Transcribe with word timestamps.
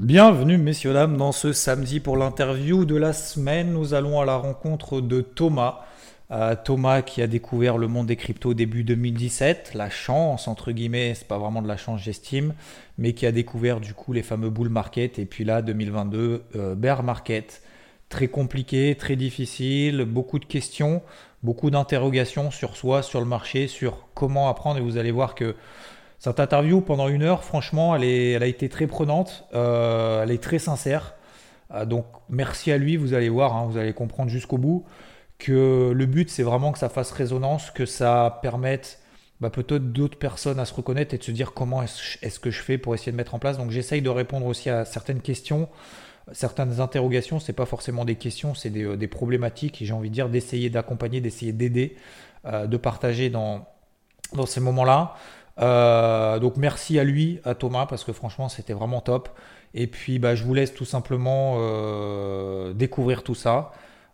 Bienvenue 0.00 0.58
messieurs 0.58 0.92
dames 0.92 1.16
dans 1.16 1.30
ce 1.30 1.52
samedi 1.52 2.00
pour 2.00 2.16
l'interview 2.16 2.84
de 2.84 2.96
la 2.96 3.12
semaine. 3.12 3.72
Nous 3.72 3.94
allons 3.94 4.20
à 4.20 4.24
la 4.24 4.34
rencontre 4.34 5.00
de 5.00 5.20
Thomas. 5.20 5.82
Euh, 6.32 6.56
Thomas 6.56 7.02
qui 7.02 7.22
a 7.22 7.28
découvert 7.28 7.78
le 7.78 7.86
monde 7.86 8.08
des 8.08 8.16
cryptos 8.16 8.54
début 8.54 8.82
2017, 8.82 9.70
la 9.74 9.90
chance 9.90 10.48
entre 10.48 10.72
guillemets, 10.72 11.14
c'est 11.14 11.28
pas 11.28 11.38
vraiment 11.38 11.62
de 11.62 11.68
la 11.68 11.76
chance 11.76 12.00
j'estime, 12.02 12.54
mais 12.98 13.12
qui 13.12 13.24
a 13.24 13.30
découvert 13.30 13.78
du 13.78 13.94
coup 13.94 14.12
les 14.12 14.24
fameux 14.24 14.50
bull 14.50 14.68
market 14.68 15.20
et 15.20 15.26
puis 15.26 15.44
là 15.44 15.62
2022 15.62 16.42
euh, 16.56 16.74
bear 16.74 17.04
market. 17.04 17.62
Très 18.08 18.26
compliqué, 18.26 18.96
très 18.96 19.14
difficile, 19.14 20.06
beaucoup 20.06 20.40
de 20.40 20.44
questions, 20.44 21.02
beaucoup 21.44 21.70
d'interrogations 21.70 22.50
sur 22.50 22.76
soi, 22.76 23.02
sur 23.02 23.20
le 23.20 23.26
marché, 23.26 23.68
sur 23.68 24.08
comment 24.14 24.48
apprendre 24.48 24.78
et 24.78 24.82
vous 24.82 24.96
allez 24.96 25.12
voir 25.12 25.36
que 25.36 25.54
cette 26.24 26.40
interview, 26.40 26.80
pendant 26.80 27.08
une 27.08 27.22
heure, 27.22 27.44
franchement, 27.44 27.94
elle, 27.94 28.04
est, 28.04 28.30
elle 28.30 28.42
a 28.42 28.46
été 28.46 28.70
très 28.70 28.86
prenante, 28.86 29.44
euh, 29.52 30.22
elle 30.22 30.30
est 30.30 30.42
très 30.42 30.58
sincère. 30.58 31.16
Euh, 31.74 31.84
donc 31.84 32.06
merci 32.30 32.72
à 32.72 32.78
lui, 32.78 32.96
vous 32.96 33.12
allez 33.12 33.28
voir, 33.28 33.54
hein, 33.54 33.66
vous 33.70 33.76
allez 33.76 33.92
comprendre 33.92 34.30
jusqu'au 34.30 34.56
bout 34.56 34.86
que 35.38 35.92
le 35.94 36.06
but, 36.06 36.30
c'est 36.30 36.42
vraiment 36.42 36.72
que 36.72 36.78
ça 36.78 36.88
fasse 36.88 37.10
résonance, 37.10 37.70
que 37.70 37.84
ça 37.84 38.38
permette 38.40 39.00
bah, 39.40 39.50
peut-être 39.50 39.92
d'autres 39.92 40.18
personnes 40.18 40.58
à 40.58 40.64
se 40.64 40.72
reconnaître 40.72 41.12
et 41.12 41.18
de 41.18 41.22
se 41.22 41.30
dire 41.30 41.52
comment 41.52 41.82
est-ce 41.82 42.40
que 42.40 42.50
je 42.50 42.62
fais 42.62 42.78
pour 42.78 42.94
essayer 42.94 43.12
de 43.12 43.16
mettre 43.18 43.34
en 43.34 43.38
place. 43.38 43.58
Donc 43.58 43.70
j'essaye 43.70 44.00
de 44.00 44.08
répondre 44.08 44.46
aussi 44.46 44.70
à 44.70 44.86
certaines 44.86 45.20
questions, 45.20 45.68
certaines 46.32 46.80
interrogations. 46.80 47.38
C'est 47.38 47.52
pas 47.52 47.66
forcément 47.66 48.06
des 48.06 48.14
questions, 48.14 48.54
c'est 48.54 48.70
des, 48.70 48.96
des, 48.96 49.08
problématiques. 49.08 49.82
Et 49.82 49.84
j'ai 49.84 49.92
envie 49.92 50.08
de 50.08 50.14
dire 50.14 50.30
d'essayer 50.30 50.70
d'accompagner, 50.70 51.20
d'essayer 51.20 51.52
d'aider, 51.52 51.96
euh, 52.46 52.66
de 52.66 52.76
partager 52.78 53.28
dans 53.28 53.66
ces 54.46 54.60
moments-là. 54.60 55.16
Euh, 55.60 56.38
donc 56.38 56.56
merci 56.56 56.98
à 56.98 57.04
lui, 57.04 57.40
à 57.44 57.54
Thomas, 57.54 57.86
parce 57.86 58.04
que 58.04 58.12
franchement 58.12 58.48
c'était 58.48 58.72
vraiment 58.72 59.00
top. 59.00 59.28
Et 59.74 59.86
puis 59.86 60.18
bah, 60.18 60.34
je 60.34 60.44
vous 60.44 60.54
laisse 60.54 60.74
tout 60.74 60.84
simplement 60.84 61.56
euh, 61.58 62.72
découvrir 62.72 63.22
tout 63.22 63.34
ça. 63.34 63.72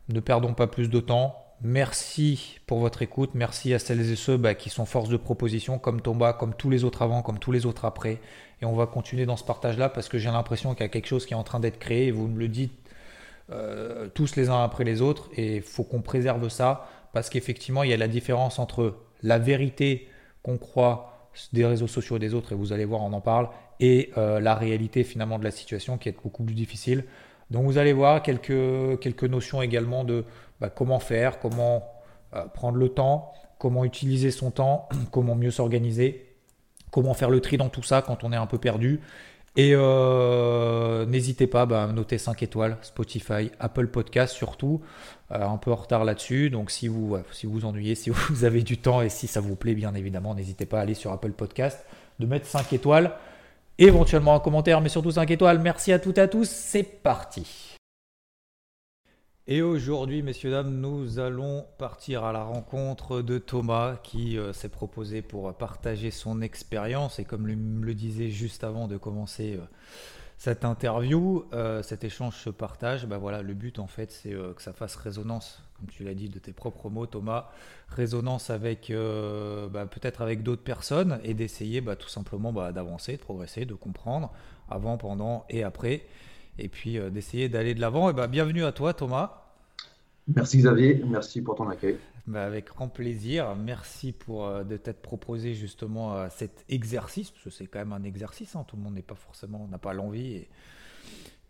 Ne 0.08 0.20
perdons 0.20 0.54
pas 0.54 0.66
plus 0.66 0.88
de 0.88 1.00
temps. 1.00 1.36
Merci 1.62 2.58
pour 2.66 2.78
votre 2.78 3.02
écoute. 3.02 3.30
Merci 3.34 3.74
à 3.74 3.78
celles 3.78 4.00
et 4.10 4.16
ceux 4.16 4.38
bah, 4.38 4.54
qui 4.54 4.70
sont 4.70 4.86
force 4.86 5.10
de 5.10 5.18
proposition, 5.18 5.78
comme 5.78 6.00
Thomas, 6.00 6.32
comme 6.32 6.54
tous 6.54 6.70
les 6.70 6.84
autres 6.84 7.02
avant, 7.02 7.22
comme 7.22 7.38
tous 7.38 7.52
les 7.52 7.66
autres 7.66 7.84
après. 7.84 8.18
Et 8.62 8.64
on 8.64 8.74
va 8.74 8.86
continuer 8.86 9.26
dans 9.26 9.36
ce 9.36 9.44
partage-là 9.44 9.90
parce 9.90 10.08
que 10.08 10.18
j'ai 10.18 10.30
l'impression 10.30 10.74
qu'il 10.74 10.82
y 10.82 10.86
a 10.86 10.88
quelque 10.88 11.06
chose 11.06 11.26
qui 11.26 11.34
est 11.34 11.36
en 11.36 11.42
train 11.44 11.60
d'être 11.60 11.78
créé. 11.78 12.06
Et 12.06 12.10
vous 12.12 12.28
me 12.28 12.38
le 12.38 12.48
dites 12.48 12.72
euh, 13.50 14.08
tous 14.14 14.36
les 14.36 14.48
uns 14.48 14.62
après 14.62 14.84
les 14.84 15.02
autres. 15.02 15.28
Et 15.36 15.56
il 15.56 15.62
faut 15.62 15.84
qu'on 15.84 16.00
préserve 16.00 16.48
ça 16.48 16.88
parce 17.12 17.28
qu'effectivement, 17.28 17.82
il 17.82 17.90
y 17.90 17.94
a 17.94 17.98
la 17.98 18.08
différence 18.08 18.58
entre 18.58 18.96
la 19.22 19.38
vérité 19.38 20.08
qu'on 20.42 20.56
croit 20.56 21.19
des 21.52 21.64
réseaux 21.64 21.86
sociaux 21.86 22.16
et 22.16 22.18
des 22.18 22.34
autres, 22.34 22.52
et 22.52 22.54
vous 22.54 22.72
allez 22.72 22.84
voir, 22.84 23.02
on 23.02 23.12
en 23.12 23.20
parle, 23.20 23.48
et 23.80 24.10
euh, 24.18 24.40
la 24.40 24.54
réalité 24.54 25.04
finalement 25.04 25.38
de 25.38 25.44
la 25.44 25.50
situation 25.50 25.98
qui 25.98 26.08
est 26.08 26.16
beaucoup 26.22 26.44
plus 26.44 26.54
difficile. 26.54 27.04
Donc 27.50 27.64
vous 27.64 27.78
allez 27.78 27.92
voir 27.92 28.22
quelques, 28.22 29.00
quelques 29.00 29.24
notions 29.24 29.62
également 29.62 30.04
de 30.04 30.24
bah, 30.60 30.70
comment 30.70 31.00
faire, 31.00 31.38
comment 31.38 31.84
euh, 32.34 32.44
prendre 32.46 32.78
le 32.78 32.88
temps, 32.88 33.32
comment 33.58 33.84
utiliser 33.84 34.30
son 34.30 34.50
temps, 34.50 34.88
comment 35.10 35.34
mieux 35.34 35.50
s'organiser, 35.50 36.34
comment 36.90 37.14
faire 37.14 37.30
le 37.30 37.40
tri 37.40 37.56
dans 37.56 37.68
tout 37.68 37.82
ça 37.82 38.02
quand 38.02 38.24
on 38.24 38.32
est 38.32 38.36
un 38.36 38.46
peu 38.46 38.58
perdu. 38.58 39.00
Et 39.56 39.72
euh, 39.74 41.06
n'hésitez 41.06 41.46
pas 41.46 41.66
bah, 41.66 41.84
à 41.84 41.86
noter 41.88 42.18
5 42.18 42.42
étoiles, 42.42 42.78
Spotify, 42.82 43.50
Apple 43.58 43.88
Podcast 43.88 44.34
surtout. 44.34 44.80
Euh, 45.32 45.46
un 45.46 45.56
peu 45.56 45.72
en 45.72 45.76
retard 45.76 46.04
là-dessus. 46.04 46.50
Donc 46.50 46.70
si 46.70 46.88
vous, 46.88 47.16
si 47.32 47.46
vous 47.46 47.64
ennuyez, 47.64 47.94
si 47.96 48.10
vous 48.10 48.44
avez 48.44 48.62
du 48.62 48.78
temps 48.78 49.02
et 49.02 49.08
si 49.08 49.26
ça 49.26 49.40
vous 49.40 49.56
plaît, 49.56 49.74
bien 49.74 49.94
évidemment, 49.94 50.34
n'hésitez 50.34 50.66
pas 50.66 50.78
à 50.78 50.82
aller 50.82 50.94
sur 50.94 51.12
Apple 51.12 51.32
Podcast, 51.32 51.84
de 52.20 52.26
mettre 52.26 52.46
5 52.46 52.72
étoiles, 52.72 53.12
éventuellement 53.78 54.34
un 54.34 54.40
commentaire, 54.40 54.80
mais 54.80 54.88
surtout 54.88 55.10
5 55.10 55.30
étoiles. 55.30 55.58
Merci 55.58 55.92
à 55.92 55.98
toutes 55.98 56.18
et 56.18 56.22
à 56.22 56.28
tous. 56.28 56.48
C'est 56.48 56.84
parti. 56.84 57.79
Et 59.52 59.62
aujourd'hui, 59.62 60.22
messieurs, 60.22 60.52
dames, 60.52 60.80
nous 60.80 61.18
allons 61.18 61.66
partir 61.76 62.22
à 62.22 62.32
la 62.32 62.44
rencontre 62.44 63.20
de 63.20 63.36
Thomas 63.36 63.96
qui 63.96 64.38
euh, 64.38 64.52
s'est 64.52 64.68
proposé 64.68 65.22
pour 65.22 65.52
partager 65.54 66.12
son 66.12 66.40
expérience. 66.40 67.18
Et 67.18 67.24
comme 67.24 67.42
me 67.42 67.84
le 67.84 67.94
disait 67.94 68.28
juste 68.28 68.62
avant 68.62 68.86
de 68.86 68.96
commencer 68.96 69.56
euh, 69.56 69.64
cette 70.38 70.64
interview, 70.64 71.46
euh, 71.52 71.82
cet 71.82 72.04
échange, 72.04 72.36
ce 72.36 72.48
partage, 72.48 73.06
bah 73.06 73.18
voilà, 73.18 73.42
le 73.42 73.54
but 73.54 73.80
en 73.80 73.88
fait, 73.88 74.12
c'est 74.12 74.30
que 74.30 74.62
ça 74.62 74.72
fasse 74.72 74.94
résonance, 74.94 75.60
comme 75.76 75.88
tu 75.88 76.04
l'as 76.04 76.14
dit 76.14 76.28
de 76.28 76.38
tes 76.38 76.52
propres 76.52 76.88
mots, 76.88 77.06
Thomas, 77.06 77.48
résonance 77.88 78.50
avec 78.50 78.92
bah, 78.92 79.84
peut-être 79.86 80.22
avec 80.22 80.44
d'autres 80.44 80.62
personnes 80.62 81.18
et 81.24 81.34
d'essayer 81.34 81.80
bah, 81.80 81.96
tout 81.96 82.08
simplement 82.08 82.52
d'avancer, 82.70 83.16
de 83.16 83.20
progresser, 83.20 83.64
de 83.64 83.74
comprendre 83.74 84.32
avant, 84.68 84.96
pendant 84.96 85.44
et 85.50 85.64
après, 85.64 86.06
et 86.60 86.68
puis 86.68 87.00
d'essayer 87.10 87.48
d'aller 87.48 87.74
de 87.74 87.80
l'avant. 87.80 88.08
Et 88.10 88.28
bienvenue 88.28 88.64
à 88.64 88.70
toi, 88.70 88.94
Thomas. 88.94 89.39
Merci 90.28 90.58
Xavier, 90.58 91.02
merci 91.06 91.42
pour 91.42 91.56
ton 91.56 91.68
accueil. 91.68 91.98
Bah, 92.26 92.44
avec 92.44 92.66
grand 92.66 92.88
plaisir. 92.88 93.56
Merci 93.56 94.12
pour 94.12 94.46
euh, 94.46 94.62
de 94.62 94.76
t'être 94.76 95.02
proposé 95.02 95.54
justement 95.54 96.14
euh, 96.14 96.28
cet 96.30 96.64
exercice, 96.68 97.30
parce 97.30 97.44
que 97.44 97.50
c'est 97.50 97.66
quand 97.66 97.80
même 97.80 97.92
un 97.92 98.04
exercice. 98.04 98.54
Hein. 98.54 98.64
Tout 98.68 98.76
le 98.76 98.82
monde 98.82 98.94
n'est 98.94 99.02
pas 99.02 99.14
forcément, 99.16 99.66
n'a 99.68 99.78
pas 99.78 99.92
l'envie 99.94 100.46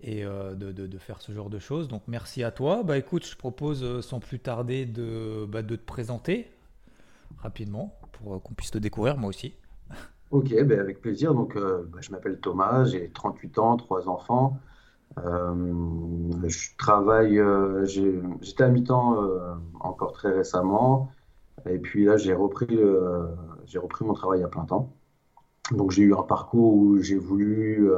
et, 0.00 0.24
euh, 0.24 0.54
de, 0.54 0.98
faire 0.98 1.20
ce 1.20 1.32
genre 1.32 1.50
de 1.50 1.58
choses. 1.58 1.88
Donc 1.88 2.02
merci 2.06 2.42
à 2.42 2.50
toi. 2.50 2.82
Bah 2.82 2.96
écoute, 2.96 3.26
je 3.26 3.36
propose 3.36 4.00
sans 4.00 4.20
plus 4.20 4.38
tarder 4.38 4.86
de, 4.86 5.44
bah, 5.46 5.62
de 5.62 5.76
te 5.76 5.84
présenter 5.84 6.50
rapidement 7.38 7.98
pour 8.12 8.42
qu'on 8.42 8.54
puisse 8.54 8.70
te 8.70 8.78
découvrir 8.78 9.18
moi 9.18 9.28
aussi. 9.28 9.54
Ok, 10.30 10.54
bah, 10.64 10.80
avec 10.80 11.02
plaisir. 11.02 11.34
Donc 11.34 11.58
je 12.00 12.10
m'appelle 12.10 12.38
Thomas, 12.40 12.84
j'ai 12.84 13.10
38 13.10 13.58
ans, 13.58 13.76
trois 13.76 14.08
enfants. 14.08 14.58
Euh, 15.18 16.48
je 16.48 16.76
travaille, 16.78 17.38
euh, 17.38 17.84
j'étais 17.84 18.62
à 18.62 18.68
mi-temps 18.68 19.22
euh, 19.22 19.54
encore 19.80 20.12
très 20.12 20.30
récemment, 20.30 21.10
et 21.68 21.78
puis 21.78 22.04
là 22.04 22.16
j'ai 22.16 22.32
repris, 22.32 22.78
j'ai 23.66 23.78
repris 23.78 24.04
mon 24.04 24.14
travail 24.14 24.42
à 24.42 24.48
plein 24.48 24.64
temps. 24.64 24.92
Donc 25.72 25.90
j'ai 25.90 26.02
eu 26.02 26.14
un 26.14 26.22
parcours 26.22 26.74
où 26.74 26.98
j'ai 26.98 27.18
voulu, 27.18 27.90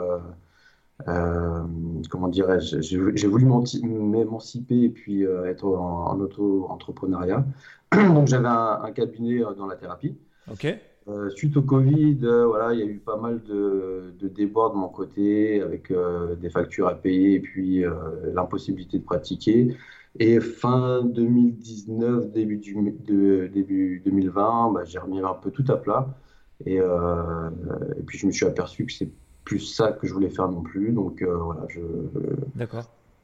comment 1.06 2.28
dirais-je, 2.28 2.80
j'ai 2.80 3.28
voulu 3.28 3.46
m'émanciper 3.82 4.82
et 4.82 4.90
puis 4.90 5.22
être 5.22 5.66
en, 5.66 6.18
auto-entrepreneuriat. 6.18 7.44
Donc 7.92 8.26
j'avais 8.26 8.48
un, 8.48 8.80
un, 8.82 8.92
cabinet 8.92 9.42
dans 9.56 9.66
la 9.66 9.76
thérapie. 9.76 10.18
Ok. 10.50 10.66
Euh, 11.08 11.30
suite 11.30 11.56
au 11.56 11.62
Covid, 11.62 12.18
euh, 12.22 12.46
voilà, 12.46 12.72
il 12.72 12.78
y 12.78 12.82
a 12.82 12.86
eu 12.86 12.98
pas 12.98 13.16
mal 13.16 13.42
de, 13.42 14.14
de 14.20 14.28
débords 14.28 14.72
de 14.72 14.78
mon 14.78 14.88
côté 14.88 15.60
avec 15.60 15.90
euh, 15.90 16.36
des 16.36 16.48
factures 16.48 16.86
à 16.86 16.94
payer 16.94 17.34
et 17.34 17.40
puis 17.40 17.84
l'impossibilité 18.32 18.98
de 18.98 19.04
pratiquer. 19.04 19.76
Et 20.18 20.38
fin 20.41 21.02
2019, 21.02 22.32
début, 22.32 22.58
du, 22.58 22.74
de, 22.74 23.48
début 23.52 24.02
2020, 24.04 24.72
bah, 24.72 24.84
j'ai 24.84 24.98
remis 24.98 25.20
un 25.20 25.34
peu 25.34 25.50
tout 25.50 25.64
à 25.68 25.76
plat. 25.76 26.08
Et, 26.66 26.76
et, 26.76 28.02
puis 28.06 28.18
je 28.18 28.26
me 28.26 28.30
suis 28.30 28.46
aperçu 28.46 28.86
que 28.86 28.92
c'est 28.92 29.10
plus 29.44 29.58
ça 29.58 29.91
que 29.92 30.06
je 30.06 30.14
voulais 30.14 30.30
faire 30.30 30.48
non 30.48 30.62
plus. 30.62 30.92
Donc 30.92 31.22
voilà, 31.22 31.66
je, 31.68 31.80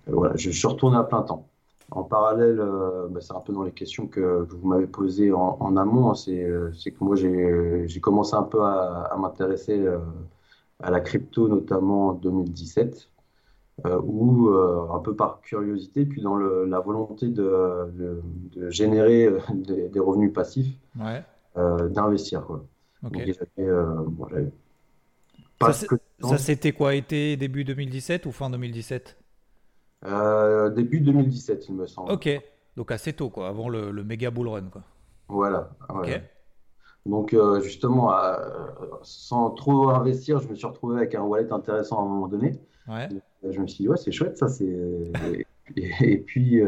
voilà, 0.06 0.34
je 0.36 0.50
suis 0.50 0.66
retourné 0.66 0.96
à 0.96 1.04
plein 1.04 1.22
temps. 1.22 1.46
En 1.90 2.04
parallèle, 2.04 2.60
euh, 2.60 3.08
bah, 3.08 3.20
c'est 3.22 3.32
un 3.32 3.40
peu 3.40 3.52
dans 3.54 3.62
les 3.62 3.72
questions 3.72 4.06
que, 4.06 4.46
vous 4.50 4.68
m'avez 4.68 4.86
posées 4.86 5.32
en, 5.32 5.76
amont, 5.76 6.10
hein, 6.10 6.14
euh, 6.28 6.70
c'est 6.74 6.90
que 6.90 7.02
moi 7.02 7.16
j'ai 7.16 8.00
commencé 8.00 8.34
un 8.34 8.42
peu 8.42 8.62
à, 8.62 9.16
m'intéresser 9.18 9.78
euh, 9.78 9.98
à 10.80 10.90
la 10.90 11.00
crypto, 11.00 11.48
notamment 11.48 12.08
en 12.08 12.12
2017, 12.12 13.08
où 14.02 14.50
un 14.50 14.98
peu 14.98 15.14
par 15.14 15.40
curiosité, 15.40 16.04
puis 16.04 16.20
dans 16.20 16.36
la 16.36 16.80
volonté 16.80 17.28
de, 17.28 18.20
générer 18.68 19.32
des, 19.54 20.00
revenus 20.00 20.32
passifs, 20.32 20.76
d'investir. 21.56 22.44
ça, 26.20 26.38
c'était 26.38 26.72
quoi 26.72 26.96
Été 26.96 27.36
début 27.36 27.64
2017 27.64 28.26
ou 28.26 28.32
fin 28.32 28.50
2017 28.50 29.16
euh, 30.04 30.70
début 30.70 31.00
2017, 31.00 31.68
il 31.68 31.74
me 31.74 31.86
semble. 31.86 32.12
Ok, 32.12 32.28
donc 32.76 32.90
assez 32.90 33.12
tôt, 33.12 33.30
quoi, 33.30 33.48
avant 33.48 33.68
le, 33.68 33.92
méga 34.04 34.30
bull 34.30 34.48
run. 34.48 34.68
Quoi. 34.70 34.82
Voilà. 35.28 35.70
Donc, 37.06 37.32
euh, 37.32 37.60
justement, 37.60 38.14
euh, 38.14 38.36
sans 39.02 39.50
trop 39.50 39.90
investir, 39.90 40.40
je 40.40 40.48
me 40.48 40.54
suis 40.54 40.66
retrouvé 40.66 40.96
avec 40.96 41.14
un 41.14 41.22
wallet 41.22 41.52
intéressant 41.52 41.98
à 41.98 42.02
un 42.02 42.08
moment 42.08 42.28
donné. 42.28 42.60
Ouais. 42.86 43.08
je 43.42 43.60
me 43.60 43.66
suis 43.66 43.84
dit, 43.84 43.88
ouais, 43.88 43.96
c'est 43.96 44.12
chouette, 44.12 44.36
ça. 44.36 44.48
c'est 44.48 44.66
et, 45.76 46.18
puis, 46.18 46.60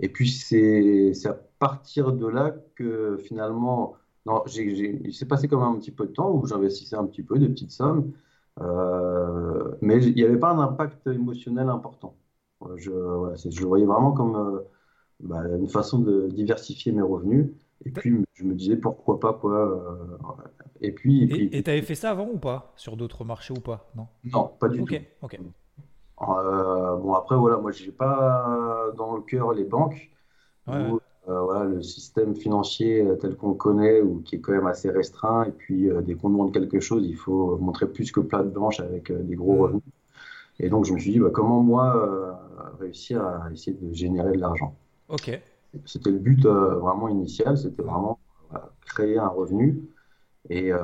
et 0.00 0.08
puis 0.08 0.28
c'est 0.30 1.12
à 1.26 1.34
partir 1.58 2.12
de 2.12 2.26
là 2.26 2.54
que 2.74 3.18
finalement, 3.18 3.94
non, 4.26 4.42
il 4.46 5.14
s'est 5.14 5.26
passé 5.26 5.48
comme 5.48 5.62
un 5.62 5.76
petit 5.78 5.90
peu 5.90 6.06
de 6.06 6.12
temps 6.12 6.30
où 6.30 6.46
j'investissais 6.46 6.96
un 6.96 7.06
petit 7.06 7.22
peu, 7.22 7.38
de 7.38 7.46
petites 7.46 7.72
sommes. 7.72 8.12
Euh, 8.60 9.76
mais 9.80 10.02
il 10.04 10.14
n'y 10.14 10.22
avait 10.24 10.38
pas 10.38 10.50
un 10.52 10.58
impact 10.60 11.06
émotionnel 11.06 11.68
important. 11.68 12.16
Je, 12.76 12.90
je 13.50 13.60
le 13.60 13.66
voyais 13.66 13.86
vraiment 13.86 14.12
comme 14.12 14.36
euh, 14.36 14.60
bah, 15.20 15.42
une 15.58 15.68
façon 15.68 16.00
de 16.00 16.28
diversifier 16.28 16.92
mes 16.92 17.02
revenus. 17.02 17.50
Et 17.84 17.90
puis, 17.90 18.24
je 18.34 18.44
me 18.44 18.54
disais 18.54 18.76
pourquoi 18.76 19.20
pas, 19.20 19.34
quoi, 19.34 19.52
euh, 19.56 20.18
Et 20.80 20.92
puis, 20.92 21.50
et 21.52 21.62
tu 21.62 21.70
avais 21.70 21.82
fait 21.82 21.94
ça 21.94 22.10
avant 22.10 22.28
ou 22.28 22.38
pas? 22.38 22.72
Sur 22.76 22.96
d'autres 22.96 23.24
marchés 23.24 23.52
ou 23.52 23.60
pas? 23.60 23.90
Non? 23.96 24.08
non, 24.24 24.48
pas 24.58 24.68
du 24.68 24.84
tout. 24.84 25.00
ok. 25.22 25.38
Euh, 26.22 26.96
bon, 26.98 27.14
après, 27.14 27.36
voilà, 27.36 27.56
moi, 27.58 27.72
j'ai 27.72 27.90
pas 27.92 28.92
dans 28.96 29.16
le 29.16 29.22
cœur 29.22 29.52
les 29.52 29.64
banques 29.64 30.10
Ouais, 30.66 30.74
ouais. 30.78 30.92
ou 30.92 30.96
euh, 30.96 31.00
voilà, 31.26 31.64
le 31.64 31.82
système 31.82 32.34
financier 32.36 33.02
euh, 33.06 33.16
tel 33.16 33.36
qu'on 33.36 33.50
le 33.50 33.54
connaît 33.54 34.00
ou 34.00 34.20
qui 34.22 34.36
est 34.36 34.40
quand 34.40 34.52
même 34.52 34.66
assez 34.66 34.90
restreint. 34.90 35.44
Et 35.44 35.52
puis, 35.52 35.88
euh, 35.90 36.02
dès 36.02 36.14
qu'on 36.14 36.30
demande 36.30 36.52
quelque 36.52 36.80
chose, 36.80 37.04
il 37.06 37.16
faut 37.16 37.56
montrer 37.58 37.86
plus 37.88 38.10
que 38.12 38.20
plate 38.20 38.52
blanche 38.52 38.80
avec 38.80 39.10
euh, 39.10 39.22
des 39.22 39.36
gros 39.36 39.56
Hmm, 39.56 39.62
revenus. 39.62 39.82
Et 40.60 40.68
donc, 40.70 40.86
je 40.86 40.94
me 40.94 40.98
suis 41.00 41.12
dit, 41.12 41.20
bah, 41.20 41.30
comment 41.32 41.62
moi 41.62 41.96
euh, 41.96 42.32
réussir 42.80 43.22
à 43.24 43.50
essayer 43.52 43.76
de 43.76 43.92
générer 43.94 44.32
de 44.34 44.40
l'argent? 44.40 44.76
Ok. 45.08 45.28
C'était 45.86 46.10
le 46.10 46.18
but 46.18 46.44
euh, 46.44 46.76
vraiment 46.78 47.08
initial, 47.08 47.56
c'était 47.56 47.82
vraiment 47.82 48.18
créer 48.86 49.18
un 49.18 49.28
revenu. 49.28 49.82
Et, 50.50 50.72
euh, 50.72 50.80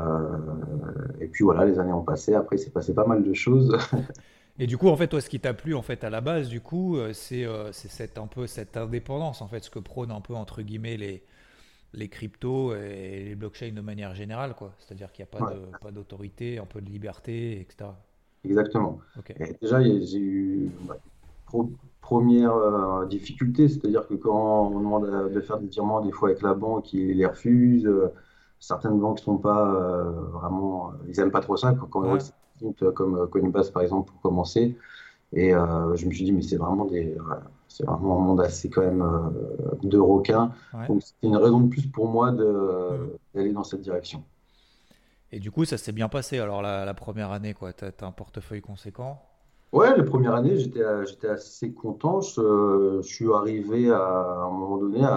et 1.21 1.29
puis 1.29 1.45
voilà, 1.45 1.67
les 1.67 1.79
années 1.79 1.93
ont 1.93 2.05
passé. 2.05 2.35
Après, 2.35 2.57
il 2.57 2.61
s'est 2.61 2.71
passé 2.71 2.95
pas 2.95 3.07
mal 3.07 3.25
de 3.25 3.35
choses. 3.35 3.77
Et 4.59 4.67
du 4.67 4.77
coup, 4.79 4.89
en 4.89 4.97
fait, 4.97 5.09
toi, 5.09 5.21
ce 5.21 5.29
qui 5.31 5.41
t'a 5.41 5.55
plu, 5.55 5.75
en 5.75 5.83
fait, 5.83 6.05
à 6.05 6.11
la 6.11 6.21
base, 6.21 6.49
du 6.49 6.61
coup, 6.61 6.97
euh, 6.97 7.13
c'est 7.13 7.45
euh, 7.45 7.73
c'est 7.73 7.89
cette, 7.89 8.19
un 8.19 8.27
peu 8.27 8.47
cette 8.47 8.77
indépendance, 8.77 9.41
en 9.43 9.49
fait, 9.49 9.61
ce 9.65 9.71
que 9.71 9.79
prônent 9.79 10.11
un 10.11 10.21
peu, 10.21 10.35
entre 10.35 10.63
guillemets, 10.63 10.97
les, 10.97 11.25
les 11.95 12.09
cryptos 12.09 12.75
et 12.77 13.25
les 13.27 13.35
blockchains 13.37 13.73
de 13.73 13.81
manière 13.83 14.15
générale, 14.15 14.55
quoi. 14.57 14.75
C'est-à-dire 14.81 15.13
qu'il 15.13 15.25
n'y 15.25 15.29
a 15.31 15.33
pas 15.33 15.45
Ouais, 15.45 15.59
d'autorité, 15.93 16.59
un 16.59 16.67
peu 16.67 16.81
de 16.83 16.91
liberté, 16.91 17.61
etc. 17.61 17.97
exactement. 18.45 18.99
Et 19.41 19.55
déjà, 19.61 19.83
j'ai 19.83 20.19
eu 20.19 20.71
bah, 20.81 20.97
pro- 21.47 21.73
première 22.01 22.53
euh, 22.55 23.07
difficulté, 23.07 23.69
c'est-à-dire 23.69 24.07
que 24.09 24.15
quand 24.15 24.69
on 24.73 24.79
demande 24.81 25.33
de 25.33 25.41
faire 25.41 25.59
des 25.59 25.69
virements, 25.69 26.01
des 26.01 26.13
fois 26.13 26.31
avec 26.31 26.43
la 26.43 26.55
banque, 26.55 26.93
ils 26.93 27.17
les 27.17 27.27
refusent. 27.27 27.87
Euh, 27.87 28.09
Certaines 28.61 28.99
banques 28.99 29.21
sont 29.21 29.39
pas 29.39 29.73
euh, 29.73 30.11
vraiment, 30.33 30.93
ils 31.07 31.21
aiment 31.21 31.31
pas 31.31 31.41
trop 31.41 31.57
ça. 31.57 31.75
Quand 31.75 31.87
quand 31.87 32.03
Ouais. 32.03 32.33
Euh, 32.83 32.93
comme 32.93 33.17
euh, 33.17 33.27
Coinbase 33.27 33.71
par 33.71 33.83
exemple 33.83 34.11
pour 34.11 34.21
commencer, 34.21 34.77
et 35.33 35.55
euh, 35.55 35.95
je 35.97 36.07
me 36.07 36.13
suis 36.13 36.25
dit 36.25 36.33
mais 36.33 36.43
c'est 36.43 36.57
vraiment 36.57 36.85
des, 36.87 37.15
voilà, 37.15 37.43
c'est 37.69 37.85
vraiment 37.85 38.19
un 38.19 38.25
monde 38.25 38.41
assez 38.41 38.71
quand 38.71 38.83
même 38.83 39.03
euh, 39.03 39.77
de 39.83 39.99
requins. 39.99 40.53
Ouais. 40.75 40.87
Donc 40.89 41.03
c'était 41.03 41.27
une 41.27 41.37
raison 41.37 41.61
de 41.61 41.69
plus 41.69 41.87
pour 41.87 42.09
moi 42.09 42.33
de 42.33 43.19
d'aller 43.35 43.53
dans 43.53 43.65
cette 43.65 43.83
direction. 43.83 44.23
Et 45.31 45.41
du 45.41 45.51
coup, 45.51 45.65
ça 45.67 45.77
s'est 45.77 45.93
bien 45.93 46.09
passé, 46.09 46.39
alors, 46.39 46.63
la, 46.63 46.87
la 46.87 46.95
première 46.95 47.33
année, 47.33 47.53
quoi. 47.53 47.73
T'as, 47.75 47.93
t'as 47.93 48.07
un 48.07 48.13
portefeuille 48.13 48.63
conséquent. 48.63 49.21
Ouais, 49.73 49.95
les 49.95 50.05
premières 50.05 50.35
années, 50.35 50.59
j'étais 50.59 51.29
assez 51.29 51.75
content. 51.75 52.23
Je, 52.23 53.01
je 53.03 53.07
suis 53.07 53.31
arrivé 53.35 53.91
à, 53.91 53.99
à 53.99 54.45
un 54.47 54.51
moment 54.51 54.79
donné 54.79 55.05
à, 55.05 55.15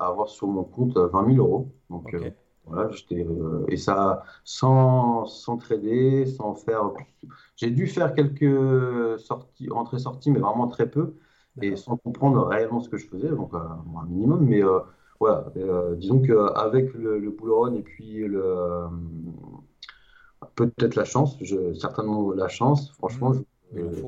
à 0.00 0.06
avoir 0.08 0.28
sur 0.30 0.46
mon 0.46 0.64
compte 0.64 0.96
euh, 0.96 1.08
20 1.08 1.34
000 1.34 1.46
euros. 1.46 1.68
Donc 1.90 2.14
euh, 2.14 2.30
voilà, 2.70 2.90
j'étais 2.90 3.24
euh, 3.24 3.64
et 3.68 3.76
ça 3.76 4.24
sans 4.44 5.26
sans 5.26 5.56
trader, 5.58 6.26
sans 6.26 6.54
faire. 6.54 6.92
J'ai 7.56 7.70
dû 7.70 7.86
faire 7.86 8.14
quelques 8.14 9.18
sorties, 9.20 9.70
entrées-sorties, 9.70 10.30
mais 10.30 10.40
vraiment 10.40 10.68
très 10.68 10.90
peu 10.90 11.14
et 11.60 11.76
sans 11.76 11.96
comprendre 11.96 12.46
réellement 12.46 12.80
ce 12.80 12.88
que 12.88 12.96
je 12.96 13.06
faisais, 13.06 13.28
donc 13.28 13.52
euh, 13.54 13.58
un 13.58 14.04
minimum. 14.06 14.44
Mais 14.46 14.62
euh, 14.64 14.80
voilà, 15.20 15.46
disons 15.96 16.20
qu'avec 16.22 16.94
le, 16.94 17.18
le 17.18 17.30
et 17.76 17.82
puis 17.82 18.26
le 18.26 18.42
peut-être 20.54 20.94
la 20.94 21.04
chance, 21.04 21.36
je, 21.40 21.72
certainement 21.74 22.32
la 22.32 22.48
chance, 22.48 22.92
franchement. 22.92 23.32
Hmm. 23.72 23.90
je- 23.92 24.02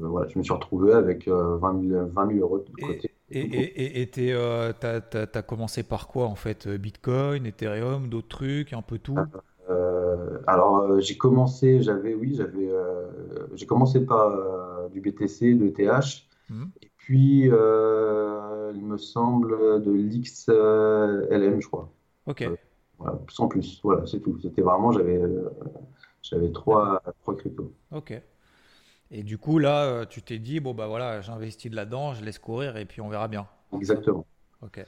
voilà, 0.00 0.28
je 0.28 0.38
me 0.38 0.42
suis 0.44 0.52
retrouvé 0.52 0.92
avec 0.92 1.28
euh, 1.28 1.56
20 1.58 1.80
000, 1.80 2.06
20 2.06 2.26
000 2.26 2.40
euros 2.40 2.58
de 2.58 2.70
côté. 2.80 3.08
et, 3.08 3.13
et, 3.34 4.10
t'es, 4.12 4.32
euh, 4.32 4.72
t'as 4.72 5.42
commencé 5.42 5.82
par 5.82 6.08
quoi, 6.08 6.26
en 6.26 6.34
fait? 6.34 6.66
Euh, 6.66 6.78
Bitcoin, 6.78 7.46
Ethereum, 7.46 8.08
d'autres 8.08 8.28
trucs, 8.28 8.72
un 8.72 8.82
peu 8.82 8.98
tout? 8.98 9.16
Euh, 9.70 10.40
alors, 10.46 11.00
j'ai 11.00 11.16
commencé, 11.16 11.80
j'avais, 11.82 12.14
oui, 12.14 12.34
j'avais, 12.36 12.68
euh, 12.70 13.06
j'ai 13.54 13.66
commencé 13.66 14.04
par 14.04 14.90
du 14.90 15.00
BTC, 15.00 15.54
de 15.54 15.68
TH, 15.68 16.28
Hmm. 16.50 16.64
et 16.82 16.90
puis, 16.98 17.44
il 17.44 17.50
me 17.50 18.96
semble, 18.96 19.82
de 19.82 19.90
l'XLM, 19.92 21.60
je 21.60 21.66
crois. 21.66 21.92
Ok, 22.26 22.42
voilà, 22.98 23.18
sans 23.30 23.48
plus. 23.48 23.80
Voilà, 23.82 24.06
c'est 24.06 24.20
tout. 24.20 24.38
C'était 24.40 24.62
vraiment, 24.62 24.92
j'avais, 24.92 25.20
j'avais 26.22 26.52
trois, 26.52 27.02
trois 27.22 27.36
cryptos. 27.36 27.72
Ok. 27.90 28.12
Et 29.16 29.22
du 29.22 29.38
coup, 29.38 29.60
là, 29.60 29.84
euh, 29.84 30.04
tu 30.04 30.22
t'es 30.22 30.40
dit, 30.40 30.58
bon, 30.58 30.74
bah 30.74 30.88
voilà, 30.88 31.20
j'investis 31.20 31.70
de 31.70 31.76
là-dedans, 31.76 32.14
je 32.14 32.24
laisse 32.24 32.40
courir 32.40 32.76
et 32.76 32.84
puis 32.84 33.00
on 33.00 33.08
verra 33.08 33.28
bien. 33.28 33.46
Exactement. 33.72 34.26
Ok. 34.60 34.84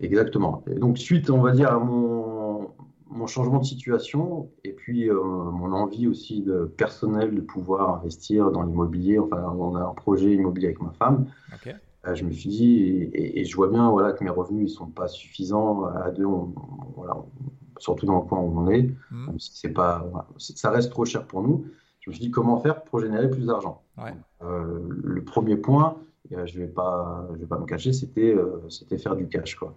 Exactement. 0.00 0.62
Et 0.70 0.74
donc, 0.74 0.98
suite, 0.98 1.30
on 1.30 1.40
va 1.40 1.52
dire, 1.52 1.72
à 1.72 1.78
mon, 1.78 2.72
mon 3.08 3.26
changement 3.26 3.60
de 3.60 3.64
situation 3.64 4.50
et 4.64 4.72
puis 4.74 5.08
euh, 5.08 5.14
mon 5.22 5.72
envie 5.72 6.06
aussi 6.06 6.42
de, 6.42 6.66
personnelle 6.76 7.34
de 7.34 7.40
pouvoir 7.40 7.94
investir 8.00 8.50
dans 8.50 8.64
l'immobilier, 8.64 9.18
enfin, 9.18 9.42
on 9.58 9.74
a 9.76 9.80
un 9.80 9.94
projet 9.94 10.34
immobilier 10.34 10.66
avec 10.66 10.82
ma 10.82 10.92
femme, 10.92 11.26
Ok. 11.54 11.74
euh, 12.06 12.14
je 12.14 12.24
me 12.24 12.32
suis 12.32 12.50
dit, 12.50 13.08
et, 13.14 13.46
je 13.46 13.56
vois 13.56 13.68
bien 13.68 13.90
voilà, 13.90 14.12
que 14.12 14.22
mes 14.24 14.30
revenus 14.30 14.64
ne 14.64 14.74
sont 14.76 14.88
pas 14.88 15.08
suffisants 15.08 15.86
à 15.86 16.10
deux, 16.10 16.26
on- 16.26 16.52
on- 16.54 16.92
voilà, 16.96 17.16
on- 17.16 17.80
surtout 17.80 18.04
dans 18.04 18.16
le 18.16 18.26
coin 18.26 18.40
où 18.40 18.58
on 18.60 18.68
est, 18.68 18.90
Hmm. 19.10 19.28
même 19.28 19.40
si 19.40 19.52
c'est 19.54 19.72
pas, 19.72 20.04
voilà, 20.10 20.26
ça 20.36 20.70
reste 20.70 20.90
trop 20.90 21.06
cher 21.06 21.26
pour 21.26 21.42
nous. 21.42 21.64
Je 22.04 22.10
me 22.10 22.14
suis 22.14 22.24
dit, 22.26 22.30
comment 22.30 22.58
faire 22.58 22.82
pour 22.84 23.00
générer 23.00 23.30
plus 23.30 23.46
d'argent? 23.46 23.82
Ouais. 23.96 24.12
Euh, 24.42 24.78
le 25.02 25.24
premier 25.24 25.56
point, 25.56 25.96
euh, 26.32 26.44
je 26.44 26.58
vais 26.58 26.66
pas, 26.66 27.26
je 27.32 27.38
vais 27.38 27.46
pas 27.46 27.58
me 27.58 27.64
cacher, 27.64 27.94
c'était 27.94 28.34
euh, 28.34 28.60
c'était 28.68 28.98
faire 28.98 29.16
du 29.16 29.26
cash, 29.26 29.54
quoi. 29.54 29.72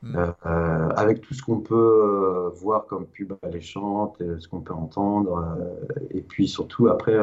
Hmm. 0.00 0.14
Euh, 0.16 0.88
avec 0.90 1.22
tout 1.22 1.34
ce 1.34 1.42
qu'on 1.42 1.58
peut 1.58 2.52
voir 2.54 2.86
comme 2.86 3.04
pub 3.06 3.32
alléchante, 3.42 4.22
ce 4.38 4.46
qu'on 4.46 4.60
peut 4.60 4.74
entendre, 4.74 5.38
euh, 5.58 6.06
et 6.10 6.22
puis 6.22 6.46
surtout 6.46 6.86
après, 6.86 7.18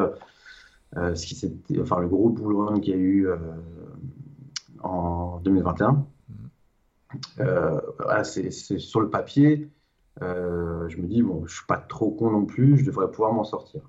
euh, 0.96 1.14
ce 1.14 1.24
qui 1.24 1.80
enfin 1.80 2.00
le 2.00 2.08
gros 2.08 2.34
run 2.38 2.80
qu'il 2.80 2.92
y 2.92 2.96
a 2.96 3.00
eu 3.00 3.28
en 4.82 5.40
2021, 5.40 6.04
Hmm. 6.28 7.44
voilà, 7.98 8.24
c'est 8.24 8.50
sur 8.50 9.00
le 9.00 9.08
papier. 9.08 9.70
je 10.20 10.96
me 11.00 11.06
dis 11.06 11.22
bon, 11.22 11.46
je 11.46 11.54
suis 11.54 11.66
pas 11.66 11.78
trop 11.78 12.10
con 12.10 12.30
non 12.30 12.44
plus, 12.44 12.76
je 12.76 12.84
devrais 12.84 13.10
pouvoir 13.10 13.32
m'en 13.32 13.44
sortir. 13.44 13.88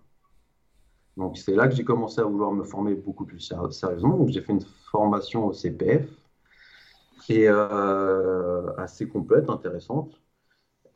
Donc 1.18 1.38
c'est 1.38 1.56
là 1.56 1.68
que 1.68 1.76
j'ai 1.76 1.84
commencé 1.86 2.20
à 2.22 2.26
vouloir 2.26 2.52
me 2.54 2.64
former 2.64 2.96
beaucoup 2.96 3.26
plus 3.26 3.40
séri- 3.40 3.72
sérieusement. 3.72 4.18
Donc 4.18 4.30
j'ai 4.30 4.42
fait 4.42 4.54
une 4.54 4.62
formation 4.92 5.46
au 5.48 5.54
CPF 5.54 6.08
qui 7.26 7.42
est 7.44 7.50
euh, 7.50 8.74
assez 8.78 9.08
complète, 9.08 9.50
intéressante. 9.50 10.20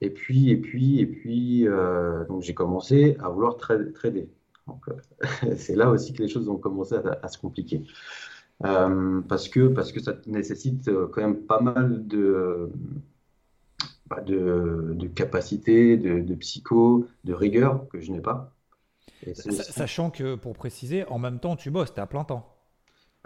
Et 0.02 0.10
puis, 0.12 0.52
et 0.52 0.58
puis, 0.58 1.00
et 1.02 1.06
puis, 1.08 1.68
euh, 1.68 2.26
donc 2.26 2.42
j'ai 2.44 2.54
commencé 2.54 3.18
à 3.22 3.30
vouloir 3.30 3.58
tra- 3.58 3.92
trader. 3.94 4.30
Euh, 4.70 4.94
c'est 5.58 5.76
là 5.76 5.90
aussi 5.90 6.14
que 6.14 6.22
les 6.24 6.30
choses 6.30 6.50
ont 6.50 6.58
commencé 6.58 6.96
à, 6.96 7.28
se 7.28 7.38
compliquer. 7.38 7.84
Euh, 8.66 9.22
parce 9.30 9.50
que, 9.50 9.68
parce 9.70 9.92
que 9.92 10.02
ça 10.02 10.14
nécessite 10.28 10.90
quand 11.12 11.22
même 11.22 11.42
pas 11.46 11.62
mal 11.62 12.08
de, 12.08 12.70
bah, 14.08 14.22
de, 14.22 14.96
de, 14.98 15.08
de 16.22 16.36
psycho, 16.36 17.08
de 17.24 17.34
rigueur 17.34 17.88
que 17.90 18.00
je 18.00 18.12
n'ai 18.12 18.22
pas. 18.22 18.54
Et 18.54 18.54
c'est 18.54 18.54
Sa- 18.54 19.08
aussi- 19.08 19.09
Sachant 19.34 20.10
que, 20.10 20.36
pour 20.36 20.54
préciser, 20.54 21.06
en 21.06 21.20
même 21.20 21.40
temps, 21.40 21.56
tu 21.56 21.72
bosses, 21.72 21.94
t'es 21.94 22.02
à 22.02 22.08
plein 22.08 22.24
temps. 22.24 22.56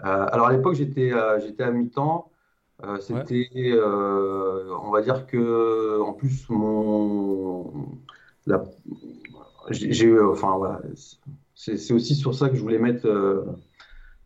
Euh, 0.04 0.26
alors 0.32 0.48
à 0.48 0.52
l'époque, 0.52 0.74
j'étais 0.74 1.12
euh, 1.12 1.38
à 1.58 1.70
mi-temps. 1.70 2.30
Euh, 2.82 2.98
c'était, 2.98 3.48
on 3.80 4.90
va 4.90 5.02
dire 5.02 5.26
que, 5.26 6.00
en 6.00 6.12
plus, 6.12 6.48
mon, 6.50 7.72
la, 8.46 8.64
j'ai, 9.70 10.18
enfin 10.20 10.56
voilà, 10.56 10.82
c'est 11.54 11.92
aussi 11.92 12.14
sur 12.14 12.34
ça 12.34 12.48
que 12.48 12.56
je 12.56 12.60
voulais 12.60 12.78
mettre 12.78 13.08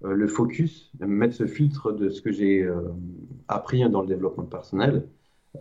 le 0.02 0.26
focus, 0.28 0.90
mettre 1.00 1.34
ce 1.34 1.46
filtre 1.46 1.92
de 1.92 2.08
ce 2.08 2.22
que 2.22 2.32
j'ai 2.32 2.68
appris 3.48 3.88
dans 3.90 4.00
le 4.00 4.08
développement 4.08 4.44
personnel. 4.44 5.06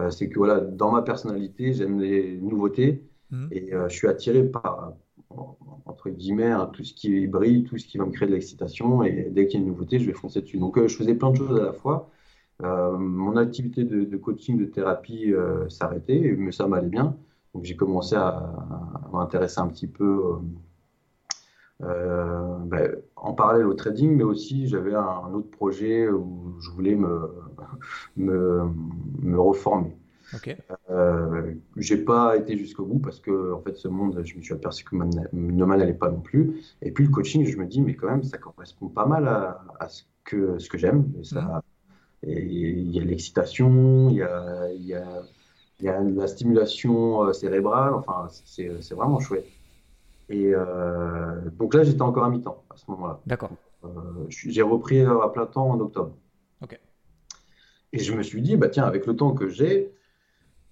C'est 0.09 0.29
que 0.29 0.37
voilà, 0.37 0.59
dans 0.61 0.91
ma 0.91 1.01
personnalité, 1.01 1.73
j'aime 1.73 1.99
les 1.99 2.37
nouveautés 2.37 3.03
Hmm. 3.29 3.47
et 3.51 3.71
je 3.89 3.93
suis 3.93 4.07
attiré 4.07 4.43
par, 4.43 4.93
entre 5.29 6.09
guillemets, 6.09 6.51
hein, 6.51 6.69
tout 6.71 6.83
ce 6.83 6.93
qui 6.93 7.27
brille, 7.27 7.63
tout 7.63 7.77
ce 7.77 7.85
qui 7.85 7.97
va 7.97 8.05
me 8.05 8.11
créer 8.11 8.27
de 8.27 8.33
l'excitation. 8.33 9.03
Et 9.03 9.27
dès 9.31 9.47
qu'il 9.47 9.59
y 9.59 9.63
a 9.63 9.65
une 9.65 9.71
nouveauté, 9.71 9.99
je 9.99 10.05
vais 10.05 10.13
foncer 10.13 10.41
dessus. 10.41 10.57
Donc, 10.57 10.77
euh, 10.77 10.87
je 10.87 10.95
faisais 10.95 11.15
plein 11.15 11.31
de 11.31 11.37
choses 11.37 11.59
à 11.59 11.63
la 11.63 11.73
fois. 11.73 12.09
Euh, 12.63 12.97
mon 12.97 13.37
activité 13.37 13.83
de, 13.83 14.17
coaching, 14.17 14.57
de 14.57 14.65
thérapie 14.65 15.31
euh, 15.33 15.69
s'arrêtait, 15.69 16.35
mais 16.37 16.51
ça 16.51 16.67
m'allait 16.67 16.87
bien. 16.89 17.15
Donc, 17.53 17.63
j'ai 17.63 17.75
commencé 17.75 18.15
à, 18.15 18.53
m'intéresser 19.13 19.59
un 19.59 19.67
petit 19.67 19.87
peu 19.87 20.37
ben, 21.79 22.95
en 23.15 23.33
parallèle 23.33 23.67
au 23.67 23.73
trading, 23.73 24.15
mais 24.15 24.23
aussi 24.23 24.67
j'avais 24.67 24.95
un, 24.95 25.33
autre 25.33 25.49
projet 25.49 26.09
où 26.09 26.55
je 26.59 26.69
voulais 26.71 26.95
me, 26.95 27.31
me 28.17 29.39
reformer. 29.39 29.95
Ok. 30.33 30.57
Euh, 30.89 31.53
j'ai 31.77 31.97
pas 31.97 32.35
été 32.37 32.57
jusqu'au 32.57 32.85
bout 32.85 32.99
parce 32.99 33.19
que 33.19 33.53
en 33.53 33.61
fait 33.61 33.75
ce 33.75 33.87
monde 33.87 34.21
je 34.25 34.35
me 34.35 34.41
suis 34.41 34.53
aperçu 34.53 34.83
que 34.83 34.95
m'en- 34.95 35.09
ne 35.31 35.65
m'en 35.65 35.73
allait 35.73 35.93
pas 35.93 36.09
non 36.09 36.19
plus 36.19 36.61
et 36.81 36.91
puis 36.91 37.05
le 37.05 37.09
coaching 37.11 37.45
je 37.45 37.57
me 37.57 37.65
dis 37.65 37.81
mais 37.81 37.95
quand 37.95 38.07
même 38.09 38.23
ça 38.23 38.37
correspond 38.37 38.89
pas 38.89 39.05
mal 39.05 39.27
à, 39.27 39.63
à 39.79 39.87
ce 39.87 40.03
que 40.25 40.57
ce 40.59 40.69
que 40.69 40.77
j'aime 40.77 41.13
et 41.19 41.23
ça 41.23 41.61
et 42.23 42.43
il 42.43 42.91
y 42.91 42.99
a 42.99 43.03
l'excitation 43.03 44.09
il 44.09 44.17
y 44.17 44.23
a, 44.23 44.71
y 44.73 44.93
a 44.93 45.21
y 45.79 45.87
a 45.89 46.01
la 46.01 46.27
stimulation 46.27 47.31
cérébrale, 47.33 47.93
enfin, 47.93 48.27
c'est 48.29 48.93
vraiment 48.95 49.19
chouette. 49.19 49.45
Et 50.29 50.51
donc 51.57 51.73
là, 51.73 51.83
j'étais 51.83 52.01
encore 52.01 52.23
à 52.23 52.29
mi-temps 52.29 52.63
à 52.69 52.77
ce 52.77 52.89
moment-là. 52.91 53.19
D'accord. 53.27 53.51
j'ai 54.29 54.61
repris 54.61 55.01
à 55.01 55.29
plein 55.29 55.45
temps 55.45 55.69
en 55.69 55.79
octobre. 55.79 56.17
Ok. 56.61 56.79
Et 57.93 57.99
je 57.99 58.13
me 58.13 58.23
suis 58.23 58.41
dit, 58.41 58.57
bah 58.57 58.69
tiens, 58.69 58.85
avec 58.85 59.05
le 59.05 59.15
temps 59.15 59.33
que 59.33 59.47
j'ai, 59.47 59.93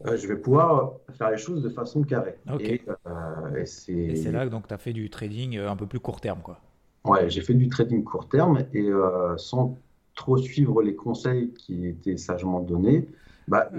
euh, 0.06 0.18
je 0.18 0.28
vais 0.28 0.36
pouvoir 0.36 0.94
faire 1.18 1.32
les 1.32 1.38
choses 1.38 1.64
de 1.64 1.70
façon 1.70 2.04
carrée. 2.04 2.38
Et, 2.60 2.82
euh, 3.08 3.64
c'est 3.66 4.32
là 4.32 4.48
donc 4.50 4.68
tu 4.68 4.74
as 4.74 4.78
fait 4.78 4.94
du 4.94 5.10
trading 5.10 5.58
euh, 5.58 5.70
un 5.70 5.76
peu 5.76 5.86
plus 5.86 6.00
court 6.00 6.20
terme. 6.20 6.42
quoi. 6.42 6.60
Ouais, 7.06 7.30
j'ai 7.30 7.42
fait 7.42 7.54
du 7.54 7.70
trading 7.70 8.04
court 8.04 8.28
terme 8.28 8.66
et 8.74 8.90
sans 9.38 9.78
trop 10.16 10.38
suivre 10.38 10.82
les 10.82 10.96
conseils 10.96 11.54
qui 11.54 11.86
étaient 11.86 12.18
sagement 12.18 12.62
donnés, 12.62 13.08
bah, 13.48 13.70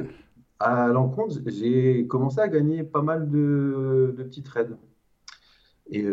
à 0.60 0.86
l'encontre, 0.88 1.36
j'ai 1.46 2.06
commencé 2.06 2.40
à 2.40 2.46
gagner 2.46 2.84
pas 2.84 3.02
mal 3.02 3.28
de, 3.28 4.14
petits 4.16 4.44
trades. 4.44 4.76
Et, 5.90 6.06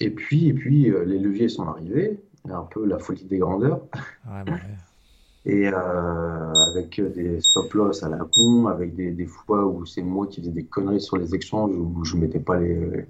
et 0.00 0.10
puis, 0.10 0.48
et 0.48 0.54
puis 0.54 0.84
les 0.84 1.18
leviers 1.18 1.50
sont 1.50 1.64
arrivés, 1.64 2.22
un 2.48 2.62
peu 2.62 2.86
la 2.86 2.98
folie 2.98 3.24
des 3.24 3.38
grandeurs. 3.38 3.82
Ouais, 4.26 4.42
bah 4.46 4.52
et 5.46 5.68
euh, 5.68 6.52
avec 6.68 7.00
des 7.00 7.40
stop 7.40 7.72
loss 7.74 8.02
à 8.02 8.08
la 8.08 8.18
con, 8.18 8.66
avec 8.66 8.96
des, 8.96 9.12
des 9.12 9.26
fois 9.26 9.64
où 9.64 9.86
c'est 9.86 10.02
moi 10.02 10.26
qui 10.26 10.40
faisais 10.40 10.52
des 10.52 10.64
conneries 10.64 11.00
sur 11.00 11.16
les 11.16 11.34
échanges 11.34 11.70
où 11.74 12.04
je 12.04 12.16
mettais 12.16 12.40
pas 12.40 12.58
les 12.58 13.06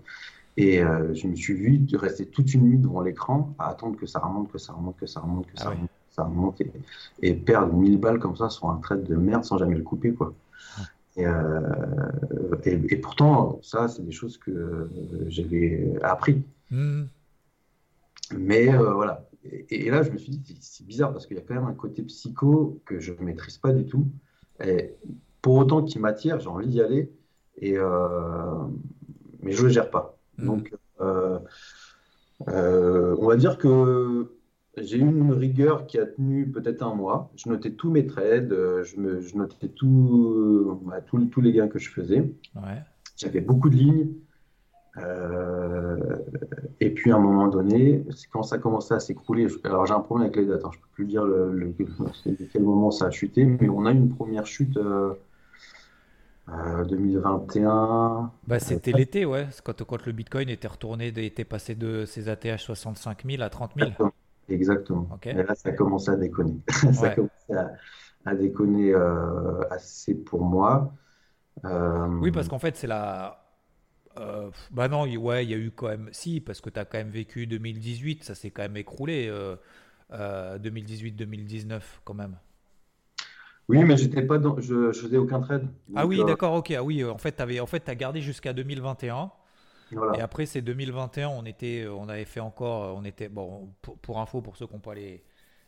et 0.58 0.82
euh, 0.82 1.14
je 1.14 1.26
me 1.26 1.34
suis 1.34 1.54
vu 1.54 1.78
de 1.78 1.96
rester 1.98 2.26
toute 2.26 2.52
une 2.54 2.62
nuit 2.62 2.78
devant 2.78 3.02
l'écran 3.02 3.54
à 3.58 3.68
attendre 3.68 3.96
que 3.96 4.06
ça 4.06 4.20
remonte, 4.20 4.50
que 4.50 4.58
ça 4.58 4.72
remonte, 4.72 4.96
que 4.96 5.06
ça 5.06 5.20
remonte, 5.20 5.46
que 5.46 5.58
ça, 5.58 5.64
ah 5.66 5.70
remonte, 5.70 5.90
ça 6.10 6.24
remonte 6.24 6.62
et, 7.22 7.34
perdre 7.34 7.74
1000 7.74 7.98
balles 7.98 8.18
comme 8.18 8.36
ça 8.36 8.48
sur 8.48 8.70
un 8.70 8.76
trade 8.76 9.04
de 9.04 9.16
merde 9.16 9.44
sans 9.44 9.58
jamais 9.58 9.76
le 9.76 9.82
couper 9.82 10.12
quoi. 10.12 10.32
Euh, 11.18 11.60
et, 12.64 12.78
et, 12.90 12.96
pourtant, 12.96 13.58
ça, 13.62 13.88
c'est 13.88 14.04
des 14.04 14.12
choses 14.12 14.36
que 14.36 14.90
j'avais 15.28 15.94
appris. 16.02 16.42
Mmh. 16.70 17.04
Mais 18.36 18.66
voilà, 18.76 19.26
et, 19.70 19.90
là, 19.90 20.02
je 20.02 20.10
me 20.10 20.18
suis 20.18 20.30
dit, 20.30 20.56
c'est 20.60 20.86
bizarre 20.86 21.12
parce 21.12 21.26
qu'il 21.26 21.36
y 21.36 21.40
a 21.40 21.42
quand 21.42 21.54
même 21.54 21.64
un 21.64 21.74
côté 21.74 22.02
psycho 22.02 22.80
que 22.84 23.00
je 23.00 23.12
ne 23.12 23.20
maîtrise 23.20 23.58
pas 23.58 23.72
du 23.72 23.86
tout. 23.86 24.06
Et 24.64 24.94
pour 25.42 25.56
autant 25.56 25.82
qu'il 25.82 26.00
m'attire, 26.00 26.40
j'ai 26.40 26.48
envie 26.48 26.68
d'y 26.68 26.80
aller, 26.80 27.12
et, 27.58 27.74
euh, 27.76 28.64
mais 29.42 29.52
je 29.52 29.62
ne 29.62 29.68
le 29.68 29.72
gère 29.72 29.90
pas. 29.90 30.18
Mmh. 30.38 30.46
Donc, 30.46 30.74
euh, 31.00 31.38
euh, 32.48 33.16
on 33.18 33.26
va 33.26 33.36
dire 33.36 33.58
que 33.58 34.32
j'ai 34.76 34.98
eu 34.98 35.00
une 35.00 35.32
rigueur 35.32 35.86
qui 35.86 35.98
a 35.98 36.06
tenu 36.06 36.50
peut-être 36.50 36.82
un 36.82 36.94
mois. 36.94 37.30
Je 37.36 37.48
notais 37.48 37.70
tous 37.70 37.90
mes 37.90 38.06
trades, 38.06 38.52
je, 38.82 39.00
me, 39.00 39.20
je 39.20 39.36
notais 39.36 39.68
tout, 39.68 40.80
bah, 40.84 41.00
tous 41.00 41.40
les 41.40 41.52
gains 41.52 41.68
que 41.68 41.78
je 41.78 41.90
faisais. 41.90 42.30
J'avais 43.16 43.40
beaucoup 43.40 43.70
de 43.70 43.76
lignes. 43.76 44.08
Euh, 44.98 46.16
et 46.80 46.90
puis 46.90 47.12
à 47.12 47.16
un 47.16 47.20
moment 47.20 47.48
donné, 47.48 48.04
quand 48.32 48.42
ça 48.42 48.58
commençait 48.58 48.94
à 48.94 49.00
s'écrouler. 49.00 49.46
Alors 49.64 49.86
j'ai 49.86 49.94
un 49.94 50.00
problème 50.00 50.26
avec 50.28 50.36
les 50.36 50.46
dates, 50.46 50.64
hein, 50.64 50.70
je 50.72 50.78
peux 50.78 50.88
plus 50.92 51.06
dire 51.06 51.24
le, 51.24 51.52
le, 51.52 51.74
quel 52.52 52.62
moment 52.62 52.90
ça 52.90 53.06
a 53.06 53.10
chuté, 53.10 53.44
mais 53.44 53.68
on 53.68 53.84
a 53.86 53.92
eu 53.92 53.96
une 53.96 54.14
première 54.14 54.46
chute. 54.46 54.78
Euh, 56.48 56.84
2021. 56.84 57.68
Euh, 57.68 58.22
bah, 58.46 58.60
c'était 58.60 58.92
l'été, 58.92 59.24
ouais, 59.24 59.48
quand, 59.64 59.82
quand 59.82 60.06
le 60.06 60.12
Bitcoin 60.12 60.48
était 60.48 60.68
retourné, 60.68 61.08
était 61.08 61.44
passé 61.44 61.74
de 61.74 62.04
ses 62.04 62.28
ATH 62.28 62.58
65 62.58 63.24
000 63.28 63.42
à 63.42 63.50
30 63.50 63.72
000. 63.76 63.90
Exactement. 64.48 65.08
Et 65.24 65.32
là, 65.32 65.56
ça 65.56 65.70
a 65.70 65.72
commencé 65.72 66.08
à 66.08 66.14
déconner. 66.14 66.60
ça 66.92 67.06
a 67.06 67.14
commencé 67.16 67.52
à, 68.24 68.34
déconner 68.36 68.92
euh, 68.94 69.60
assez 69.70 70.14
pour 70.14 70.42
moi. 70.42 70.92
Oui, 71.64 72.30
parce 72.30 72.46
qu'en 72.46 72.60
fait, 72.60 72.76
c'est 72.76 72.86
la 72.86 73.45
euh, 74.18 74.50
bah 74.70 74.88
non, 74.88 75.06
ouais, 75.06 75.44
il 75.44 75.50
y 75.50 75.54
a 75.54 75.58
eu 75.58 75.70
quand 75.70 75.88
même. 75.88 76.08
Si, 76.12 76.40
parce 76.40 76.60
que 76.60 76.70
tu 76.70 76.78
as 76.80 76.84
quand 76.84 76.98
même 76.98 77.10
vécu 77.10 77.46
2018, 77.46 78.24
ça 78.24 78.34
s'est 78.34 78.50
quand 78.50 78.62
même 78.62 78.76
écroulé. 78.76 79.30
2018-2019, 80.10 81.72
euh, 81.72 81.76
euh, 81.76 81.80
quand 82.04 82.14
même. 82.14 82.36
Oui, 83.68 83.82
mais 83.82 83.96
j'étais 83.96 84.22
pas 84.22 84.38
dans, 84.38 84.60
je, 84.60 84.92
je 84.92 85.00
faisais 85.00 85.16
aucun 85.16 85.40
trade. 85.40 85.68
ah 85.96 86.06
oui, 86.06 86.22
d'accord, 86.24 86.54
ok. 86.54 86.70
Ah 86.70 86.84
oui, 86.84 87.04
en 87.04 87.18
fait, 87.18 87.36
tu 87.36 87.60
en 87.60 87.66
fait, 87.66 87.88
as 87.88 87.94
gardé 87.94 88.20
jusqu'à 88.20 88.52
2021. 88.52 89.30
Et 90.14 90.20
après, 90.20 90.46
c'est 90.46 90.62
2021, 90.62 91.28
on 91.28 91.44
était, 91.44 91.86
on 91.88 92.08
avait 92.08 92.24
fait 92.24 92.40
encore, 92.40 92.96
on 92.96 93.04
était, 93.04 93.28
bon, 93.28 93.72
pour, 93.82 93.98
pour 93.98 94.20
info, 94.20 94.40
pour 94.40 94.56
ceux 94.56 94.66
qui 94.66 94.72
n'ont 94.74 94.80
pas 94.80 94.94
les, 94.94 95.22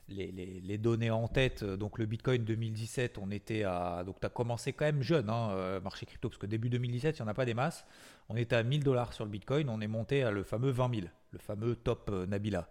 les, 0.09 0.79
données 0.79 1.11
en 1.11 1.29
tête, 1.29 1.62
euh, 1.62 1.77
donc 1.77 1.99
le 1.99 2.07
Bitcoin 2.07 2.45
2017, 2.45 3.19
on 3.19 3.31
était 3.31 3.65
à. 3.65 4.03
Donc 4.05 4.21
tu 4.21 4.27
as 4.27 4.31
commencé 4.31 4.73
quand 4.73 4.85
même 4.85 5.03
jeune, 5.03 5.29
hein, 5.29 5.50
euh, 5.53 5.81
marché 5.81 6.07
crypto, 6.07 6.29
parce 6.29 6.38
que 6.38 6.47
début 6.47 6.71
2017, 6.71 7.19
il 7.19 7.23
n'y 7.23 7.29
en 7.29 7.31
a 7.31 7.35
pas 7.35 7.45
des 7.45 7.55
masses. 7.55 7.85
On 8.29 8.37
était 8.37 8.57
à 8.57 8.62
1000 8.62 8.85
dollars 8.85 9.12
sur 9.12 9.25
le 9.25 9.31
Bitcoin, 9.31 9.69
on 9.69 9.81
est 9.81 9.88
monté 9.88 10.23
à 10.23 10.31
le 10.31 10.43
fameux 10.43 10.71
20 10.71 10.95
000, 10.95 11.07
le 11.31 11.38
fameux 11.38 11.77
top 11.77 12.11
euh, 12.11 12.27
Nabila. 12.27 12.69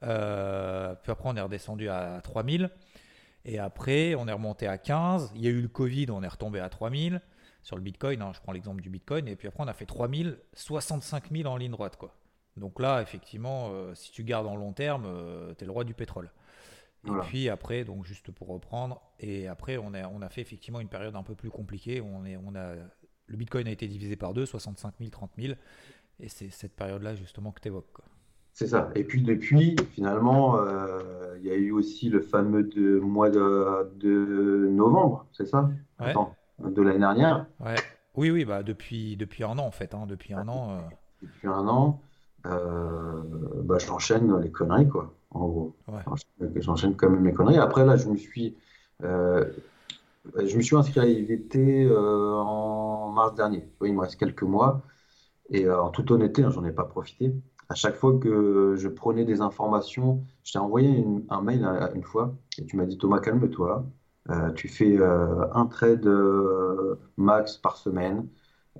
puis 0.00 1.12
après, 1.12 1.28
on 1.28 1.36
est 1.36 1.40
redescendu 1.40 1.88
à 1.88 2.20
3000. 2.22 2.70
Et 3.48 3.60
après, 3.60 4.16
on 4.16 4.26
est 4.26 4.32
remonté 4.32 4.66
à 4.66 4.76
15. 4.76 5.32
Il 5.36 5.44
y 5.44 5.46
a 5.46 5.50
eu 5.50 5.62
le 5.62 5.68
Covid, 5.68 6.06
on 6.10 6.22
est 6.22 6.28
retombé 6.28 6.58
à 6.58 6.68
3000 6.68 7.20
sur 7.62 7.76
le 7.76 7.82
Bitcoin. 7.82 8.20
Hein, 8.20 8.32
je 8.34 8.40
prends 8.40 8.52
l'exemple 8.52 8.82
du 8.82 8.90
Bitcoin. 8.90 9.28
Et 9.28 9.36
puis 9.36 9.46
après, 9.46 9.62
on 9.62 9.68
a 9.68 9.72
fait 9.72 9.86
3000, 9.86 10.36
65 10.52 11.30
000 11.30 11.48
en 11.48 11.56
ligne 11.56 11.70
droite. 11.70 11.96
Quoi. 11.96 12.12
Donc 12.56 12.80
là, 12.80 13.00
effectivement, 13.02 13.70
si 13.94 14.10
tu 14.10 14.24
gardes 14.24 14.48
en 14.48 14.56
long 14.56 14.72
terme, 14.72 15.04
tu 15.56 15.62
es 15.62 15.66
le 15.66 15.70
roi 15.70 15.84
du 15.84 15.94
pétrole. 15.94 16.30
Et 17.06 17.20
puis 17.22 17.48
après, 17.48 17.84
donc 17.84 18.04
juste 18.04 18.30
pour 18.32 18.48
reprendre, 18.48 19.00
et 19.20 19.48
après 19.48 19.76
on 19.76 19.94
a, 19.94 20.08
on 20.08 20.22
a 20.22 20.28
fait 20.28 20.40
effectivement 20.40 20.80
une 20.80 20.88
période 20.88 21.14
un 21.14 21.22
peu 21.22 21.34
plus 21.34 21.50
compliquée. 21.50 22.00
on, 22.00 22.24
est, 22.24 22.36
on 22.36 22.54
a, 22.54 22.74
le 23.26 23.36
Bitcoin 23.36 23.66
a 23.66 23.70
été 23.70 23.86
divisé 23.86 24.16
par 24.16 24.34
deux, 24.34 24.46
65 24.46 24.94
000, 24.98 25.10
30 25.10 25.30
000. 25.38 25.54
Et 26.20 26.28
c'est 26.28 26.50
cette 26.50 26.74
période-là 26.74 27.14
justement 27.14 27.52
que 27.52 27.60
tu 27.60 27.68
évoques. 27.68 28.00
C'est 28.52 28.68
ça. 28.68 28.90
Et 28.94 29.04
puis 29.04 29.22
depuis, 29.22 29.76
finalement, 29.92 30.56
euh, 30.58 31.36
il 31.38 31.46
y 31.46 31.50
a 31.50 31.56
eu 31.56 31.72
aussi 31.72 32.08
le 32.08 32.22
fameux 32.22 32.62
de, 32.62 32.98
mois 32.98 33.28
de, 33.28 33.90
de 33.96 34.68
novembre, 34.70 35.26
c'est 35.32 35.46
ça? 35.46 35.68
De 36.58 36.80
l'année 36.80 36.98
dernière. 36.98 37.46
Ouais. 37.60 37.74
Oui, 38.14 38.30
oui, 38.30 38.46
bah 38.46 38.62
depuis, 38.62 39.18
depuis 39.18 39.44
un 39.44 39.58
an 39.58 39.66
en 39.66 39.70
fait. 39.70 39.94
Hein, 39.94 40.06
depuis 40.08 40.32
un 40.32 40.48
an. 40.48 40.70
Euh. 40.70 40.80
Depuis 41.22 41.48
un 41.48 41.68
an, 41.68 42.00
euh, 42.46 43.22
bah, 43.62 43.76
j'enchaîne 43.78 44.40
les 44.40 44.50
conneries, 44.50 44.88
quoi 44.88 45.12
en 45.40 45.48
gros. 45.48 45.76
J'enchaîne 46.56 46.96
quand 46.96 47.10
même 47.10 47.22
mes 47.22 47.32
conneries. 47.32 47.58
Après, 47.58 47.84
là, 47.84 47.96
je 47.96 48.08
me 48.08 48.16
suis, 48.16 48.56
euh, 49.02 49.44
je 50.36 50.56
me 50.56 50.62
suis 50.62 50.76
inscrit 50.76 51.00
à 51.00 51.06
IVT 51.06 51.84
euh, 51.84 52.32
en 52.34 53.12
mars 53.12 53.34
dernier. 53.34 53.68
Oui, 53.80 53.90
il 53.90 53.94
me 53.94 54.00
reste 54.00 54.16
quelques 54.16 54.42
mois. 54.42 54.82
Et 55.50 55.66
euh, 55.66 55.80
en 55.80 55.90
toute 55.90 56.10
honnêteté, 56.10 56.42
hein, 56.42 56.50
j'en 56.50 56.64
ai 56.64 56.72
pas 56.72 56.84
profité. 56.84 57.34
À 57.68 57.74
chaque 57.74 57.96
fois 57.96 58.18
que 58.18 58.74
je 58.76 58.88
prenais 58.88 59.24
des 59.24 59.40
informations, 59.40 60.24
je 60.44 60.52
t'ai 60.52 60.58
envoyé 60.58 61.04
un 61.28 61.42
mail 61.42 61.66
une 61.94 62.04
fois 62.04 62.34
et 62.58 62.64
tu 62.64 62.76
m'as 62.76 62.86
dit 62.86 62.96
Thomas, 62.96 63.18
calme-toi. 63.18 63.84
tu 64.54 64.68
fais 64.68 64.96
un 65.02 65.66
trade 65.66 66.08
max 67.16 67.56
par 67.56 67.76
semaine. 67.76 68.28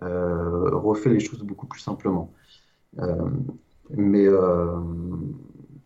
refais 0.00 1.10
les 1.10 1.18
choses 1.18 1.42
beaucoup 1.42 1.66
plus 1.66 1.80
simplement. 1.80 2.32
mais 3.90 4.28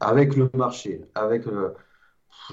avec 0.01 0.37
le 0.37 0.51
marché, 0.55 1.03
avec 1.15 1.47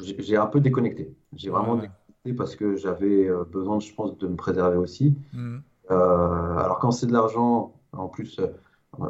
j'ai 0.02 0.38
un 0.38 0.48
peu 0.48 0.60
déconnecté. 0.60 1.14
J'ai 1.36 1.50
vraiment 1.50 1.76
déconnecté 1.76 2.34
parce 2.38 2.56
que 2.56 2.76
j'avais 2.76 3.28
euh, 3.28 3.44
besoin, 3.44 3.80
je 3.80 3.94
pense, 3.94 4.18
de 4.18 4.28
me 4.28 4.36
préserver 4.36 4.78
aussi. 4.78 5.16
Mm. 5.34 5.58
Euh, 5.92 6.58
alors 6.58 6.80
quand 6.80 6.92
c'est 6.92 7.08
de 7.08 7.14
l'argent, 7.14 7.74
en 7.94 8.08
plus, 8.08 8.40
euh, 8.40 8.48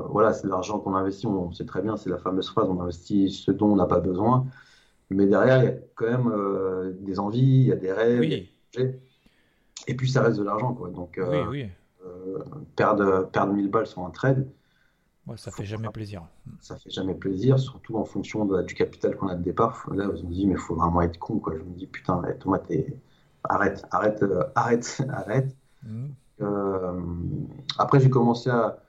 voilà, 0.10 0.34
c'est 0.34 0.44
de 0.44 0.51
l'argent 0.51 0.79
qu'on 0.79 0.96
investit, 0.96 1.25
on 1.27 1.51
sait 1.51 1.65
très 1.65 1.82
bien, 1.82 1.98
c'est 1.98 2.10
la 2.10 2.17
fameuse 2.17 2.50
phrase, 2.50 2.67
on 2.70 2.79
investit 2.82 3.32
ce 3.32 3.51
dont 3.51 3.67
on 3.67 3.75
n'a 3.75 3.86
pas 3.86 4.00
besoin. 4.00 4.46
Mais 5.10 5.25
derrière, 5.25 5.63
il 5.63 5.65
y 5.65 5.70
a 5.70 5.75
quand 5.96 6.06
même 6.06 6.96
des 7.00 7.17
envies, 7.17 7.39
il 7.39 7.67
y 7.67 7.72
a 7.72 7.77
des 7.77 7.94
rêves, 7.94 8.24
et 9.88 9.96
puis 9.96 10.10
ça 10.10 10.22
reste 10.22 10.38
de 10.38 10.44
l'argent, 10.44 10.74
quoi. 10.74 10.89
Donc, 10.89 11.17
perdre, 12.75 13.29
perdre 13.32 13.53
1000 13.53 13.70
balles 13.70 13.88
sur 13.88 14.01
un 14.06 14.10
trade, 14.10 14.50
ça 15.36 15.51
fait 15.51 15.65
jamais 15.65 15.89
plaisir. 15.89 16.24
Ça 16.62 16.77
fait 16.77 16.89
jamais 16.89 17.13
plaisir, 17.13 17.60
surtout 17.60 17.98
en 17.98 18.05
fonction 18.05 18.46
du 18.62 18.74
capital 18.74 19.15
qu'on 19.17 19.27
a 19.27 19.36
de 19.36 19.43
départ. 19.43 19.88
Là, 19.93 20.05
on 20.10 20.13
me 20.13 20.34
dit, 20.34 20.48
mais 20.48 20.53
il 20.53 20.60
faut 20.60 20.75
vraiment 20.75 21.01
être 21.01 21.19
con. 21.19 21.39
Quoi. 21.39 21.55
Je 21.57 21.63
me 21.63 21.75
dis, 21.75 21.88
putain, 21.88 22.22
Thomas, 22.39 22.60
arrête, 23.43 23.86
arrête, 23.91 24.24
euh, 24.24 24.43
arrête, 24.55 25.01
arrête. 25.10 25.55
Mmh. 25.84 26.05
Euh, 26.41 27.01
après, 27.77 28.00
j'ai 28.00 28.10
commencé 28.10 28.50
à, 28.50 28.79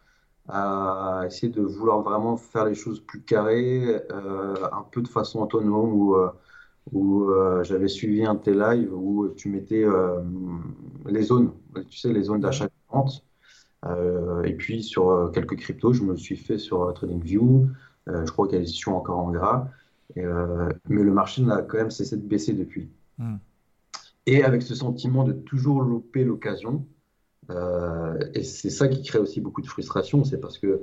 essayer 1.26 1.52
de 1.52 1.60
vouloir 1.60 2.00
vraiment 2.00 2.38
faire 2.38 2.64
les 2.64 2.74
choses 2.74 3.00
plus 3.00 3.20
carrées, 3.20 4.00
euh, 4.10 4.54
un 4.72 4.82
peu 4.90 5.02
de 5.02 5.08
façon 5.08 5.40
autonome, 5.40 5.92
où, 5.92 6.16
où 6.92 7.30
j'avais 7.64 7.88
suivi 7.88 8.24
un 8.24 8.36
T-Live 8.36 8.90
où 8.94 9.28
tu 9.36 9.50
mettais 9.50 9.84
les 11.04 11.22
zones, 11.22 11.52
tu 11.90 11.98
sais, 11.98 12.10
les 12.14 12.22
zones 12.22 12.40
d'achat 12.40 12.64
et 12.64 12.68
de 12.68 12.72
vente. 12.90 13.27
Euh, 13.86 14.42
et 14.42 14.54
puis 14.54 14.82
sur 14.82 15.10
euh, 15.10 15.28
quelques 15.28 15.56
cryptos, 15.56 15.92
je 15.92 16.02
me 16.02 16.16
suis 16.16 16.36
fait 16.36 16.58
sur 16.58 16.82
euh, 16.82 16.92
TradingView. 16.92 17.68
je 18.06 18.30
crois 18.30 18.48
y 18.48 18.58
des 18.58 18.66
sessions 18.66 18.96
encore 18.96 19.18
en 19.18 19.30
gras. 19.30 19.68
mais 20.16 21.02
le 21.02 21.12
marché 21.12 21.42
n'a 21.42 21.62
quand 21.62 21.78
même 21.78 21.90
cessé 21.90 22.16
de 22.16 22.26
baisser 22.26 22.52
depuis. 22.54 22.90
Hmm. 23.18 23.38
et 24.26 24.44
avec 24.44 24.62
ce 24.62 24.76
sentiment 24.76 25.24
de 25.24 25.32
toujours 25.32 25.82
louper 25.82 26.22
l'occasion. 26.22 26.86
Et 28.34 28.44
c'est 28.44 28.70
ça 28.70 28.88
qui 28.88 29.02
crée 29.02 29.18
aussi 29.18 29.40
beaucoup 29.40 29.60
de 29.60 29.66
frustration, 29.66 30.24
c'est 30.24 30.38
parce 30.38 30.58
que 30.58 30.82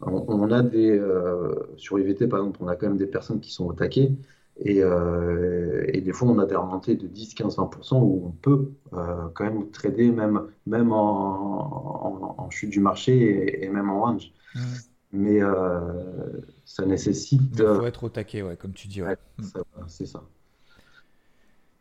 on, 0.00 0.50
a 0.50 0.62
des 0.62 0.90
euh, 0.90 1.54
sur 1.76 1.98
IVT 1.98 2.26
par 2.28 2.40
exemple, 2.40 2.58
on 2.62 2.68
a 2.68 2.76
quand 2.76 2.88
même 2.88 2.98
des 2.98 3.06
personnes 3.06 3.40
qui 3.40 3.52
sont 3.52 3.64
au 3.64 3.72
taquet 3.72 4.12
et, 4.58 4.82
euh, 4.82 5.84
et 5.88 6.00
des 6.00 6.12
fois 6.12 6.28
on 6.28 6.38
a 6.38 6.46
des 6.46 6.56
remontées 6.56 6.96
de 6.96 7.06
10, 7.06 7.34
15, 7.34 7.56
20% 7.56 8.00
où 8.00 8.26
on 8.26 8.30
peut 8.30 8.72
quand 8.90 9.44
même 9.44 9.70
trader 9.70 10.10
même 10.10 10.46
même 10.66 10.92
en, 10.92 12.36
en, 12.38 12.50
chute 12.50 12.70
du 12.70 12.80
marché 12.80 13.64
et, 13.64 13.68
même 13.68 13.90
en 13.90 14.00
range. 14.00 14.32
Mmh. 14.54 14.60
Mais 15.12 15.40
ça 16.64 16.84
nécessite. 16.84 17.42
Il 17.58 17.64
faut 17.64 17.86
être 17.86 18.04
au 18.04 18.08
taquet, 18.08 18.42
ouais, 18.42 18.56
comme 18.56 18.72
tu 18.72 18.88
dis. 18.88 19.02
Ouais. 19.02 19.16
Mmh. 19.38 19.44
c'est 19.88 20.06
ça. 20.06 20.22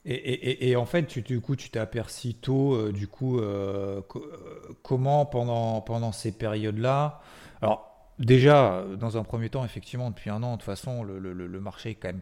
Et, 0.07 0.75
en 0.75 0.85
fait, 0.85 1.07
tu, 1.07 1.23
du 1.23 1.41
coup, 1.41 1.55
tu 1.55 1.71
t'es 1.71 1.79
aperçu 1.79 2.35
tôt, 2.35 2.75
euh, 2.75 2.91
du 2.91 3.07
coup, 3.07 3.39
euh, 3.39 4.01
euh, 4.15 4.19
comment 4.83 5.25
pendant, 5.25 5.81
pendant 5.81 6.11
ces 6.11 6.31
périodes-là? 6.31 7.21
Alors, 7.63 8.11
déjà, 8.19 8.83
dans 8.99 9.17
un 9.17 9.23
premier 9.23 9.49
temps, 9.49 9.65
effectivement, 9.65 10.11
depuis 10.11 10.29
un 10.29 10.43
an, 10.43 10.53
de 10.53 10.57
toute 10.57 10.65
façon, 10.65 11.03
le, 11.03 11.17
le, 11.17 11.59
marché 11.59 11.91
est 11.91 11.95
quand 11.95 12.09
même 12.09 12.21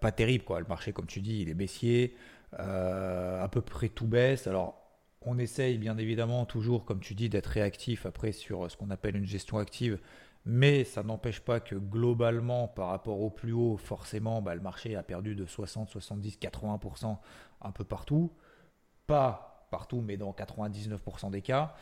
pas 0.00 0.12
terrible. 0.12 0.44
Quoi. 0.44 0.60
Le 0.60 0.66
marché, 0.66 0.92
comme 0.92 1.06
tu 1.06 1.20
dis, 1.20 1.40
il 1.40 1.48
est 1.48 1.54
baissier, 1.54 2.16
à 2.58 3.48
peu 3.50 3.60
près 3.60 3.88
tout 3.88 4.06
baisse. 4.06 4.46
Alors, 4.46 4.80
on 5.22 5.38
essaye 5.38 5.78
bien 5.78 5.96
évidemment 5.98 6.44
toujours, 6.44 6.84
comme 6.84 7.00
tu 7.00 7.14
dis, 7.14 7.28
d'être 7.28 7.46
réactif 7.46 8.06
après 8.06 8.32
sur 8.32 8.70
ce 8.70 8.76
qu'on 8.76 8.90
appelle 8.90 9.16
une 9.16 9.26
gestion 9.26 9.58
active 9.58 9.98
mais 10.46 10.84
ça 10.84 11.02
n'empêche 11.02 11.40
pas 11.40 11.60
que 11.60 11.74
globalement, 11.74 12.68
par 12.68 12.88
rapport 12.88 13.20
au 13.20 13.30
plus 13.30 13.52
haut, 13.52 13.76
forcément, 13.78 14.42
bah, 14.42 14.54
le 14.54 14.60
marché 14.60 14.94
a 14.94 15.02
perdu 15.02 15.34
de 15.34 15.46
60, 15.46 15.88
70, 15.88 16.38
80% 16.38 17.16
un 17.62 17.70
peu 17.72 17.84
partout. 17.84 18.30
Pas 19.06 19.66
partout, 19.70 20.02
mais 20.02 20.16
dans 20.16 20.32
99% 20.32 21.30
des 21.30 21.40
cas. 21.40 21.74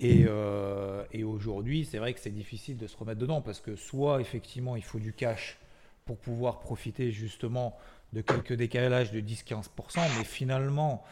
Et, 0.00 0.24
euh, 0.28 1.04
et 1.12 1.24
aujourd'hui, 1.24 1.84
c'est 1.84 1.98
vrai 1.98 2.14
que 2.14 2.20
c'est 2.20 2.30
difficile 2.30 2.76
de 2.78 2.86
se 2.86 2.96
remettre 2.96 3.20
dedans 3.20 3.42
parce 3.42 3.60
que 3.60 3.76
soit 3.76 4.20
effectivement 4.20 4.76
il 4.76 4.84
faut 4.84 4.98
du 4.98 5.14
cash 5.14 5.58
pour 6.06 6.18
pouvoir 6.18 6.60
profiter 6.60 7.10
justement 7.10 7.76
de 8.12 8.22
quelques 8.22 8.54
décalages 8.54 9.10
de 9.12 9.20
10-15%, 9.20 10.00
mais 10.16 10.24
finalement 10.24 11.04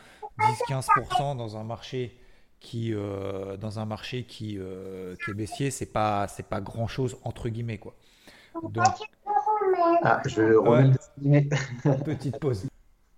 10-15% 0.70 1.36
dans 1.36 1.56
un 1.56 1.64
marché 1.64 2.18
qui 2.60 2.94
euh, 2.94 3.56
dans 3.58 3.78
un 3.78 3.84
marché 3.84 4.24
qui, 4.24 4.56
euh, 4.58 5.16
qui 5.22 5.32
est 5.32 5.34
baissier, 5.34 5.70
c'est 5.70 5.92
pas 5.92 6.28
c'est 6.28 6.48
pas 6.48 6.60
grand 6.60 6.86
chose 6.86 7.18
entre 7.24 7.48
guillemets 7.48 7.78
quoi. 7.78 7.94
Donc, 8.62 8.86
ah, 10.04 10.22
je 10.26 10.54
remets 10.54 11.48
petite 12.04 12.38
pause. 12.38 12.66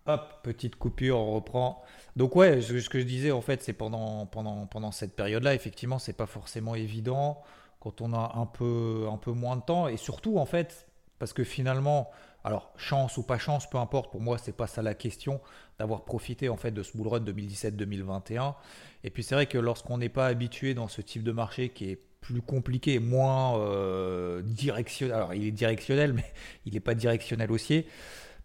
Hop, 0.06 0.40
petite 0.42 0.76
coupure, 0.76 1.18
on 1.18 1.34
reprend. 1.34 1.82
Donc 2.16 2.36
ouais, 2.36 2.62
ce, 2.62 2.88
que 2.88 2.98
je 2.98 3.04
disais 3.04 3.32
en 3.32 3.42
fait, 3.42 3.62
c'est 3.62 3.74
pendant 3.74 4.24
pendant 4.24 4.66
pendant 4.66 4.92
cette 4.92 5.14
période-là, 5.14 5.54
effectivement, 5.54 5.98
c'est 5.98 6.16
pas 6.16 6.26
forcément 6.26 6.74
évident 6.74 7.42
quand 7.80 8.00
on 8.00 8.14
a 8.14 8.32
un 8.36 8.46
peu 8.46 9.06
un 9.12 9.18
peu 9.18 9.32
moins 9.32 9.56
de 9.56 9.62
temps 9.62 9.88
et 9.88 9.98
surtout 9.98 10.38
en 10.38 10.46
fait 10.46 10.85
parce 11.18 11.32
que 11.32 11.44
finalement 11.44 12.10
alors, 12.46 12.72
chance 12.76 13.16
ou 13.16 13.24
pas 13.24 13.38
chance, 13.38 13.68
peu 13.68 13.76
importe, 13.76 14.12
pour 14.12 14.20
moi, 14.20 14.38
c'est 14.38 14.56
pas 14.56 14.68
ça 14.68 14.80
la 14.80 14.94
question 14.94 15.40
d'avoir 15.80 16.04
profité 16.04 16.48
en 16.48 16.56
fait 16.56 16.70
de 16.70 16.84
ce 16.84 16.96
bull 16.96 17.08
run 17.08 17.18
2017-2021. 17.18 18.54
Et 19.02 19.10
puis 19.10 19.24
c'est 19.24 19.34
vrai 19.34 19.46
que 19.46 19.58
lorsqu'on 19.58 19.98
n'est 19.98 20.08
pas 20.08 20.28
habitué 20.28 20.72
dans 20.72 20.86
ce 20.86 21.00
type 21.00 21.24
de 21.24 21.32
marché 21.32 21.70
qui 21.70 21.90
est 21.90 22.00
plus 22.20 22.42
compliqué, 22.42 23.00
moins 23.00 23.58
euh, 23.58 24.42
directionnel, 24.42 25.16
alors 25.16 25.34
il 25.34 25.44
est 25.44 25.50
directionnel, 25.50 26.12
mais 26.14 26.32
il 26.66 26.74
n'est 26.74 26.80
pas 26.80 26.94
directionnel 26.94 27.50
haussier, 27.50 27.88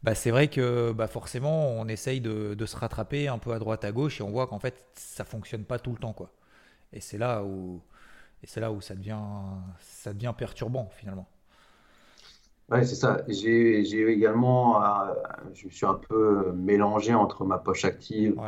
bah, 0.01 0.15
c'est 0.15 0.31
vrai 0.31 0.47
que 0.47 0.91
bah, 0.93 1.05
forcément 1.05 1.69
on 1.69 1.87
essaye 1.87 2.21
de, 2.21 2.65
se 2.65 2.75
rattraper 2.75 3.27
un 3.27 3.37
peu 3.37 3.53
à 3.53 3.59
droite 3.59 3.85
à 3.85 3.91
gauche 3.91 4.19
et 4.19 4.23
on 4.23 4.31
voit 4.31 4.47
qu'en 4.47 4.59
fait 4.59 4.83
ça 4.95 5.25
fonctionne 5.25 5.63
pas 5.63 5.77
tout 5.77 5.91
le 5.91 5.99
temps. 5.99 6.13
quoi. 6.13 6.33
Et 6.91 7.01
c'est 7.01 7.19
là 7.19 7.43
où, 7.43 7.83
et 8.41 8.47
c'est 8.47 8.61
là 8.61 8.71
où 8.71 8.81
ça, 8.81 8.95
devient, 8.95 9.19
ça 9.79 10.11
devient 10.11 10.33
perturbant 10.35 10.89
finalement. 10.97 11.27
Ouais, 12.71 12.85
c'est 12.85 12.95
ça. 12.95 13.21
J'ai, 13.27 13.83
j'ai 13.83 14.07
également, 14.07 14.81
euh, 14.81 15.13
je 15.53 15.65
me 15.65 15.71
suis 15.71 15.85
un 15.85 15.95
peu 15.95 16.53
mélangé 16.53 17.13
entre 17.13 17.43
ma 17.43 17.57
poche 17.57 17.83
active. 17.83 18.39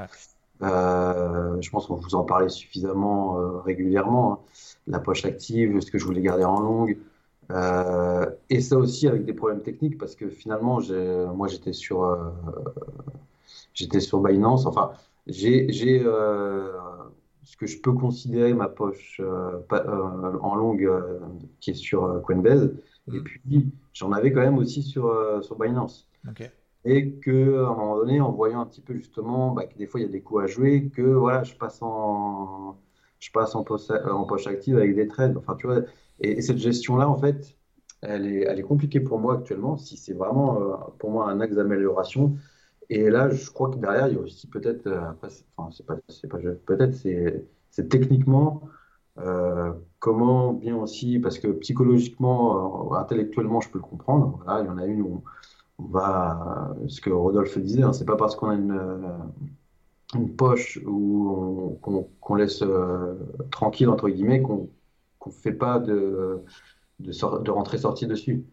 Euh, 0.61 1.59
je 1.59 1.69
pense 1.69 1.87
qu'on 1.87 1.95
vous 1.95 2.15
en 2.15 2.23
parlait 2.23 2.47
suffisamment 2.47 3.37
euh, 3.37 3.59
régulièrement. 3.59 4.33
Hein. 4.33 4.39
La 4.87 4.99
poche 4.99 5.25
active, 5.25 5.77
ce 5.81 5.91
que 5.91 5.97
je 5.97 6.05
voulais 6.05 6.21
garder 6.21 6.45
en 6.45 6.61
longue. 6.61 6.97
et 8.49 8.61
ça 8.61 8.77
aussi 8.77 9.07
avec 9.09 9.25
des 9.25 9.33
problèmes 9.33 9.61
techniques 9.61 9.97
parce 9.97 10.15
que 10.15 10.29
finalement, 10.29 10.79
moi 11.35 11.47
j'étais 11.49 11.73
sur, 11.73 12.17
j'étais 13.73 13.99
sur 13.99 14.21
Binance. 14.21 14.65
Enfin, 14.65 14.91
j'ai, 15.27 15.71
j'ai 15.71 15.99
ce 15.99 17.57
que 17.57 17.67
je 17.67 17.77
peux 17.81 17.91
considérer 17.91 18.53
ma 18.53 18.69
poche 18.69 19.21
en 19.69 20.55
longue 20.55 20.89
qui 21.59 21.71
est 21.71 21.75
sur 21.75 22.21
Coinbase. 22.23 22.73
Et 23.11 23.19
mm. 23.19 23.23
puis, 23.23 23.73
j'en 23.93 24.11
avais 24.11 24.31
quand 24.31 24.41
même 24.41 24.57
aussi 24.57 24.81
sur, 24.81 25.07
euh, 25.07 25.41
sur 25.41 25.57
Binance. 25.57 26.09
Et 26.85 27.13
que, 27.13 27.63
à 27.63 27.69
un 27.69 27.75
moment 27.75 27.97
donné, 27.97 28.19
en 28.19 28.31
voyant 28.31 28.59
un 28.59 28.65
petit 28.65 28.81
peu 28.81 28.93
justement 28.93 29.51
bah, 29.51 29.65
que 29.65 29.77
des 29.77 29.87
fois 29.87 30.01
il 30.01 30.03
y 30.03 30.09
a 30.09 30.11
des 30.11 30.21
coups 30.21 30.43
à 30.43 30.47
jouer, 30.47 30.89
que 30.89 31.01
voilà, 31.01 31.43
je 31.43 31.55
passe 31.55 31.81
en, 31.81 32.77
je 33.19 33.31
passe 33.31 33.55
en, 33.55 33.63
poche, 33.63 33.89
en 33.89 34.25
poche 34.25 34.47
active 34.47 34.77
avec 34.77 34.95
des 34.95 35.07
trades. 35.07 35.37
Enfin, 35.37 35.55
tu 35.55 35.67
vois, 35.67 35.81
et, 36.19 36.41
cette 36.41 36.57
gestion-là, 36.57 37.07
en 37.07 37.17
fait, 37.17 37.57
elle 38.01 38.25
est, 38.27 38.41
elle 38.41 38.59
est 38.59 38.63
compliquée 38.63 38.99
pour 38.99 39.19
moi 39.19 39.35
actuellement. 39.35 39.77
Si 39.77 39.95
c'est 39.97 40.13
vraiment 40.13 40.61
euh, 40.61 40.75
pour 40.99 41.11
moi 41.11 41.29
un 41.29 41.39
axe 41.39 41.55
d'amélioration. 41.55 42.35
Et 42.89 43.09
là, 43.09 43.29
je 43.29 43.49
crois 43.49 43.69
que 43.69 43.77
derrière, 43.77 44.07
il 44.09 44.15
y 44.15 44.17
a 44.17 44.21
aussi 44.21 44.47
peut-être, 44.47 44.87
euh, 44.87 44.99
enfin, 45.57 45.69
c'est 45.71 45.85
pas, 45.85 45.95
pas, 45.95 46.37
peut-être 46.65 46.95
c'est 46.95 47.89
techniquement 47.89 48.61
euh, 49.19 49.73
comment 49.99 50.53
bien 50.53 50.75
aussi, 50.77 51.19
parce 51.19 51.37
que 51.39 51.47
psychologiquement, 51.47 52.93
euh, 52.93 52.95
intellectuellement, 52.97 53.61
je 53.61 53.69
peux 53.69 53.77
le 53.77 53.83
comprendre. 53.83 54.43
Il 54.61 54.65
y 54.65 54.69
en 54.69 54.77
a 54.77 54.85
une 54.85 55.01
où 55.01 55.23
on 55.79 55.85
va, 55.85 56.75
ce 56.87 57.01
que 57.01 57.09
Rodolphe 57.11 57.57
disait, 57.59 57.83
hein, 57.83 57.93
c'est 57.93 58.05
pas 58.05 58.17
parce 58.17 58.35
qu'on 58.35 58.49
a 58.49 58.55
une, 58.55 58.71
euh, 58.71 59.07
poche 60.37 60.79
où 60.85 61.79
qu'on 61.81 62.35
laisse 62.35 62.63
tranquille 63.51 63.89
entre 63.89 64.09
guillemets 64.09 64.41
qu'on 64.43 64.69
ne 65.25 65.31
fait 65.31 65.53
pas 65.53 65.79
de, 65.79 66.43
de, 66.99 67.11
de 67.43 67.51
rentrée-sortie 67.51 68.07
dessus. 68.07 68.45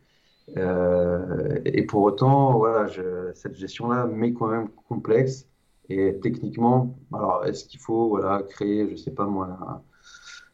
et 0.56 1.82
pour 1.86 2.02
autant, 2.02 2.58
voilà, 2.58 2.86
cette 3.34 3.56
gestion-là 3.56 4.06
m'est 4.06 4.32
quand 4.32 4.48
même 4.48 4.68
complexe. 4.88 5.46
Et 5.90 6.18
techniquement, 6.20 6.98
alors 7.12 7.44
est-ce 7.46 7.64
qu'il 7.66 7.80
faut 7.80 8.08
voilà, 8.08 8.42
créer, 8.44 8.88
je 8.90 8.96
sais 8.96 9.10
pas 9.12 9.26
moi, 9.26 9.82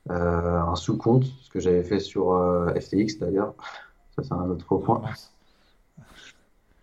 un 0.09 0.75
sous-compte, 0.77 1.25
ce 1.43 1.51
que 1.51 1.61
j'avais 1.61 1.83
fait 1.83 2.01
sur 2.01 2.33
euh, 2.33 2.73
FTX 2.75 3.19
d'ailleurs. 3.19 3.55
Ça, 4.15 4.23
c'est 4.23 4.33
un 4.33 4.49
autre 4.49 4.77
point. 4.77 5.03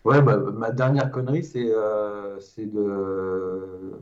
Ouais, 0.04 0.22
bah, 0.22 0.38
ma 0.38 0.72
dernière 0.72 1.10
connerie, 1.12 1.44
c'est 1.44 1.72
euh, 1.74 2.38
de, 2.58 3.94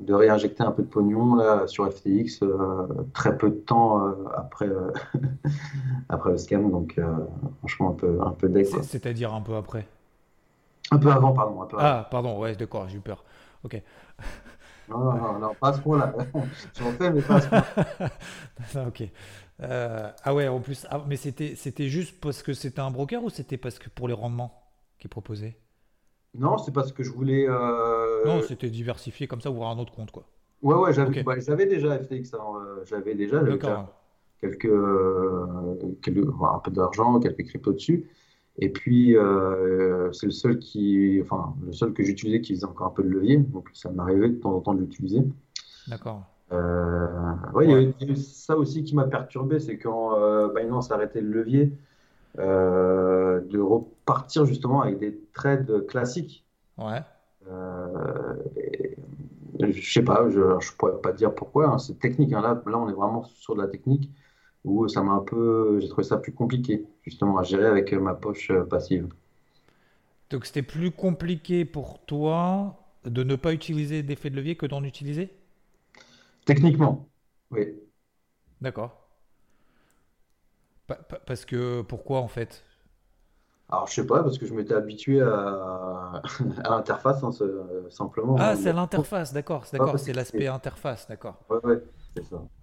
de 0.00 0.14
réinjecter 0.14 0.62
un 0.62 0.72
peu 0.72 0.82
de 0.82 0.88
pognon 0.88 1.34
là, 1.34 1.66
sur 1.66 1.90
FTX 1.92 2.40
très 3.12 3.36
peu 3.36 3.50
de 3.50 3.56
temps 3.56 4.00
après, 4.34 4.70
après 6.08 6.30
le 6.30 6.38
scam. 6.38 6.70
Donc, 6.70 6.98
franchement, 7.58 7.90
un 7.90 7.94
peu, 7.94 8.18
un 8.22 8.30
peu 8.30 8.50
C'est-à-dire 8.64 9.34
un 9.34 9.42
peu 9.42 9.54
après? 9.56 9.86
Un 10.90 10.98
peu 10.98 11.10
avant, 11.10 11.32
pardon. 11.32 11.62
Un 11.62 11.66
peu 11.66 11.76
ah, 11.78 12.08
pardon, 12.10 12.38
ouais, 12.40 12.56
d'accord, 12.56 12.88
j'ai 12.88 12.96
eu 12.96 13.00
peur. 13.00 13.22
Ok. 13.64 13.80
Non, 14.98 15.14
non, 15.14 15.38
non, 15.38 15.54
pas 15.58 15.72
ce 15.72 15.80
point-là. 15.80 16.14
J'en 16.78 16.92
fais, 16.92 17.10
mais 17.10 17.22
pas 17.22 17.40
ce 17.40 17.48
point. 17.48 18.86
ok. 18.86 19.02
Euh, 19.62 20.10
ah 20.24 20.34
ouais, 20.34 20.48
en 20.48 20.60
plus, 20.60 20.86
ah, 20.90 21.04
mais 21.06 21.16
c'était, 21.16 21.54
c'était 21.54 21.88
juste 21.88 22.20
parce 22.20 22.42
que 22.42 22.52
c'était 22.52 22.80
un 22.80 22.90
broker 22.90 23.22
ou 23.22 23.30
c'était 23.30 23.56
parce 23.56 23.78
que 23.78 23.88
pour 23.88 24.08
les 24.08 24.14
rendements 24.14 24.62
qui 24.98 25.08
proposait? 25.08 25.56
Non, 26.34 26.58
c'est 26.58 26.72
parce 26.72 26.92
que 26.92 27.02
je 27.02 27.10
voulais. 27.10 27.46
Euh... 27.48 28.24
Non, 28.24 28.42
c'était 28.42 28.70
diversifié 28.70 29.26
comme 29.26 29.40
ça, 29.40 29.50
ouvrir 29.50 29.68
un 29.68 29.78
autre 29.78 29.92
compte, 29.92 30.10
quoi. 30.10 30.24
Ouais, 30.62 30.76
ouais, 30.76 30.92
j'avais, 30.92 31.22
bah, 31.22 31.34
j'avais 31.38 31.66
déjà 31.66 31.98
FTX. 31.98 32.34
Hein, 32.34 32.38
euh, 32.56 32.84
j'avais 32.84 33.14
déjà, 33.14 33.44
j'avais 33.44 33.58
quelques, 34.40 34.68
quelques, 36.02 36.28
un 36.42 36.58
peu 36.60 36.70
d'argent, 36.70 37.18
quelques 37.20 37.44
cryptos 37.44 37.72
dessus. 37.72 38.08
Et 38.58 38.68
puis, 38.68 39.16
euh, 39.16 40.12
c'est 40.12 40.26
le 40.26 40.32
seul 40.32 40.58
qui, 40.58 41.20
enfin, 41.22 41.54
le 41.64 41.72
seul 41.72 41.92
que 41.92 42.02
j'utilisais 42.02 42.40
qui 42.40 42.54
faisait 42.54 42.66
encore 42.66 42.88
un 42.88 42.90
peu 42.90 43.02
de 43.02 43.08
levier. 43.08 43.38
Donc, 43.38 43.68
ça 43.72 43.90
m'arrivait 43.90 44.28
de 44.28 44.36
temps 44.36 44.54
en 44.54 44.60
temps 44.60 44.74
de 44.74 44.80
l'utiliser. 44.80 45.22
D'accord. 45.88 46.22
Euh, 46.52 47.34
ouais, 47.54 47.66
il 47.66 47.70
y 47.70 47.74
a 47.74 48.12
eu 48.12 48.16
ça 48.16 48.56
aussi 48.56 48.84
qui 48.84 48.94
m'a 48.94 49.06
perturbé, 49.06 49.58
c'est 49.58 49.78
quand 49.78 50.18
euh, 50.18 50.52
Binance 50.52 50.90
a 50.90 50.96
arrêté 50.96 51.20
le 51.22 51.30
levier, 51.30 51.72
euh, 52.38 53.40
de 53.40 53.58
repartir 53.58 54.44
justement 54.44 54.82
avec 54.82 54.98
des 54.98 55.18
trades 55.32 55.86
classiques. 55.86 56.44
Ouais. 56.76 57.00
Et, 58.56 58.96
je 59.60 59.92
sais 59.92 60.02
pas, 60.02 60.28
je, 60.28 60.40
ne 60.40 60.76
pourrais 60.76 61.00
pas 61.00 61.12
dire 61.12 61.34
pourquoi. 61.34 61.68
Hein, 61.68 61.78
c'est 61.78 61.98
technique. 61.98 62.32
Hein. 62.32 62.42
Là, 62.42 62.60
là, 62.66 62.78
on 62.78 62.88
est 62.88 62.94
vraiment 62.94 63.24
sur 63.24 63.54
de 63.54 63.62
la 63.62 63.68
technique 63.68 64.10
où 64.64 64.88
ça 64.88 65.02
m'a 65.02 65.12
un 65.12 65.20
peu, 65.20 65.78
j'ai 65.80 65.88
trouvé 65.88 66.04
ça 66.04 66.16
plus 66.18 66.32
compliqué 66.32 66.84
justement 67.02 67.38
à 67.38 67.42
gérer 67.42 67.66
avec 67.66 67.92
ma 67.92 68.14
poche 68.14 68.50
euh, 68.50 68.64
passive. 68.64 69.08
Donc 70.30 70.46
c'était 70.46 70.62
plus 70.62 70.90
compliqué 70.90 71.64
pour 71.64 72.04
toi 72.04 72.78
de 73.04 73.22
ne 73.22 73.36
pas 73.36 73.52
utiliser 73.52 74.02
d'effet 74.02 74.30
de 74.30 74.36
levier 74.36 74.56
que 74.56 74.66
d'en 74.66 74.82
utiliser? 74.84 75.30
Techniquement, 76.44 77.08
oui. 77.50 77.74
D'accord. 78.62 78.92
parce 81.26 81.44
que 81.44 81.82
pourquoi 81.82 82.20
en 82.20 82.28
fait? 82.28 82.62
Alors, 83.70 83.86
je 83.86 83.94
sais 83.94 84.06
pas, 84.06 84.22
parce 84.22 84.36
que 84.38 84.44
je 84.46 84.52
m'étais 84.54 84.74
habitué 84.74 85.20
à, 85.22 86.20
l'interface, 86.68 87.22
hein, 87.24 87.30
simplement. 87.90 88.36
Ah, 88.38 88.54
c'est 88.54 88.72
l'interface, 88.72 89.32
d'accord, 89.32 89.64
d'accord, 89.72 89.98
c'est 89.98 90.12
l'aspect 90.12 90.46
interface, 90.46 91.08
d'accord. 91.08 91.40
Ouais, 91.48 91.58
ouais, 91.64 91.82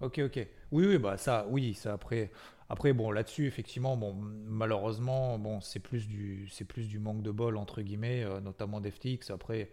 Ok, 0.00 0.20
ok. 0.24 0.46
Oui, 0.72 0.86
oui, 0.86 0.98
bah 0.98 1.16
ça, 1.16 1.46
oui, 1.48 1.74
ça 1.74 1.94
après. 1.94 2.30
Après, 2.68 2.92
bon, 2.92 3.10
là-dessus, 3.10 3.46
effectivement, 3.46 3.96
bon, 3.96 4.14
malheureusement, 4.14 5.38
bon, 5.38 5.60
c'est 5.60 5.80
plus 5.80 6.06
du, 6.06 6.48
manque 7.00 7.22
de 7.22 7.32
bol 7.32 7.56
entre 7.56 7.82
guillemets, 7.82 8.22
euh, 8.22 8.40
notamment 8.40 8.80
d'FTX. 8.80 9.30
Après, 9.30 9.72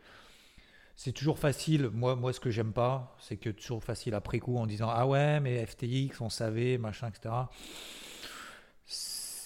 c'est 0.95 1.11
toujours 1.11 1.37
facile. 1.37 1.89
Moi, 1.93 2.33
ce 2.33 2.39
que 2.39 2.49
j'aime 2.49 2.73
pas, 2.73 3.15
c'est 3.19 3.37
que 3.37 3.51
toujours 3.51 3.83
facile 3.83 4.15
après 4.15 4.39
coup 4.39 4.57
en 4.57 4.65
disant 4.65 4.89
ah 4.91 5.05
ouais, 5.05 5.39
mais 5.39 5.63
FTX, 5.63 6.21
on 6.21 6.29
savait, 6.29 6.79
machin, 6.79 7.09
etc 7.09 7.29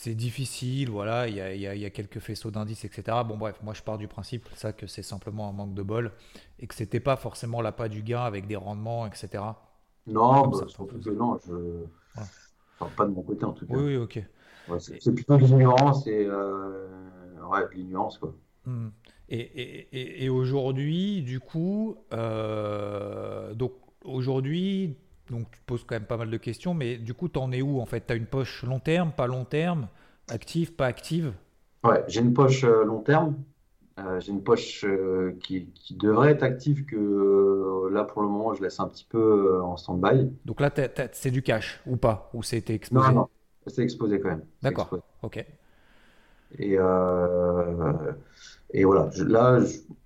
c'est 0.02 0.16
difficile, 0.16 0.90
voilà, 0.90 1.28
il 1.28 1.36
y 1.36 1.42
a, 1.42 1.54
y 1.54 1.86
a, 1.86 1.90
quelques 1.92 2.18
faisceaux 2.18 2.50
d'indices, 2.50 2.86
etc. 2.86 3.20
Bon 3.24 3.38
bref, 3.38 3.60
moi 3.62 3.76
je 3.76 3.84
pars 3.84 4.00
du 4.00 4.08
principe 4.08 4.50
ça 4.56 4.74
que 4.74 4.88
c'est 4.88 5.04
simplement 5.04 5.48
un 5.48 5.52
manque 5.52 5.76
de 5.76 5.84
bol 5.84 6.12
et 6.58 6.66
que 6.66 6.74
c'était 6.74 7.00
pas 7.00 7.16
forcément 7.18 7.62
la 7.62 7.72
pas 7.72 7.88
du 7.88 8.02
gain 8.02 8.24
avec 8.24 8.48
des 8.48 8.56
rendements, 8.56 9.06
etc. 9.06 9.44
Non, 10.08 10.48
bah, 10.48 10.66
que 11.04 11.10
non, 11.12 11.40
je 11.46 11.54
enfin, 12.80 12.92
pas 12.96 13.06
de 13.06 13.12
mon 13.12 13.22
côté 13.22 13.46
en 13.46 13.54
tout 13.54 13.66
cas. 13.68 13.74
Oui, 13.76 13.96
oui, 13.96 13.98
ok. 13.98 14.24
c'est 14.80 15.14
plutôt 15.14 15.38
l'ignorance 15.38 16.08
et 16.08 16.26
euh... 16.28 16.88
ouais, 17.50 17.62
l'ignorance 17.74 18.18
quoi. 18.18 18.34
Hmm. 18.66 18.90
Et, 19.30 19.40
et, 19.40 20.26
et, 20.26 20.30
aujourd'hui, 20.30 21.22
du 21.22 21.40
coup, 21.40 21.96
euh... 22.14 23.54
donc 23.54 23.72
aujourd'hui, 24.04 24.98
donc 25.30 25.50
tu 25.52 25.60
te 25.60 25.66
poses 25.66 25.84
quand 25.86 25.96
même 25.96 26.06
pas 26.06 26.18
mal 26.18 26.30
de 26.30 26.38
questions, 26.38 26.74
mais 26.74 26.98
du 26.98 27.14
coup, 27.14 27.30
tu 27.30 27.40
en 27.40 27.52
es 27.52 27.62
où 27.62 27.80
en 27.80 27.86
fait? 27.86 28.06
Tu 28.06 28.14
as 28.14 28.16
une 28.16 28.26
poche 28.26 28.64
long 28.64 28.80
terme, 28.80 29.12
pas 29.12 29.28
long 29.28 29.46
terme, 29.46 29.88
active, 30.30 30.74
pas 30.74 30.88
active? 30.88 31.34
Ouais, 31.84 32.04
j'ai 32.08 32.22
une 32.22 32.34
poche 32.34 32.64
euh, 32.64 32.84
long 32.84 33.02
terme. 33.02 33.36
Euh, 34.00 34.20
j'ai 34.20 34.32
une 34.32 34.44
poche 34.44 34.86
euh, 34.86 35.38
qui, 35.44 35.68
devrait 35.92 36.32
être 36.32 36.44
active 36.44 36.86
que 36.86 37.90
là 37.92 38.06
pour 38.06 38.22
le 38.22 38.30
moment 38.30 38.54
je 38.54 38.64
laisse 38.64 38.80
un 38.80 38.88
petit 38.88 39.04
peu 39.04 39.62
en 39.62 39.76
stand-by. 39.76 40.32
Donc 40.46 40.62
là 40.62 40.72
c'est 41.12 41.32
du 41.32 41.42
cash 41.42 41.82
ou 41.86 41.98
pas? 41.98 42.30
Ou 42.34 42.42
c'était 42.42 42.74
exposé? 42.74 43.08
Non, 43.08 43.14
non, 43.14 43.28
c'est 43.68 43.84
exposé 43.84 44.22
quand 44.22 44.30
même. 44.30 44.46
D'accord, 44.62 44.90
ok. 45.22 45.46
Et, 46.58 46.74
et 46.74 46.78
voilà, 48.86 49.10
là 49.18 49.60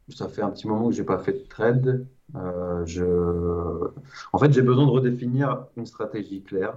ça 0.10 0.28
fait 0.28 0.42
un 0.42 0.50
petit 0.50 0.68
moment 0.68 0.90
que 0.90 0.96
j'ai 0.96 1.04
pas 1.04 1.20
fait 1.20 1.34
de 1.34 1.48
trade. 1.48 2.08
Euh, 2.36 2.86
je... 2.86 3.04
En 4.34 4.38
fait, 4.38 4.52
j'ai 4.52 4.62
besoin 4.62 4.86
de 4.86 4.92
redéfinir 4.92 5.68
une 5.78 5.86
stratégie 5.86 6.44
claire, 6.44 6.76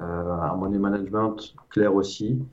euh, 0.00 0.04
un 0.04 0.56
money 0.56 0.78
management 0.78 1.54
clair 1.70 1.94
aussi, 1.94 2.32
euh, 2.32 2.44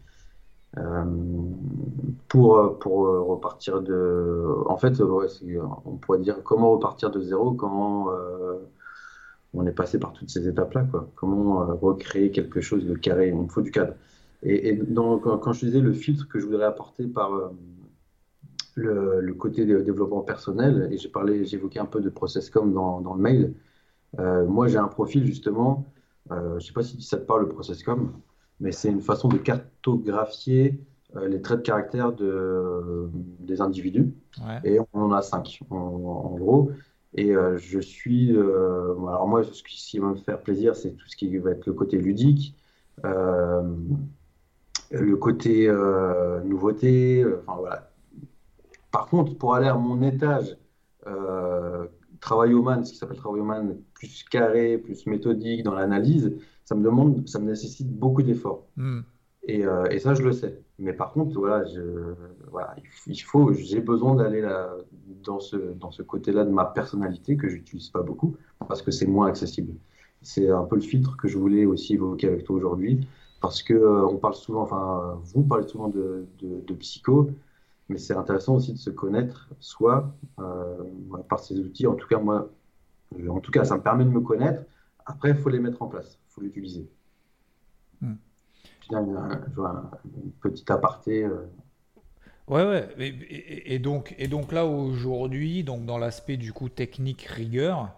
pour, 2.27 2.79
pour 2.79 2.99
repartir 3.27 3.81
de. 3.81 4.45
En 4.67 4.77
fait, 4.77 5.01
on 5.01 5.97
pourrait 5.97 6.19
dire 6.19 6.41
comment 6.43 6.71
repartir 6.71 7.11
de 7.11 7.21
zéro 7.21 7.53
quand 7.53 8.07
on 9.53 9.65
est 9.65 9.73
passé 9.73 9.99
par 9.99 10.13
toutes 10.13 10.29
ces 10.29 10.47
étapes-là. 10.47 10.87
Comment 11.15 11.65
recréer 11.75 12.31
quelque 12.31 12.61
chose 12.61 12.85
de 12.85 12.95
carré 12.95 13.35
Il 13.37 13.49
faut 13.49 13.61
du 13.61 13.71
cadre. 13.71 13.95
Et, 14.43 14.79
quand, 14.95 15.53
je 15.53 15.65
disais 15.65 15.81
le 15.81 15.93
filtre 15.93 16.27
que 16.27 16.39
je 16.39 16.45
voudrais 16.45 16.65
apporter 16.65 17.05
par 17.05 17.31
le, 18.75 19.33
côté 19.33 19.65
de 19.65 19.81
développement 19.81 20.21
personnel, 20.21 20.89
et 20.91 21.45
j'évoquais 21.45 21.79
un 21.79 21.85
peu 21.85 22.01
de 22.01 22.09
ProcessCom 22.09 22.73
dans, 22.73 23.13
le 23.13 23.21
mail. 23.21 23.53
Euh, 24.19 24.45
moi, 24.45 24.67
j'ai 24.67 24.77
un 24.77 24.87
profil 24.87 25.25
justement, 25.25 25.85
euh, 26.31 26.51
je 26.51 26.55
ne 26.55 26.59
sais 26.59 26.73
pas 26.73 26.83
si 26.83 27.01
ça 27.01 27.17
te 27.17 27.25
parle 27.25 27.41
le 27.41 27.49
ProcessCom, 27.49 28.11
mais 28.61 28.71
c'est 28.71 28.89
une 28.89 29.01
façon 29.01 29.27
de 29.27 29.37
cartographier 29.37 30.79
euh, 31.17 31.27
les 31.27 31.41
traits 31.41 31.59
de 31.59 31.63
caractère 31.63 32.13
de, 32.13 33.09
des 33.39 33.59
individus. 33.59 34.13
Et 34.63 34.79
on 34.79 35.01
en 35.01 35.11
a 35.11 35.21
cinq, 35.21 35.59
en, 35.69 36.37
gros. 36.37 36.71
Et 37.13 37.33
je 37.57 37.79
suis. 37.79 38.31
alors, 38.31 39.27
moi, 39.27 39.43
ce 39.43 39.61
qui 39.63 39.99
va 39.99 40.07
me 40.07 40.15
faire 40.15 40.39
plaisir, 40.39 40.77
c'est 40.77 40.91
tout 40.91 41.09
ce 41.09 41.17
qui 41.17 41.37
va 41.37 41.51
être 41.51 41.65
le 41.65 41.73
côté 41.73 41.97
ludique, 41.97 42.55
le 43.03 43.73
côté 45.17 45.69
nouveauté, 46.45 47.25
enfin 47.25 47.57
voilà, 47.59 47.91
par 48.91 49.07
contre, 49.07 49.37
pour 49.37 49.55
aller 49.55 49.67
à 49.67 49.75
mon 49.75 50.01
étage 50.01 50.57
euh, 51.07 51.87
man, 52.61 52.85
ce 52.85 52.91
qui 52.91 52.97
s'appelle 52.97 53.19
man, 53.41 53.77
plus 54.01 54.23
carré, 54.23 54.79
plus 54.79 55.05
méthodique 55.05 55.61
dans 55.63 55.75
l'analyse, 55.75 56.35
ça 56.65 56.73
me 56.73 56.83
demande, 56.83 57.27
ça 57.29 57.37
me 57.37 57.45
nécessite 57.45 57.87
beaucoup 57.87 58.23
d'efforts. 58.23 58.65
Hmm. 58.75 59.01
Euh, 59.49 59.85
et, 59.91 59.99
ça, 59.99 60.15
je 60.15 60.23
le 60.23 60.31
sais. 60.31 60.59
Mais 60.79 60.93
par 60.93 61.11
contre, 61.13 61.39
voilà, 61.39 62.75
il 63.07 63.21
faut, 63.21 63.53
j'ai 63.53 63.79
besoin 63.79 64.15
d'aller 64.15 64.43
dans 65.23 65.39
ce, 65.39 65.55
dans 65.55 65.91
ce 65.91 66.01
côté-là 66.01 66.45
de 66.45 66.49
ma 66.49 66.65
personnalité 66.65 67.37
que 67.37 67.47
j'utilise 67.47 67.89
pas 67.89 68.01
beaucoup 68.01 68.35
parce 68.67 68.81
que 68.81 68.89
c'est 68.89 69.05
moins 69.05 69.27
accessible. 69.27 69.73
C'est 70.23 70.49
un 70.49 70.63
peu 70.63 70.75
le 70.75 70.81
filtre 70.81 71.15
que 71.17 71.27
je 71.27 71.37
voulais 71.37 71.65
aussi 71.65 71.93
évoquer 71.93 72.27
avec 72.27 72.43
toi 72.43 72.55
aujourd'hui 72.55 73.07
parce 73.39 73.61
que 73.61 73.73
euh, 73.73 74.05
on 74.07 74.17
parle 74.17 74.35
souvent, 74.35 74.61
enfin, 74.61 75.19
vous 75.33 75.43
parlez 75.43 75.67
souvent 75.67 75.89
de, 75.89 76.25
de 76.41 76.73
psycho, 76.73 77.29
mais 77.89 77.97
c'est 77.97 78.15
intéressant 78.15 78.55
aussi 78.55 78.73
de 78.73 78.77
se 78.77 78.89
connaître 78.89 79.49
soi 79.59 80.15
euh, 80.39 80.77
par 81.29 81.39
ces 81.39 81.59
outils. 81.59 81.87
En 81.87 81.95
tout 81.95 82.07
cas, 82.07 82.19
moi, 82.19 82.49
en 83.29 83.39
tout 83.39 83.51
cas, 83.51 83.63
ça 83.63 83.77
me 83.77 83.81
permet 83.81 84.03
de 84.03 84.09
me 84.09 84.21
connaître. 84.21 84.63
Après, 85.05 85.29
il 85.29 85.35
faut 85.35 85.49
les 85.49 85.59
mettre 85.59 85.81
en 85.81 85.87
place, 85.87 86.19
il 86.29 86.33
faut 86.33 86.41
l'utiliser. 86.41 86.89
Hmm. 88.01 88.15
Je 88.89 88.95
un, 88.95 89.91
petit 90.41 90.71
aparté. 90.71 91.23
Euh. 91.23 91.47
Ouais, 92.47 92.65
ouais. 92.65 92.89
Et, 92.97 93.79
donc, 93.79 94.15
et 94.17 94.27
donc 94.27 94.51
là, 94.51 94.65
aujourd'hui, 94.65 95.63
donc 95.63 95.85
dans 95.85 95.97
l'aspect 95.97 96.37
du 96.37 96.51
coup 96.53 96.69
technique 96.69 97.21
rigueur, 97.23 97.95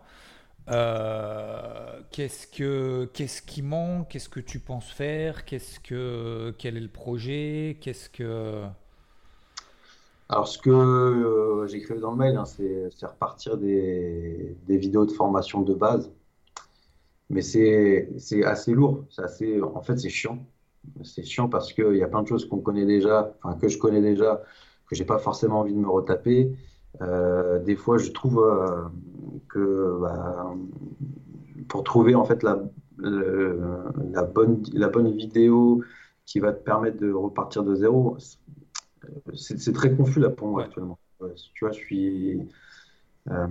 euh, 0.70 2.02
qu'est-ce 2.12 2.48
que 2.48 3.10
qu'est-ce 3.14 3.42
qui 3.42 3.62
manque? 3.62 4.10
Qu'est-ce 4.10 4.30
que 4.30 4.40
tu 4.40 4.60
penses 4.60 4.90
faire? 4.92 5.46
Qu'est-ce 5.46 5.80
que 5.80 6.56
quel 6.58 6.78
est 6.78 6.82
le 6.82 6.88
projet? 6.88 7.78
Qu'est-ce 7.82 8.10
que 8.10 8.64
alors, 10.30 10.48
ce 10.48 10.58
que 10.58 10.70
euh, 10.70 11.68
j'écrivais 11.68 12.00
dans 12.00 12.12
le 12.12 12.18
mail, 12.18 12.38
hein, 12.38 12.46
c'est 12.46 12.90
repartir 13.06 13.58
des, 13.58 14.58
vidéos 14.68 15.06
de 15.06 15.12
formation 15.12 15.62
de 15.62 15.74
base. 15.74 16.12
Mais 17.30 17.42
c'est 17.42 18.10
assez 18.46 18.74
lourd. 18.74 19.06
Assez, 19.18 19.62
en 19.62 19.82
fait, 19.82 19.98
c'est 19.98 20.10
chiant. 20.10 20.46
C'est 21.04 21.24
chiant 21.24 21.50
parce 21.50 21.74
qu'il 21.74 21.96
y 21.96 22.04
a 22.04 22.08
plein 22.08 22.22
de 22.22 22.28
choses 22.28 22.48
qu'on 22.48 22.60
connaît 22.60 22.86
déjà, 22.86 23.36
enfin, 23.44 23.58
que 23.58 23.68
je 23.70 23.78
connais 23.78 24.02
déjà, 24.02 24.44
que 24.88 24.96
j'ai 24.96 25.06
pas 25.06 25.20
forcément 25.20 25.60
envie 25.60 25.74
de 25.74 25.80
me 25.80 25.90
retaper. 25.90 26.54
Euh, 27.02 27.60
des 27.60 27.76
fois, 27.76 27.98
je 27.98 28.12
trouve 28.12 28.40
euh, 28.40 28.84
que 29.50 29.98
bah, 30.02 30.54
pour 31.70 31.84
trouver 31.84 32.16
en 32.16 32.26
fait 32.26 32.44
la, 32.44 32.60
la, 33.00 34.24
bonne, 34.24 34.64
la 34.74 34.90
bonne 34.90 35.12
vidéo 35.12 35.84
qui 36.26 36.40
va 36.40 36.54
te 36.54 36.64
permettre 36.64 36.98
de 36.98 37.12
repartir 37.12 37.64
de 37.64 37.76
zéro, 37.76 38.18
c'est 39.36 39.74
très 39.74 39.96
confus 39.96 40.20
là 40.20 40.30
pour 40.30 40.48
moi 40.48 40.64
actuellement. 40.64 40.98
tu 41.20 41.66
vois, 41.66 41.72
je 41.72 41.78
suis. 41.78 42.42
Euh, 43.30 43.48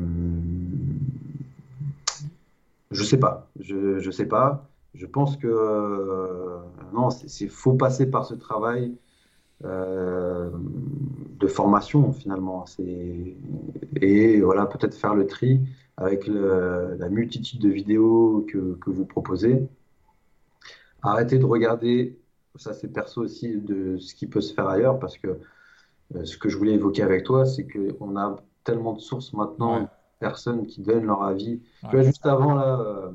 je 2.90 3.04
sais 3.04 3.18
pas. 3.18 3.50
Je, 3.58 3.98
je 3.98 4.10
sais 4.10 4.26
pas. 4.26 4.68
Je 4.94 5.06
pense 5.06 5.36
que 5.36 5.46
euh, 5.48 6.58
non, 6.92 7.10
c'est 7.10 7.48
faut 7.48 7.74
passer 7.74 8.06
par 8.10 8.26
ce 8.26 8.34
travail 8.34 8.94
euh, 9.64 10.50
de 11.38 11.46
formation 11.46 12.12
finalement. 12.12 12.64
Et 14.00 14.40
voilà, 14.40 14.66
peut-être 14.66 14.94
faire 14.94 15.14
le 15.14 15.26
tri 15.26 15.60
avec 15.96 16.26
la 16.26 17.08
multitude 17.08 17.60
de 17.60 17.68
vidéos 17.68 18.46
que, 18.48 18.74
que 18.74 18.90
vous 18.90 19.04
proposez. 19.04 19.66
Arrêtez 21.02 21.38
de 21.38 21.44
regarder 21.44 22.16
ça 22.56 22.72
c'est 22.74 22.88
perso 22.88 23.22
aussi 23.22 23.56
de 23.56 23.96
ce 23.98 24.14
qui 24.14 24.26
peut 24.26 24.40
se 24.40 24.54
faire 24.54 24.68
ailleurs, 24.68 24.98
parce 24.98 25.18
que 25.18 25.38
euh, 26.16 26.24
ce 26.24 26.36
que 26.36 26.48
je 26.48 26.56
voulais 26.56 26.74
évoquer 26.74 27.02
avec 27.02 27.24
toi, 27.24 27.46
c'est 27.46 27.66
qu'on 27.66 28.16
a 28.16 28.36
tellement 28.64 28.92
de 28.92 29.00
sources 29.00 29.32
maintenant, 29.32 29.88
personnes 30.20 30.66
qui 30.66 30.82
donnent 30.82 31.06
leur 31.06 31.22
avis. 31.22 31.60
Tu 31.90 31.96
vois, 31.96 32.02
juste 32.02 32.26
avant, 32.26 32.54
là, 32.54 32.80
euh, 32.80 33.10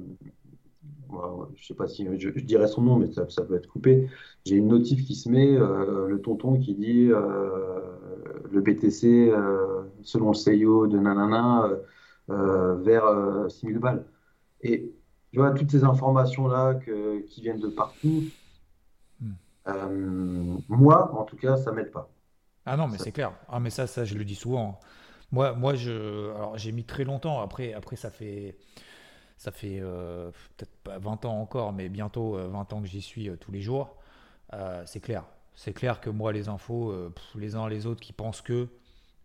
je 1.55 1.65
sais 1.65 1.73
pas 1.73 1.87
si 1.87 2.05
je, 2.17 2.29
dirais 2.29 2.67
son 2.67 2.81
nom, 2.81 2.97
mais 2.97 3.11
ça, 3.11 3.29
ça 3.29 3.43
peut 3.43 3.55
être 3.55 3.67
coupé. 3.67 4.09
J'ai 4.45 4.55
une 4.55 4.67
notif 4.67 5.05
qui 5.05 5.15
se 5.15 5.29
met, 5.29 5.55
euh, 5.55 6.07
le 6.07 6.21
tonton 6.21 6.59
qui 6.59 6.75
dit 6.75 7.07
le 7.07 8.61
BTC, 8.61 9.31
selon 10.01 10.29
le 10.29 10.35
CIO 10.35 10.87
de 10.87 10.97
nanana, 10.97 11.69
vers 12.27 13.45
6000 13.49 13.79
balles. 13.79 14.05
Et 14.61 14.91
tu 15.31 15.39
vois, 15.39 15.51
toutes 15.51 15.71
ces 15.71 15.83
informations-là 15.83 16.79
qui 17.29 17.41
viennent 17.41 17.59
de 17.59 17.67
partout, 17.67 18.23
euh, 18.23 18.46
moi, 20.69 21.13
en 21.15 21.23
tout 21.23 21.37
cas, 21.37 21.57
ça 21.57 21.71
m'aide 21.71 21.91
pas. 21.91 22.09
Ah 22.65 22.77
non, 22.77 22.87
mais 22.87 22.97
c'est 22.97 23.11
clair. 23.11 23.33
Ah 23.47 23.59
mais 23.59 23.69
ça, 23.69 23.87
ça, 23.87 24.03
je 24.05 24.15
le 24.15 24.25
dis 24.25 24.35
souvent. 24.35 24.79
Moi, 25.31 25.53
moi 25.53 25.75
je, 25.75 26.33
alors 26.35 26.57
j'ai 26.57 26.71
mis 26.71 26.83
très 26.85 27.03
longtemps. 27.03 27.41
Après, 27.41 27.73
après 27.73 27.95
ça 27.95 28.09
fait, 28.09 28.57
ça 29.37 29.51
fait 29.51 29.79
euh, 29.81 30.31
peut-être 30.57 30.75
pas 30.83 30.97
20 30.99 31.25
ans 31.25 31.39
encore, 31.41 31.73
mais 31.73 31.89
bientôt 31.89 32.37
20 32.37 32.73
ans 32.73 32.81
que 32.81 32.87
j'y 32.87 33.01
suis 33.01 33.29
tous 33.39 33.51
les 33.51 33.61
jours. 33.61 33.95
c'est 34.85 34.99
clair. 34.99 35.23
C'est 35.53 35.73
clair 35.73 36.01
que 36.01 36.09
moi, 36.09 36.33
les 36.33 36.49
infos, 36.49 36.93
les 37.35 37.55
uns 37.55 37.67
les 37.67 37.85
autres 37.85 38.01
qui 38.01 38.13
pensent 38.13 38.41
que 38.41 38.69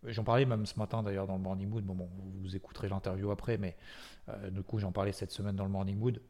J'en 0.05 0.23
parlais 0.23 0.45
même 0.45 0.65
ce 0.65 0.77
matin 0.77 1.01
d'ailleurs 1.01 1.27
dans 1.27 1.35
le 1.35 1.41
Morning 1.41 1.69
Mood. 1.69 1.85
Bon, 1.85 1.93
bon 1.93 2.09
vous 2.41 2.55
écouterez 2.55 2.89
l'interview 2.89 3.31
après, 3.31 3.57
mais 3.57 3.77
euh, 4.29 4.49
du 4.49 4.61
coup, 4.63 4.79
j'en 4.79 4.91
parlais 4.91 5.11
cette 5.11 5.31
semaine 5.31 5.55
dans 5.55 5.63
le 5.63 5.69
Morning 5.69 5.97
Mood. 5.97 6.21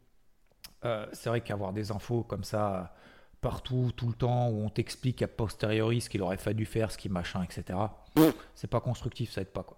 Euh, 0.86 1.08
c'est 1.14 1.30
vrai 1.30 1.42
qu'avoir 1.42 1.74
des 1.74 1.92
infos 1.92 2.24
comme 2.24 2.44
ça 2.44 2.94
partout, 3.44 3.92
tout 3.96 4.08
le 4.08 4.14
temps, 4.14 4.50
où 4.50 4.64
on 4.66 4.70
t'explique 4.70 5.22
a 5.22 5.28
posteriori 5.28 6.02
ce 6.02 6.10
qu'il 6.10 6.24
aurait 6.24 6.38
fallu 6.38 6.66
faire, 6.66 6.92
ce 6.92 6.98
qui 6.98 7.10
machin, 7.10 7.44
etc., 7.44 7.78
c'est 8.56 8.70
pas 8.70 8.80
constructif, 8.80 9.32
ça 9.32 9.42
aide 9.42 9.52
pas 9.52 9.64
quoi. 9.64 9.78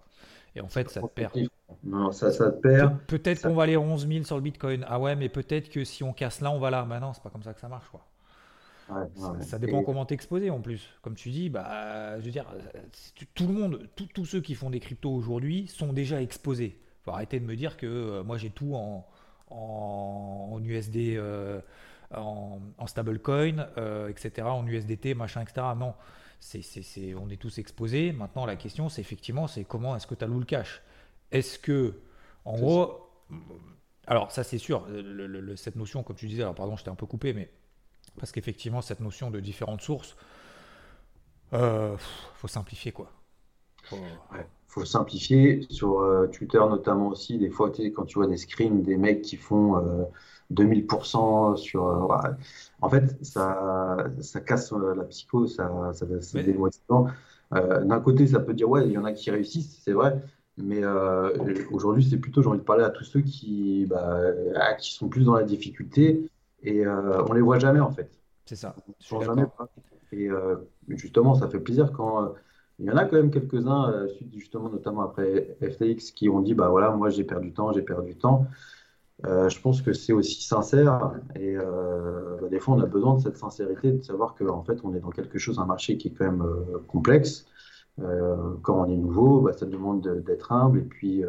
Et 0.54 0.62
en 0.62 0.68
fait, 0.68 0.88
ça 0.88 1.02
te 1.02 1.06
perd. 1.06 1.32
Non, 1.84 2.12
ça, 2.12 2.32
ça 2.32 2.50
te 2.50 2.60
perd. 2.62 2.98
peut-être 3.08 3.42
qu'on 3.42 3.54
va 3.54 3.64
aller 3.64 3.76
11 3.76 4.08
000 4.08 4.24
sur 4.24 4.36
le 4.36 4.42
Bitcoin. 4.42 4.86
Ah 4.88 4.98
ouais, 4.98 5.14
mais 5.14 5.28
peut-être 5.28 5.68
que 5.68 5.84
si 5.84 6.02
on 6.02 6.14
casse 6.14 6.40
là, 6.40 6.50
on 6.50 6.58
va 6.58 6.70
là. 6.70 6.86
Mais 6.88 6.98
non, 6.98 7.12
c'est 7.12 7.22
pas 7.22 7.28
comme 7.28 7.42
ça 7.42 7.52
que 7.52 7.60
ça 7.60 7.68
marche 7.68 7.88
quoi 7.90 8.06
ça, 9.40 9.58
dépend 9.58 9.82
comment 9.82 10.04
t'exposer 10.04 10.50
en 10.50 10.60
plus. 10.60 10.88
Comme 11.02 11.14
tu 11.14 11.30
dis, 11.30 11.50
bah, 11.50 12.18
je 12.20 12.24
veux 12.24 12.30
dire, 12.30 12.46
tout 13.34 13.46
le 13.46 13.52
monde, 13.52 13.88
tous 14.14 14.24
ceux 14.24 14.40
qui 14.40 14.54
font 14.54 14.70
des 14.70 14.80
cryptos 14.80 15.12
aujourd'hui 15.12 15.66
sont 15.66 15.92
déjà 15.92 16.22
exposés. 16.22 16.78
Faut 17.04 17.10
arrêter 17.10 17.40
de 17.40 17.44
me 17.44 17.56
dire 17.56 17.76
que 17.76 17.86
euh, 17.86 18.22
moi 18.24 18.36
j'ai 18.36 18.50
tout 18.50 18.74
en, 18.74 19.06
en, 19.50 20.60
USD, 20.62 21.16
euh, 21.16 21.60
en, 22.14 22.86
stablecoin, 22.86 23.68
euh, 23.76 24.08
etc., 24.08 24.46
en 24.46 24.66
USDT, 24.66 25.14
machin, 25.14 25.42
etc. 25.42 25.66
Non, 25.76 25.94
c'est, 26.40 26.62
c'est, 26.62 27.14
on 27.14 27.28
est 27.28 27.40
tous 27.40 27.58
exposés. 27.58 28.12
Maintenant, 28.12 28.46
la 28.46 28.56
question, 28.56 28.88
c'est 28.88 29.00
effectivement, 29.00 29.46
c'est 29.46 29.64
comment 29.64 29.96
est-ce 29.96 30.06
que 30.06 30.14
tu 30.14 30.24
alloues 30.24 30.40
le 30.40 30.44
cash? 30.44 30.82
Est-ce 31.32 31.58
que, 31.58 32.00
en 32.44 32.56
gros, 32.56 33.10
alors 34.06 34.30
ça 34.30 34.44
c'est 34.44 34.58
sûr, 34.58 34.86
cette 35.56 35.76
notion, 35.76 36.02
comme 36.02 36.16
tu 36.16 36.28
disais, 36.28 36.42
alors 36.42 36.54
pardon, 36.54 36.76
je 36.76 36.84
t'ai 36.84 36.90
un 36.90 36.94
peu 36.94 37.06
coupé, 37.06 37.32
mais 37.32 37.50
parce 38.18 38.32
qu'effectivement, 38.32 38.80
cette 38.80 39.00
notion 39.00 39.30
de 39.30 39.40
différentes 39.40 39.82
sources, 39.82 40.16
euh, 41.52 41.96
faut 42.34 42.48
simplifier 42.48 42.92
quoi. 42.92 43.10
Faut... 43.84 43.98
faut 44.76 44.84
simplifier. 44.84 45.66
Sur 45.70 46.00
euh, 46.00 46.26
Twitter 46.26 46.58
notamment 46.58 47.08
aussi, 47.08 47.38
des 47.38 47.50
fois, 47.50 47.72
quand 47.94 48.04
tu 48.04 48.18
vois 48.18 48.26
des 48.26 48.36
screens 48.36 48.82
des 48.82 48.96
mecs 48.96 49.22
qui 49.22 49.36
font 49.36 49.82
2000% 50.52 51.52
euh, 51.52 51.56
sur. 51.56 51.86
Euh, 51.86 52.30
en 52.82 52.88
fait, 52.88 53.16
ça, 53.22 53.96
ça 54.20 54.40
casse 54.40 54.72
la 54.72 55.04
psycho, 55.04 55.46
ça, 55.46 55.70
ça, 55.92 56.06
c'est 56.20 56.42
démotivant. 56.42 57.06
D'un 57.52 58.00
côté, 58.00 58.26
ça 58.26 58.40
peut 58.40 58.54
dire, 58.54 58.68
ouais, 58.68 58.86
il 58.86 58.92
y 58.92 58.98
en 58.98 59.04
a 59.04 59.12
qui 59.12 59.30
réussissent, 59.30 59.80
c'est 59.84 59.92
vrai. 59.92 60.20
Mais 60.58 60.82
aujourd'hui, 61.70 62.04
c'est 62.04 62.18
plutôt, 62.18 62.42
j'ai 62.42 62.48
envie 62.48 62.58
de 62.58 62.64
parler 62.64 62.84
à 62.84 62.90
tous 62.90 63.04
ceux 63.04 63.20
qui, 63.20 63.86
bah, 63.86 64.74
qui 64.78 64.92
sont 64.92 65.08
plus 65.08 65.24
dans 65.24 65.34
la 65.34 65.44
difficulté 65.44 66.30
et 66.62 66.86
on 66.86 67.32
les 67.32 67.40
voit 67.40 67.58
jamais 67.58 67.80
en 67.80 67.90
fait. 67.90 68.10
C'est 68.46 68.56
ça. 68.56 68.74
jamais 69.20 69.46
Et 70.12 70.28
euh, 70.28 70.56
justement, 70.88 71.34
ça 71.34 71.48
fait 71.48 71.60
plaisir 71.60 71.92
quand 71.92 72.32
il 72.78 72.86
y 72.86 72.90
en 72.90 72.96
a 72.96 73.04
quand 73.04 73.16
même 73.16 73.30
quelques-uns, 73.30 74.06
justement, 74.34 74.68
notamment 74.68 75.02
après 75.02 75.56
FTX, 75.60 76.12
qui 76.12 76.28
ont 76.28 76.40
dit 76.40 76.54
bah 76.54 76.68
voilà, 76.68 76.90
moi 76.90 77.08
j'ai 77.10 77.24
perdu 77.24 77.48
du 77.48 77.54
temps, 77.54 77.72
j'ai 77.72 77.82
perdu 77.82 78.12
du 78.12 78.18
temps. 78.18 78.46
je 79.24 79.60
pense 79.60 79.82
que 79.82 79.92
c'est 79.92 80.12
aussi 80.12 80.42
sincère 80.42 81.12
et 81.36 81.56
bah, 81.56 82.48
des 82.50 82.60
fois 82.60 82.74
on 82.76 82.80
a 82.80 82.86
besoin 82.86 83.14
de 83.14 83.20
cette 83.22 83.36
sincérité, 83.38 83.92
de 83.92 84.02
savoir 84.02 84.34
qu'en 84.34 84.62
fait 84.62 84.78
on 84.84 84.94
est 84.94 85.00
dans 85.00 85.10
quelque 85.10 85.38
chose, 85.38 85.58
un 85.58 85.66
marché 85.66 85.96
qui 85.96 86.08
est 86.08 86.12
quand 86.12 86.26
même 86.26 86.44
complexe. 86.86 87.46
quand 88.62 88.84
on 88.84 88.90
est 88.90 88.96
nouveau, 88.96 89.40
bah, 89.40 89.52
ça 89.54 89.66
demande 89.66 90.06
d'être 90.24 90.52
humble 90.52 90.80
et 90.80 90.82
puis, 90.82 91.24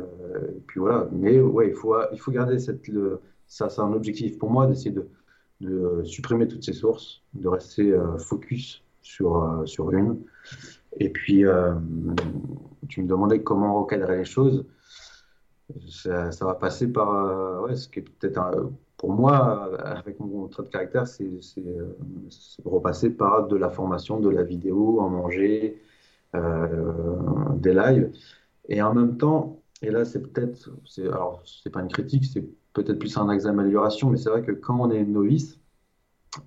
puis 0.67 0.79
voilà. 0.81 1.07
Mais 1.13 1.39
ouais, 1.39 1.69
il 1.69 1.75
faut, 1.75 1.95
il 2.11 2.19
faut 2.19 2.31
garder 2.31 2.59
cette, 2.59 2.87
le, 2.89 3.21
ça, 3.47 3.69
c'est 3.69 3.81
un 3.81 3.93
objectif 3.93 4.37
pour 4.37 4.49
moi 4.49 4.67
d'essayer 4.67 4.91
de, 4.91 5.09
de 5.61 6.03
supprimer 6.03 6.47
toutes 6.47 6.63
ces 6.63 6.73
sources, 6.73 7.21
de 7.33 7.47
rester 7.47 7.91
euh, 7.91 8.17
focus 8.17 8.83
sur, 9.01 9.43
euh, 9.43 9.65
sur 9.65 9.91
une. 9.91 10.23
Et 10.99 11.09
puis, 11.09 11.45
euh, 11.45 11.73
tu 12.87 13.01
me 13.01 13.07
demandais 13.07 13.41
comment 13.41 13.81
recadrer 13.81 14.17
les 14.17 14.25
choses. 14.25 14.65
Ça, 15.89 16.29
va 16.41 16.55
passer 16.55 16.87
par 16.87 17.61
ouais, 17.63 17.75
ce 17.75 17.89
qui 17.89 17.99
est 17.99 18.01
peut-être 18.03 18.71
pour 18.95 19.11
moi, 19.11 19.77
avec 19.83 20.19
mon 20.19 20.47
trait 20.47 20.63
de 20.63 20.69
caractère, 20.69 21.05
c'est 21.07 21.29
repasser 22.63 23.09
par 23.09 23.47
de 23.47 23.57
la 23.57 23.69
formation, 23.69 24.19
de 24.19 24.29
la 24.29 24.43
vidéo, 24.43 25.01
en 25.01 25.09
manger, 25.09 25.81
des 26.33 27.73
lives. 27.73 28.11
Et 28.69 28.81
en 28.81 28.93
même 28.93 29.17
temps, 29.17 29.61
et 29.81 29.91
là, 29.91 30.05
c'est 30.05 30.21
peut-être, 30.21 30.71
alors, 30.99 31.41
c'est 31.45 31.69
pas 31.69 31.81
une 31.81 31.87
critique, 31.89 32.25
c'est 32.25 32.45
peut-être 32.73 32.99
plus 32.99 33.15
un 33.17 33.29
axe 33.29 33.43
d'amélioration, 33.43 34.09
mais 34.09 34.17
c'est 34.17 34.29
vrai 34.29 34.41
que 34.41 34.51
quand 34.51 34.79
on 34.79 34.91
est 34.91 35.03
novice, 35.03 35.59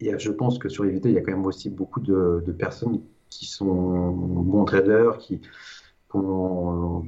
et 0.00 0.16
je 0.18 0.30
pense 0.30 0.58
que 0.58 0.68
sur 0.68 0.84
EVT, 0.84 1.10
il 1.10 1.14
y 1.14 1.18
a 1.18 1.22
quand 1.22 1.32
même 1.32 1.46
aussi 1.46 1.70
beaucoup 1.70 2.00
de, 2.00 2.42
personnes 2.58 3.00
qui 3.30 3.46
sont 3.46 4.10
bons 4.10 4.64
traders, 4.64 5.18
qui, 5.18 5.40
ont, 6.14 7.04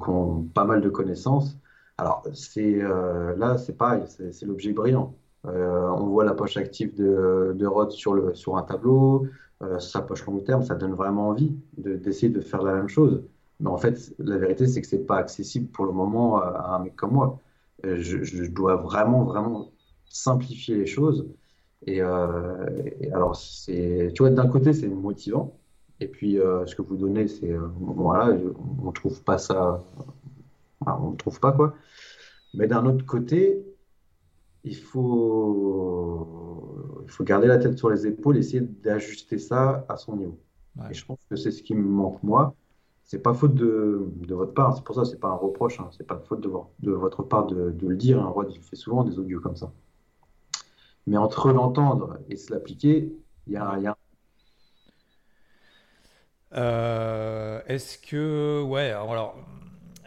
pas 0.55 0.65
mal 0.65 0.81
de 0.81 0.89
connaissances. 0.89 1.57
Alors, 1.99 2.25
c'est 2.35 2.83
euh, 2.83 3.37
là, 3.37 3.59
c'est 3.59 3.77
pareil, 3.77 4.05
c'est 4.07 4.47
l'objet 4.47 4.73
brillant. 4.73 5.15
Euh, 5.47 5.89
on 5.89 6.07
voit 6.07 6.25
la 6.25 6.35
poche 6.35 6.57
active 6.57 6.95
de, 6.95 7.53
de 7.55 7.67
Rod 7.67 7.91
sur, 7.91 8.15
le, 8.15 8.35
sur 8.35 8.57
un 8.57 8.63
tableau, 8.63 9.27
euh, 9.63 9.79
sa 9.79 10.01
poche 10.03 10.25
long 10.27 10.39
terme, 10.41 10.63
ça 10.63 10.75
donne 10.75 10.95
vraiment 10.95 11.29
envie 11.29 11.55
d'essayer 11.77 12.29
de, 12.29 12.41
faire 12.41 12.63
la 12.63 12.75
même 12.75 12.89
chose. 12.89 13.23
Mais 13.61 13.69
en 13.69 13.77
fait, 13.77 14.15
la 14.19 14.39
vérité, 14.39 14.67
c'est 14.67 14.81
que 14.81 14.87
c'est 14.87 15.07
pas 15.07 15.17
accessible 15.19 15.69
pour 15.69 15.85
le 15.87 15.93
moment 15.93 16.39
à 16.39 16.77
un 16.77 16.79
mec 16.81 16.97
comme 16.97 17.13
moi. 17.13 17.41
Je, 17.85 18.47
dois 18.47 18.77
vraiment, 18.77 19.25
vraiment 19.25 19.71
simplifier 20.07 20.77
les 20.77 20.87
choses. 20.87 21.29
Et, 21.87 22.01
euh, 22.03 22.67
alors, 23.13 23.37
c'est, 23.37 24.13
tu 24.15 24.23
vois, 24.23 24.31
d'un 24.31 24.49
côté, 24.49 24.73
c'est 24.73 24.89
motivant. 24.89 25.57
Et 26.03 26.09
puis, 26.09 26.39
euh, 26.39 26.67
ce 26.67 26.75
que 26.75 26.83
vous 26.83 26.97
donnez, 26.97 27.29
c'est, 27.29 27.55
voilà, 27.81 28.37
on 28.83 28.87
ne 28.87 28.93
trouve 28.93 29.23
pas 29.23 29.39
ça, 29.39 29.85
on 30.87 31.11
ne 31.11 31.17
trouve 31.17 31.39
pas 31.41 31.53
quoi. 31.53 31.75
Mais 32.55 32.67
d'un 32.67 32.85
autre 32.87 33.07
côté, 33.07 33.65
il 34.65 34.77
faut, 34.77 36.27
il 37.05 37.11
faut 37.11 37.25
garder 37.25 37.47
la 37.47 37.59
tête 37.59 37.79
sur 37.79 37.91
les 37.91 38.07
épaules, 38.07 38.37
essayer 38.37 38.61
d'ajuster 38.61 39.39
ça 39.39 39.85
à 39.89 39.97
son 39.97 40.17
niveau. 40.17 40.39
Et 40.91 40.95
je 40.95 41.05
pense 41.05 41.19
que 41.29 41.37
c'est 41.37 41.51
ce 41.51 41.63
qui 41.63 41.75
me 41.75 41.83
manque 41.83 42.23
moi 42.23 42.55
c'est 43.05 43.19
pas 43.19 43.35
faute 43.35 43.55
de, 43.55 44.09
de 44.27 44.35
votre 44.35 44.55
part. 44.55 44.75
C'est 44.75 44.85
pour 44.85 44.95
ça, 44.95 45.05
c'est 45.05 45.21
pas 45.21 45.29
un 45.29 45.35
reproche. 45.35 45.79
Hein. 45.81 45.89
C'est 45.91 46.07
pas 46.07 46.19
faute 46.19 46.41
de, 46.41 46.51
de 46.81 46.93
votre 46.93 47.23
part 47.23 47.47
de, 47.47 47.71
de 47.71 47.87
le 47.87 47.95
dire. 47.97 48.23
Un 48.23 48.29
roi, 48.29 48.47
il 48.49 48.59
fait 48.59 48.77
souvent 48.77 49.05
des 49.05 49.19
audios 49.19 49.41
comme 49.41 49.57
ça. 49.57 49.71
Mais 51.07 51.19
entre 51.19 51.53
l'entendre 51.53 52.19
et 52.31 52.37
se 52.37 52.53
l'appliquer, 52.53 53.13
il 53.47 53.53
y 53.53 53.57
a, 53.57 53.79
y 53.79 53.87
a... 53.87 53.97
Euh, 56.55 57.61
Est-ce 57.67 57.99
que, 57.99 58.63
ouais, 58.63 58.91
alors, 58.91 59.37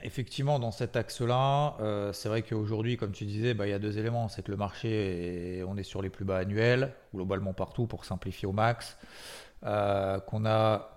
effectivement, 0.03 0.59
dans 0.59 0.71
cet 0.71 0.95
axe-là, 0.95 1.77
euh, 1.81 2.13
c'est 2.13 2.29
vrai 2.29 2.41
qu'aujourd'hui, 2.43 2.97
comme 2.97 3.11
tu 3.11 3.25
disais, 3.25 3.53
bah, 3.53 3.67
il 3.67 3.71
y 3.71 3.73
a 3.73 3.79
deux 3.79 3.97
éléments. 3.97 4.27
C'est 4.29 4.43
que 4.43 4.51
le 4.51 4.57
marché, 4.57 5.63
on 5.67 5.77
est 5.77 5.83
sur 5.83 6.01
les 6.01 6.09
plus 6.09 6.25
bas 6.25 6.37
annuels, 6.37 6.93
globalement 7.13 7.53
partout, 7.53 7.87
pour 7.87 8.05
simplifier 8.05 8.47
au 8.47 8.51
max. 8.53 8.97
Euh, 9.65 10.19
qu'on 10.21 10.45
a 10.45 10.91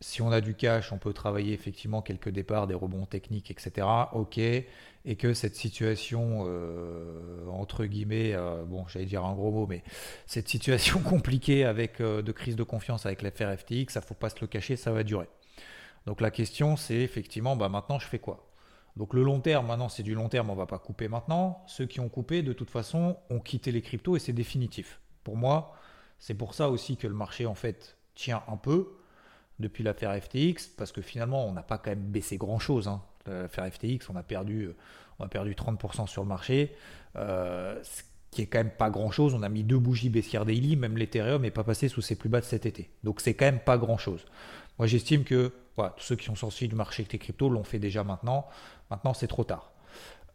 si 0.00 0.22
on 0.22 0.32
a 0.32 0.40
du 0.42 0.54
cash, 0.54 0.92
on 0.92 0.98
peut 0.98 1.14
travailler 1.14 1.54
effectivement 1.54 2.02
quelques 2.02 2.28
départs, 2.30 2.66
des 2.66 2.74
rebonds 2.74 3.06
techniques, 3.06 3.50
etc. 3.50 4.10
Ok. 4.14 4.40
Et 5.06 5.16
que 5.16 5.34
cette 5.34 5.54
situation, 5.54 6.44
euh, 6.46 7.46
entre 7.48 7.84
guillemets, 7.84 8.32
euh, 8.34 8.64
bon, 8.64 8.86
j'allais 8.88 9.04
dire 9.04 9.24
un 9.24 9.34
gros 9.34 9.50
mot, 9.50 9.66
mais 9.66 9.82
cette 10.26 10.48
situation 10.48 11.00
compliquée 11.04 11.64
avec 11.64 12.00
euh, 12.00 12.22
de 12.22 12.32
crise 12.32 12.56
de 12.56 12.62
confiance 12.62 13.04
avec 13.04 13.20
l'affaire 13.20 13.54
FTX, 13.58 13.92
ça 13.92 14.00
faut 14.00 14.14
pas 14.14 14.30
se 14.30 14.36
le 14.40 14.46
cacher, 14.46 14.76
ça 14.76 14.92
va 14.92 15.02
durer. 15.02 15.28
Donc 16.06 16.20
la 16.20 16.30
question, 16.30 16.76
c'est 16.76 16.96
effectivement, 16.96 17.54
bah 17.54 17.68
maintenant, 17.68 17.98
je 17.98 18.06
fais 18.06 18.18
quoi? 18.18 18.50
Donc 18.96 19.12
le 19.12 19.22
long 19.22 19.40
terme, 19.40 19.66
maintenant 19.66 19.88
c'est 19.88 20.02
du 20.02 20.14
long 20.14 20.28
terme, 20.28 20.50
on 20.50 20.54
va 20.54 20.66
pas 20.66 20.78
couper 20.78 21.08
maintenant. 21.08 21.62
Ceux 21.66 21.86
qui 21.86 22.00
ont 22.00 22.08
coupé, 22.08 22.42
de 22.42 22.52
toute 22.52 22.70
façon, 22.70 23.18
ont 23.28 23.40
quitté 23.40 23.72
les 23.72 23.82
cryptos 23.82 24.16
et 24.16 24.20
c'est 24.20 24.32
définitif. 24.32 25.00
Pour 25.24 25.36
moi, 25.36 25.74
c'est 26.18 26.34
pour 26.34 26.54
ça 26.54 26.70
aussi 26.70 26.96
que 26.96 27.06
le 27.06 27.14
marché 27.14 27.44
en 27.44 27.54
fait 27.54 27.96
tient 28.14 28.42
un 28.48 28.56
peu 28.56 28.96
depuis 29.58 29.84
l'affaire 29.84 30.14
FTX, 30.20 30.68
parce 30.76 30.92
que 30.92 31.02
finalement, 31.02 31.46
on 31.46 31.52
n'a 31.52 31.62
pas 31.62 31.78
quand 31.78 31.90
même 31.90 32.10
baissé 32.10 32.36
grand-chose. 32.36 32.88
Hein. 32.88 33.02
L'affaire 33.26 33.72
FTX, 33.72 34.10
on 34.10 34.16
a 34.16 34.22
perdu, 34.22 34.70
on 35.18 35.24
a 35.24 35.28
perdu 35.28 35.52
30% 35.52 36.06
sur 36.06 36.22
le 36.22 36.28
marché, 36.28 36.74
euh, 37.16 37.78
ce 37.82 38.02
qui 38.30 38.42
est 38.42 38.46
quand 38.46 38.58
même 38.58 38.70
pas 38.70 38.90
grand-chose. 38.90 39.34
On 39.34 39.42
a 39.42 39.48
mis 39.48 39.62
deux 39.62 39.78
bougies 39.78 40.10
baissières 40.10 40.44
daily, 40.44 40.76
même 40.76 40.96
l'Ethereum 40.96 41.42
n'est 41.42 41.50
pas 41.50 41.64
passé 41.64 41.88
sous 41.88 42.02
ses 42.02 42.16
plus 42.16 42.28
bas 42.28 42.40
de 42.40 42.44
cet 42.44 42.66
été. 42.66 42.90
Donc 43.02 43.20
c'est 43.20 43.34
quand 43.34 43.46
même 43.46 43.60
pas 43.60 43.78
grand-chose. 43.78 44.24
Moi, 44.78 44.86
j'estime 44.86 45.24
que 45.24 45.52
tous 45.76 46.04
ceux 46.04 46.16
qui 46.16 46.26
sont 46.26 46.34
sortis 46.34 46.68
du 46.68 46.74
marché 46.74 47.04
des 47.04 47.18
cryptos 47.18 47.48
l'ont 47.48 47.64
fait 47.64 47.78
déjà 47.78 48.04
maintenant. 48.04 48.46
Maintenant, 48.90 49.14
c'est 49.14 49.28
trop 49.28 49.44
tard. 49.44 49.70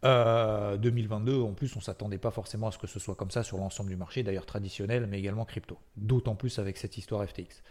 2022, 0.02 1.34
euh, 1.34 1.44
en 1.44 1.54
plus, 1.54 1.76
on 1.76 1.82
s'attendait 1.82 2.18
pas 2.18 2.32
forcément 2.32 2.68
à 2.68 2.72
ce 2.72 2.78
que 2.78 2.88
ce 2.88 3.00
soit 3.00 3.16
comme 3.16 3.32
ça 3.32 3.44
sur 3.44 3.58
l'ensemble 3.58 3.90
du 3.90 3.98
marché, 3.98 4.24
d'ailleurs 4.24 4.46
traditionnel, 4.46 5.08
mais 5.08 5.20
également 5.20 5.44
crypto. 5.44 5.78
D'autant 5.98 6.36
plus 6.36 6.58
avec 6.58 6.78
cette 6.78 6.98
histoire 6.98 7.28
FTX. 7.28 7.62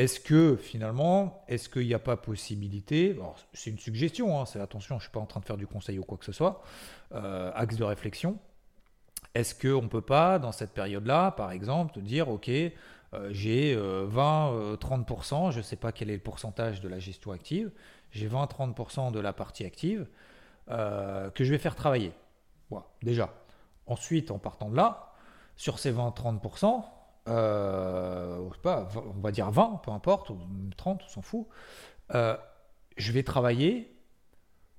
Est-ce 0.00 0.18
que 0.18 0.56
finalement, 0.56 1.44
est-ce 1.46 1.68
qu'il 1.68 1.86
n'y 1.86 1.92
a 1.92 1.98
pas 1.98 2.16
possibilité, 2.16 3.14
c'est 3.52 3.68
une 3.68 3.78
suggestion, 3.78 4.40
hein, 4.40 4.46
c'est 4.46 4.58
attention, 4.58 4.94
je 4.94 5.00
ne 5.00 5.02
suis 5.02 5.10
pas 5.10 5.20
en 5.20 5.26
train 5.26 5.40
de 5.40 5.44
faire 5.44 5.58
du 5.58 5.66
conseil 5.66 5.98
ou 5.98 6.04
quoi 6.04 6.16
que 6.16 6.24
ce 6.24 6.32
soit, 6.32 6.62
euh, 7.12 7.52
axe 7.54 7.76
de 7.76 7.84
réflexion, 7.84 8.38
est-ce 9.34 9.54
qu'on 9.54 9.82
ne 9.82 9.88
peut 9.88 10.00
pas, 10.00 10.38
dans 10.38 10.52
cette 10.52 10.70
période-là, 10.70 11.32
par 11.32 11.52
exemple, 11.52 12.00
dire, 12.00 12.30
OK, 12.30 12.48
euh, 12.48 12.72
j'ai 13.28 13.76
20-30%, 13.76 15.50
je 15.50 15.58
ne 15.58 15.62
sais 15.62 15.76
pas 15.76 15.92
quel 15.92 16.08
est 16.08 16.14
le 16.14 16.22
pourcentage 16.22 16.80
de 16.80 16.88
la 16.88 16.98
gestion 16.98 17.32
active, 17.32 17.70
j'ai 18.10 18.26
20-30% 18.26 19.12
de 19.12 19.20
la 19.20 19.34
partie 19.34 19.66
active 19.66 20.06
que 20.68 21.44
je 21.44 21.50
vais 21.50 21.58
faire 21.58 21.74
travailler. 21.74 22.12
Voilà, 22.70 22.86
déjà. 23.02 23.34
Ensuite, 23.86 24.30
en 24.30 24.38
partant 24.38 24.70
de 24.70 24.76
là, 24.76 25.12
sur 25.56 25.78
ces 25.78 25.92
20-30%, 25.92 26.84
euh, 27.30 28.50
on 28.64 29.20
va 29.20 29.30
dire 29.30 29.50
20, 29.50 29.82
peu 29.84 29.90
importe, 29.90 30.30
ou 30.30 30.38
30, 30.76 31.02
on 31.04 31.08
s'en 31.08 31.22
fout, 31.22 31.46
euh, 32.14 32.36
je 32.96 33.12
vais 33.12 33.22
travailler 33.22 33.96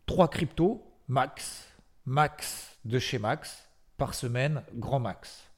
3 0.05 0.27
cryptos 0.27 0.83
max, 1.07 1.67
max 2.05 2.77
de 2.85 2.99
chez 2.99 3.19
max, 3.19 3.69
par 3.97 4.13
semaine, 4.13 4.63
grand 4.73 4.99
max. 4.99 5.49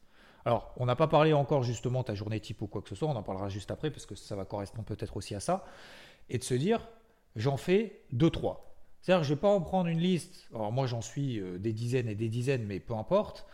Alors, 0.46 0.74
on 0.78 0.86
n'a 0.86 0.96
pas 0.96 1.08
parlé 1.08 1.34
encore 1.34 1.64
justement 1.64 2.04
ta 2.04 2.16
journée 2.16 2.40
type 2.40 2.62
ou 2.62 2.68
quoi 2.68 2.82
que 2.82 2.90
ce 2.90 2.96
soit, 2.96 3.08
on 3.08 3.16
en 3.16 3.24
parlera 3.24 3.50
juste 3.50 3.72
après 3.72 3.90
parce 3.90 4.06
que 4.06 4.16
ça 4.16 4.36
va 4.36 4.46
correspondre 4.46 4.86
peut-être 4.86 5.18
aussi 5.18 5.36
à 5.36 5.40
ça, 5.40 5.66
et 6.30 6.38
de 6.38 6.44
se 6.44 6.54
dire, 6.54 6.88
j'en 7.36 7.58
fais 7.58 8.02
2-3. 8.14 8.58
C'est-à-dire 9.02 9.24
je 9.24 9.32
ne 9.32 9.36
vais 9.36 9.42
pas 9.42 9.50
en 9.50 9.62
prendre 9.62 9.88
une 9.88 10.00
liste, 10.00 10.48
alors 10.54 10.72
moi 10.72 10.86
j'en 10.86 11.02
suis 11.02 11.40
euh, 11.40 11.58
des 11.58 11.74
dizaines 11.74 12.08
et 12.08 12.16
des 12.16 12.30
dizaines, 12.30 12.66
mais 12.66 12.80
peu 12.80 12.94
importe, 12.94 13.46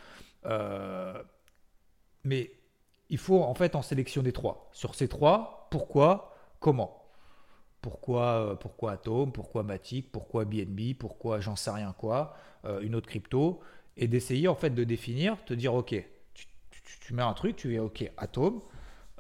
mais 2.24 2.52
il 3.10 3.18
faut 3.18 3.42
en 3.42 3.54
fait 3.54 3.76
en 3.76 3.82
sélectionner 3.82 4.32
trois. 4.32 4.70
Sur 4.72 4.96
ces 4.96 5.08
trois, 5.08 5.68
pourquoi, 5.72 6.36
comment? 6.60 7.04
Pourquoi, 7.82 8.24
euh, 8.24 8.56
pourquoi 8.56 8.94
Atom, 8.94 9.32
pourquoi 9.32 9.64
Matic, 9.64 10.12
pourquoi 10.12 10.46
BNB, 10.46 10.96
pourquoi 10.98 11.40
j'en 11.40 11.56
sais 11.56 11.72
rien 11.72 11.94
quoi, 11.98 12.36
euh, 12.66 12.82
une 12.82 12.94
autre 12.96 13.08
crypto, 13.08 13.62
et 13.96 14.08
d'essayer 14.08 14.48
en 14.48 14.56
fait 14.56 14.72
de 14.72 14.84
définir, 14.84 15.44
te 15.46 15.54
dire 15.54 15.74
ok, 15.74 15.96
tu, 16.34 17.14
mets 17.14 17.24
un 17.24 17.34
truc, 17.34 17.56
tu 17.56 17.70
dis 17.70 17.80
ok 17.80 18.12
Atom, 18.18 18.62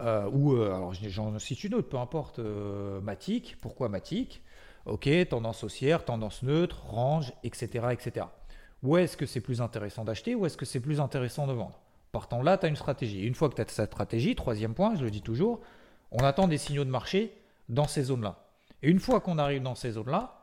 euh, 0.02 0.30
ou 0.32 0.62
alors 0.62 0.94
j'en 0.94 1.40
cite 1.40 1.64
une 1.64 1.76
autre, 1.76 1.90
peu 1.90 1.98
importe, 1.98 2.40
Matic, 2.40 3.58
pourquoi 3.62 3.88
Matic, 3.88 4.44
ok, 4.86 5.10
tendance 5.30 5.64
haussière, 5.64 6.04
tendance 6.04 6.44
neutre, 6.44 6.86
range, 6.86 7.34
etc. 7.44 7.88
etc. 7.92 8.26
Où 8.84 8.98
est-ce 8.98 9.18
que 9.18 9.26
c'est 9.26 9.42
plus 9.42 9.62
intéressant 9.62 10.04
d'acheter, 10.04 10.36
ou 10.36 10.46
est-ce 10.46 10.58
que 10.58 10.66
c'est 10.66 10.80
plus 10.82 11.00
intéressant 11.00 11.48
de 11.48 11.54
vendre? 11.54 11.80
Partant 12.12 12.42
là, 12.42 12.58
tu 12.58 12.66
as 12.66 12.70
une 12.70 12.76
stratégie. 12.76 13.22
une 13.22 13.36
fois 13.36 13.50
que 13.50 13.56
tu 13.56 13.62
as 13.62 13.68
cette 13.68 13.92
stratégie, 13.92 14.36
troisième 14.36 14.74
point, 14.74 14.96
je 14.96 15.04
le 15.04 15.12
dis 15.12 15.22
toujours, 15.22 15.62
on 16.12 16.24
attend 16.24 16.48
des 16.48 16.58
signaux 16.58 16.86
de 16.86 16.90
marché 16.90 17.34
dans 17.70 17.88
ces 17.88 18.04
zones-là. 18.04 18.48
Et 18.82 18.90
une 18.90 19.00
fois 19.00 19.20
qu'on 19.20 19.38
arrive 19.38 19.62
dans 19.62 19.76
ces 19.76 19.92
zones-là, 19.92 20.40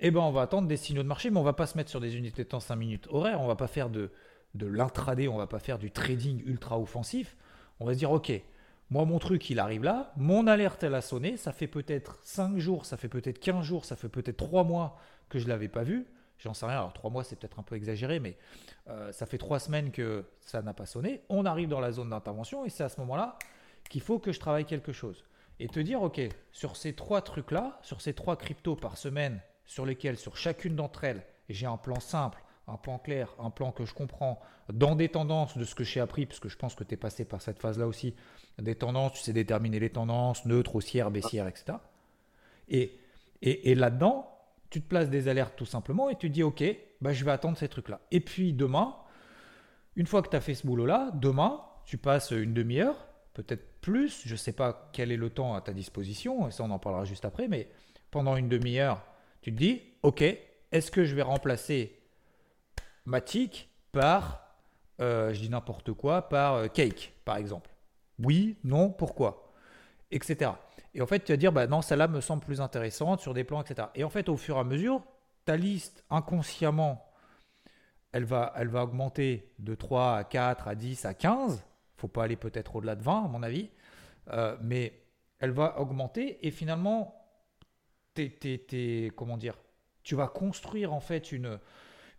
eh 0.00 0.10
ben 0.10 0.20
on 0.20 0.30
va 0.30 0.42
attendre 0.42 0.68
des 0.68 0.76
signaux 0.76 1.02
de 1.02 1.08
marché, 1.08 1.30
mais 1.30 1.38
on 1.38 1.42
va 1.42 1.52
pas 1.52 1.66
se 1.66 1.76
mettre 1.76 1.90
sur 1.90 2.00
des 2.00 2.16
unités 2.16 2.44
de 2.44 2.48
temps 2.48 2.60
5 2.60 2.76
minutes 2.76 3.06
horaires, 3.10 3.40
on 3.40 3.46
va 3.46 3.56
pas 3.56 3.66
faire 3.66 3.90
de, 3.90 4.10
de 4.54 4.66
l'intraday, 4.66 5.28
on 5.28 5.36
va 5.36 5.46
pas 5.46 5.58
faire 5.58 5.78
du 5.78 5.90
trading 5.90 6.42
ultra 6.46 6.78
offensif. 6.78 7.36
On 7.80 7.86
va 7.86 7.92
se 7.92 7.98
dire, 7.98 8.10
ok, 8.10 8.32
moi 8.90 9.04
mon 9.04 9.18
truc 9.18 9.50
il 9.50 9.58
arrive 9.58 9.82
là, 9.82 10.12
mon 10.16 10.46
alerte 10.46 10.82
elle 10.84 10.94
a 10.94 11.00
sonné, 11.00 11.36
ça 11.36 11.52
fait 11.52 11.66
peut-être 11.66 12.18
5 12.22 12.58
jours, 12.58 12.86
ça 12.86 12.96
fait 12.96 13.08
peut-être 13.08 13.38
15 13.40 13.64
jours, 13.64 13.84
ça 13.84 13.96
fait 13.96 14.08
peut-être 14.08 14.36
3 14.36 14.64
mois 14.64 14.96
que 15.28 15.38
je 15.38 15.44
ne 15.44 15.50
l'avais 15.50 15.68
pas 15.68 15.82
vu 15.82 16.06
j'en 16.40 16.54
sais 16.54 16.66
rien, 16.66 16.78
alors 16.78 16.92
trois 16.92 17.10
mois 17.10 17.24
c'est 17.24 17.36
peut-être 17.36 17.58
un 17.58 17.62
peu 17.62 17.76
exagéré, 17.76 18.20
mais 18.20 18.36
euh, 18.88 19.12
ça 19.12 19.26
fait 19.26 19.38
trois 19.38 19.58
semaines 19.58 19.90
que 19.90 20.24
ça 20.40 20.62
n'a 20.62 20.74
pas 20.74 20.86
sonné, 20.86 21.22
on 21.28 21.44
arrive 21.44 21.68
dans 21.68 21.80
la 21.80 21.92
zone 21.92 22.10
d'intervention 22.10 22.64
et 22.64 22.70
c'est 22.70 22.84
à 22.84 22.88
ce 22.88 23.00
moment-là 23.00 23.38
qu'il 23.88 24.00
faut 24.00 24.18
que 24.18 24.32
je 24.32 24.40
travaille 24.40 24.64
quelque 24.64 24.92
chose. 24.92 25.24
Et 25.58 25.68
te 25.68 25.80
dire, 25.80 26.02
ok, 26.02 26.20
sur 26.52 26.76
ces 26.76 26.94
trois 26.94 27.20
trucs-là, 27.20 27.78
sur 27.82 28.00
ces 28.00 28.14
trois 28.14 28.36
cryptos 28.36 28.76
par 28.76 28.96
semaine, 28.96 29.40
sur 29.66 29.84
lesquels, 29.84 30.16
sur 30.16 30.36
chacune 30.36 30.74
d'entre 30.74 31.04
elles, 31.04 31.22
j'ai 31.50 31.66
un 31.66 31.76
plan 31.76 32.00
simple, 32.00 32.42
un 32.66 32.76
plan 32.76 32.98
clair, 32.98 33.34
un 33.38 33.50
plan 33.50 33.70
que 33.70 33.84
je 33.84 33.92
comprends, 33.92 34.40
dans 34.72 34.94
des 34.94 35.10
tendances 35.10 35.58
de 35.58 35.64
ce 35.64 35.74
que 35.74 35.84
j'ai 35.84 36.00
appris, 36.00 36.24
parce 36.24 36.40
que 36.40 36.48
je 36.48 36.56
pense 36.56 36.74
que 36.74 36.84
tu 36.84 36.94
es 36.94 36.96
passé 36.96 37.26
par 37.26 37.42
cette 37.42 37.58
phase-là 37.58 37.86
aussi, 37.86 38.14
des 38.58 38.74
tendances, 38.74 39.12
tu 39.12 39.20
sais 39.20 39.32
déterminer 39.32 39.80
les 39.80 39.90
tendances, 39.90 40.46
neutres, 40.46 40.76
haussières, 40.76 41.10
baissières, 41.10 41.46
etc. 41.46 41.78
Et, 42.68 42.98
et, 43.42 43.70
et 43.70 43.74
là-dedans, 43.74 44.29
tu 44.70 44.80
te 44.80 44.88
places 44.88 45.10
des 45.10 45.28
alertes 45.28 45.56
tout 45.56 45.66
simplement 45.66 46.08
et 46.08 46.16
tu 46.16 46.30
dis 46.30 46.42
ok, 46.42 46.62
bah, 47.00 47.12
je 47.12 47.24
vais 47.24 47.32
attendre 47.32 47.58
ces 47.58 47.68
trucs-là. 47.68 48.00
Et 48.10 48.20
puis 48.20 48.52
demain, 48.52 48.96
une 49.96 50.06
fois 50.06 50.22
que 50.22 50.28
tu 50.28 50.36
as 50.36 50.40
fait 50.40 50.54
ce 50.54 50.66
boulot-là, 50.66 51.10
demain, 51.14 51.60
tu 51.84 51.98
passes 51.98 52.30
une 52.30 52.54
demi-heure, 52.54 53.08
peut-être 53.34 53.80
plus, 53.80 54.22
je 54.24 54.32
ne 54.32 54.36
sais 54.36 54.52
pas 54.52 54.90
quel 54.92 55.10
est 55.10 55.16
le 55.16 55.30
temps 55.30 55.54
à 55.54 55.60
ta 55.60 55.72
disposition, 55.72 56.46
et 56.46 56.50
ça 56.50 56.62
on 56.62 56.70
en 56.70 56.78
parlera 56.78 57.04
juste 57.04 57.24
après, 57.24 57.48
mais 57.48 57.68
pendant 58.10 58.36
une 58.36 58.48
demi-heure, 58.48 59.02
tu 59.42 59.52
te 59.52 59.58
dis 59.58 59.82
ok, 60.02 60.22
est-ce 60.72 60.90
que 60.90 61.04
je 61.04 61.14
vais 61.14 61.22
remplacer 61.22 61.96
Matic 63.06 63.70
par, 63.92 64.56
euh, 65.00 65.32
je 65.32 65.40
dis 65.40 65.50
n'importe 65.50 65.92
quoi, 65.92 66.28
par 66.28 66.54
euh, 66.54 66.68
Cake 66.68 67.12
par 67.24 67.36
exemple? 67.36 67.70
Oui, 68.22 68.56
non, 68.64 68.90
pourquoi? 68.90 69.52
Etc. 70.10 70.50
Et 70.94 71.02
en 71.02 71.06
fait, 71.06 71.20
tu 71.20 71.32
vas 71.32 71.36
dire, 71.36 71.52
bah 71.52 71.66
non, 71.66 71.82
celle-là 71.82 72.08
me 72.08 72.20
semble 72.20 72.44
plus 72.44 72.60
intéressante 72.60 73.20
sur 73.20 73.34
des 73.34 73.44
plans, 73.44 73.62
etc. 73.62 73.88
Et 73.94 74.04
en 74.04 74.10
fait, 74.10 74.28
au 74.28 74.36
fur 74.36 74.56
et 74.56 74.60
à 74.60 74.64
mesure, 74.64 75.02
ta 75.44 75.56
liste 75.56 76.04
inconsciemment, 76.10 77.06
elle 78.12 78.24
va, 78.24 78.52
elle 78.56 78.68
va 78.68 78.82
augmenter 78.82 79.52
de 79.58 79.74
3 79.74 80.16
à 80.16 80.24
4 80.24 80.68
à 80.68 80.74
10 80.74 81.04
à 81.04 81.14
15. 81.14 81.64
faut 81.96 82.08
pas 82.08 82.24
aller 82.24 82.36
peut-être 82.36 82.76
au-delà 82.76 82.96
de 82.96 83.02
20, 83.02 83.24
à 83.24 83.28
mon 83.28 83.42
avis. 83.42 83.70
Euh, 84.32 84.56
mais 84.60 85.00
elle 85.38 85.52
va 85.52 85.80
augmenter 85.80 86.44
et 86.46 86.50
finalement, 86.50 87.16
comment 89.16 89.36
dire, 89.36 89.56
tu 90.02 90.14
vas 90.14 90.28
construire 90.28 90.92
en 90.92 91.00
fait 91.00 91.32
une, 91.32 91.58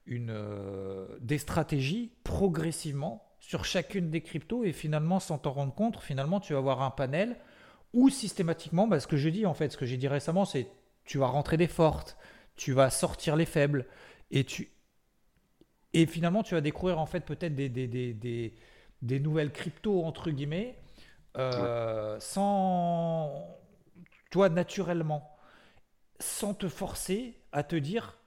une, 0.05 0.31
euh, 0.31 1.07
des 1.19 1.37
stratégies 1.37 2.11
progressivement 2.23 3.23
sur 3.39 3.65
chacune 3.65 4.09
des 4.09 4.21
cryptos 4.21 4.63
et 4.63 4.71
finalement, 4.71 5.19
sans 5.19 5.37
t'en 5.37 5.51
rendre 5.51 5.73
compte, 5.73 5.99
finalement, 5.99 6.39
tu 6.39 6.53
vas 6.53 6.59
avoir 6.59 6.81
un 6.81 6.91
panel 6.91 7.37
ou 7.93 8.09
systématiquement, 8.09 8.87
bah, 8.87 8.99
ce 8.99 9.07
que 9.07 9.17
je 9.17 9.29
dis 9.29 9.45
en 9.45 9.53
fait, 9.53 9.69
ce 9.69 9.77
que 9.77 9.85
j'ai 9.85 9.97
dit 9.97 10.07
récemment, 10.07 10.45
c'est 10.45 10.67
tu 11.05 11.17
vas 11.17 11.27
rentrer 11.27 11.57
des 11.57 11.67
fortes, 11.67 12.17
tu 12.55 12.73
vas 12.73 12.89
sortir 12.89 13.35
les 13.35 13.45
faibles, 13.45 13.85
et 14.29 14.43
tu 14.43 14.69
et 15.93 16.05
finalement 16.05 16.41
tu 16.41 16.55
vas 16.55 16.61
découvrir 16.61 16.99
en 16.99 17.05
fait 17.05 17.21
peut-être 17.21 17.53
des, 17.53 17.67
des, 17.67 17.87
des, 17.87 18.53
des, 19.01 19.19
nouvelles 19.19 19.51
cryptos 19.51 20.03
entre 20.03 20.31
guillemets, 20.31 20.77
euh, 21.37 22.17
sans 22.19 23.57
toi 24.29 24.47
naturellement, 24.47 25.35
sans 26.19 26.53
te 26.53 26.69
forcer 26.69 27.37
à 27.51 27.63
te 27.63 27.75
dire, 27.75 28.17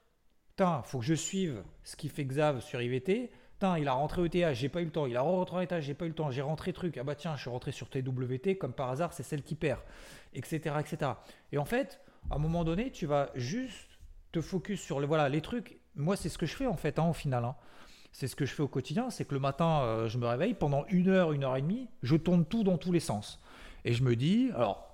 putain, 0.50 0.82
faut 0.82 0.98
que 0.98 1.06
je 1.06 1.14
suive 1.14 1.62
ce 1.84 1.96
qui 1.96 2.10
fait 2.10 2.24
Xav 2.24 2.60
sur 2.60 2.82
IVT 2.82 3.30
il 3.78 3.88
a 3.88 3.92
rentré 3.92 4.22
ETH, 4.24 4.54
j'ai 4.54 4.68
pas 4.68 4.80
eu 4.80 4.84
le 4.84 4.90
temps. 4.90 5.06
Il 5.06 5.16
a 5.16 5.22
rentré 5.22 5.64
ETH, 5.64 5.80
j'ai 5.80 5.94
pas 5.94 6.04
eu 6.04 6.08
le 6.08 6.14
temps. 6.14 6.30
J'ai 6.30 6.42
rentré 6.42 6.72
truc. 6.72 6.96
Ah 6.98 7.04
bah 7.04 7.14
tiens, 7.14 7.36
je 7.36 7.42
suis 7.42 7.50
rentré 7.50 7.72
sur 7.72 7.88
TWT, 7.88 8.58
comme 8.58 8.72
par 8.72 8.90
hasard, 8.90 9.12
c'est 9.12 9.22
celle 9.22 9.42
qui 9.42 9.54
perd, 9.54 9.80
etc., 10.34 10.76
etc. 10.80 11.12
Et 11.52 11.58
en 11.58 11.64
fait, 11.64 12.00
à 12.30 12.36
un 12.36 12.38
moment 12.38 12.64
donné, 12.64 12.90
tu 12.90 13.06
vas 13.06 13.30
juste 13.34 13.98
te 14.32 14.40
focus 14.40 14.80
sur 14.80 15.00
les, 15.00 15.06
voilà, 15.06 15.28
les 15.28 15.40
trucs. 15.40 15.78
Moi, 15.96 16.16
c'est 16.16 16.28
ce 16.28 16.38
que 16.38 16.46
je 16.46 16.54
fais 16.54 16.66
en 16.66 16.76
fait, 16.76 16.98
hein, 16.98 17.08
au 17.08 17.12
final. 17.12 17.44
Hein. 17.44 17.56
C'est 18.12 18.28
ce 18.28 18.36
que 18.36 18.46
je 18.46 18.54
fais 18.54 18.62
au 18.62 18.68
quotidien. 18.68 19.10
C'est 19.10 19.24
que 19.24 19.34
le 19.34 19.40
matin, 19.40 19.82
euh, 19.82 20.08
je 20.08 20.18
me 20.18 20.26
réveille, 20.26 20.54
pendant 20.54 20.84
une 20.88 21.08
heure, 21.08 21.32
une 21.32 21.44
heure 21.44 21.56
et 21.56 21.62
demie, 21.62 21.88
je 22.02 22.16
tourne 22.16 22.44
tout 22.44 22.64
dans 22.64 22.78
tous 22.78 22.92
les 22.92 23.00
sens. 23.00 23.40
Et 23.84 23.92
je 23.92 24.02
me 24.02 24.16
dis, 24.16 24.50
alors, 24.54 24.93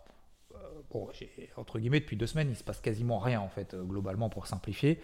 bon, 0.92 1.09
entre 1.57 1.79
guillemets, 1.79 2.00
depuis 2.00 2.16
deux 2.16 2.26
semaines, 2.26 2.50
il 2.50 2.57
se 2.57 2.64
passe 2.64 2.81
quasiment 2.81 3.18
rien 3.18 3.40
en 3.40 3.48
fait, 3.48 3.74
euh, 3.74 3.83
globalement 3.83 4.29
pour 4.29 4.46
simplifier. 4.46 5.00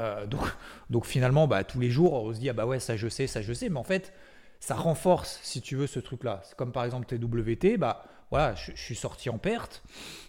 Euh, 0.00 0.26
donc, 0.26 0.42
donc 0.90 1.06
finalement, 1.06 1.46
bah, 1.46 1.64
tous 1.64 1.80
les 1.80 1.90
jours, 1.90 2.12
on 2.12 2.32
se 2.32 2.40
dit 2.40 2.48
ah 2.48 2.52
bah 2.52 2.66
ouais, 2.66 2.80
ça 2.80 2.96
je 2.96 3.08
sais, 3.08 3.26
ça 3.26 3.42
je 3.42 3.52
sais, 3.52 3.68
mais 3.68 3.78
en 3.78 3.84
fait, 3.84 4.12
ça 4.60 4.74
renforce, 4.74 5.40
si 5.42 5.60
tu 5.60 5.76
veux, 5.76 5.86
ce 5.86 6.00
truc-là. 6.00 6.40
C'est 6.44 6.56
comme 6.56 6.72
par 6.72 6.84
exemple 6.84 7.06
TWT, 7.06 7.78
bah 7.78 8.04
voilà, 8.30 8.54
je, 8.54 8.72
suis 8.74 8.94
sorti 8.94 9.28
en 9.28 9.38
perte. 9.38 9.82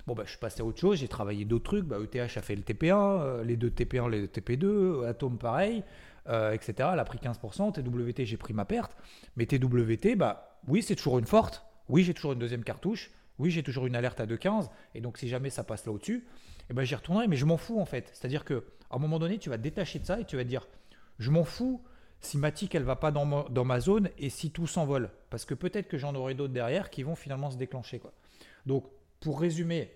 Bon 0.07 0.13
bah 0.13 0.23
je 0.25 0.31
suis 0.31 0.39
passé 0.39 0.61
à 0.61 0.65
autre 0.65 0.79
chose, 0.79 0.97
j'ai 0.99 1.07
travaillé 1.07 1.45
d'autres 1.45 1.65
trucs. 1.65 1.85
Bah, 1.85 1.97
ETH 2.03 2.15
a 2.15 2.41
fait 2.41 2.55
le 2.55 2.63
TP1, 2.63 3.21
euh, 3.21 3.43
les 3.43 3.55
deux 3.55 3.69
TP1, 3.69 4.09
les 4.09 4.21
deux 4.21 4.27
TP2, 4.27 5.07
Atom 5.07 5.37
pareil, 5.37 5.83
etc. 6.27 6.89
Elle 6.93 6.99
a 6.99 7.05
pris 7.05 7.19
15%. 7.19 7.71
TWT, 7.73 8.25
j'ai 8.25 8.37
pris 8.37 8.53
ma 8.53 8.65
perte. 8.65 8.95
Mais 9.35 9.45
TWT, 9.45 10.15
bah 10.15 10.59
oui, 10.67 10.81
c'est 10.81 10.95
toujours 10.95 11.19
une 11.19 11.25
forte. 11.25 11.65
Oui, 11.89 12.03
j'ai 12.03 12.13
toujours 12.13 12.33
une 12.33 12.39
deuxième 12.39 12.63
cartouche. 12.63 13.11
Oui, 13.43 13.51
j'ai 13.51 13.61
toujours 13.61 13.87
une 13.87 13.97
alerte 13.97 14.21
à 14.21 14.25
2,15, 14.25 14.69
et 14.95 15.01
donc 15.01 15.17
si 15.17 15.27
jamais 15.27 15.49
ça 15.49 15.65
passe 15.65 15.85
là 15.85 15.91
au-dessus, 15.91 16.25
eh 16.69 16.73
ben, 16.73 16.85
j'y 16.85 16.95
retournerai, 16.95 17.27
mais 17.27 17.35
je 17.35 17.43
m'en 17.43 17.57
fous 17.57 17.77
en 17.77 17.83
fait. 17.83 18.09
C'est-à-dire 18.13 18.45
qu'à 18.45 18.61
un 18.89 18.97
moment 18.97 19.19
donné, 19.19 19.37
tu 19.37 19.49
vas 19.49 19.57
détacher 19.57 19.99
de 19.99 20.05
ça 20.05 20.17
et 20.17 20.23
tu 20.23 20.37
vas 20.37 20.45
dire, 20.45 20.65
je 21.19 21.29
m'en 21.29 21.43
fous 21.43 21.83
si 22.21 22.37
ma 22.37 22.53
tique 22.53 22.73
elle 22.73 22.83
va 22.83 22.95
pas 22.95 23.11
dans 23.11 23.25
ma, 23.25 23.43
dans 23.49 23.65
ma 23.65 23.81
zone 23.81 24.09
et 24.17 24.29
si 24.29 24.51
tout 24.51 24.65
s'envole. 24.65 25.09
Parce 25.29 25.43
que 25.43 25.53
peut-être 25.55 25.89
que 25.89 25.97
j'en 25.97 26.15
aurai 26.15 26.35
d'autres 26.35 26.53
derrière 26.53 26.89
qui 26.89 27.03
vont 27.03 27.17
finalement 27.17 27.51
se 27.51 27.57
déclencher. 27.57 27.99
Quoi. 27.99 28.13
Donc, 28.65 28.85
pour 29.19 29.41
résumer, 29.41 29.91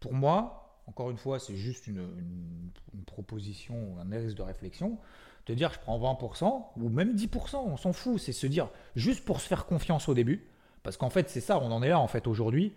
pour 0.00 0.12
moi, 0.12 0.82
encore 0.88 1.12
une 1.12 1.18
fois, 1.18 1.38
c'est 1.38 1.54
juste 1.54 1.86
une, 1.86 2.00
une, 2.18 3.04
proposition, 3.06 3.96
un 4.00 4.10
axe 4.10 4.34
de 4.34 4.42
réflexion. 4.42 4.98
Te 5.44 5.52
dire, 5.52 5.72
je 5.72 5.78
prends 5.78 5.96
20% 5.96 6.64
ou 6.76 6.88
même 6.88 7.14
10%, 7.14 7.56
on 7.56 7.76
s'en 7.76 7.92
fout. 7.92 8.18
C'est 8.18 8.32
se 8.32 8.48
dire, 8.48 8.68
juste 8.96 9.24
pour 9.24 9.40
se 9.40 9.46
faire 9.46 9.64
confiance 9.64 10.08
au 10.08 10.14
début, 10.14 10.44
parce 10.82 10.96
qu'en 10.96 11.10
fait, 11.10 11.28
c'est 11.28 11.40
ça, 11.40 11.58
on 11.58 11.70
en 11.70 11.82
est 11.82 11.88
là 11.88 11.98
en 11.98 12.08
fait 12.08 12.26
aujourd'hui. 12.26 12.72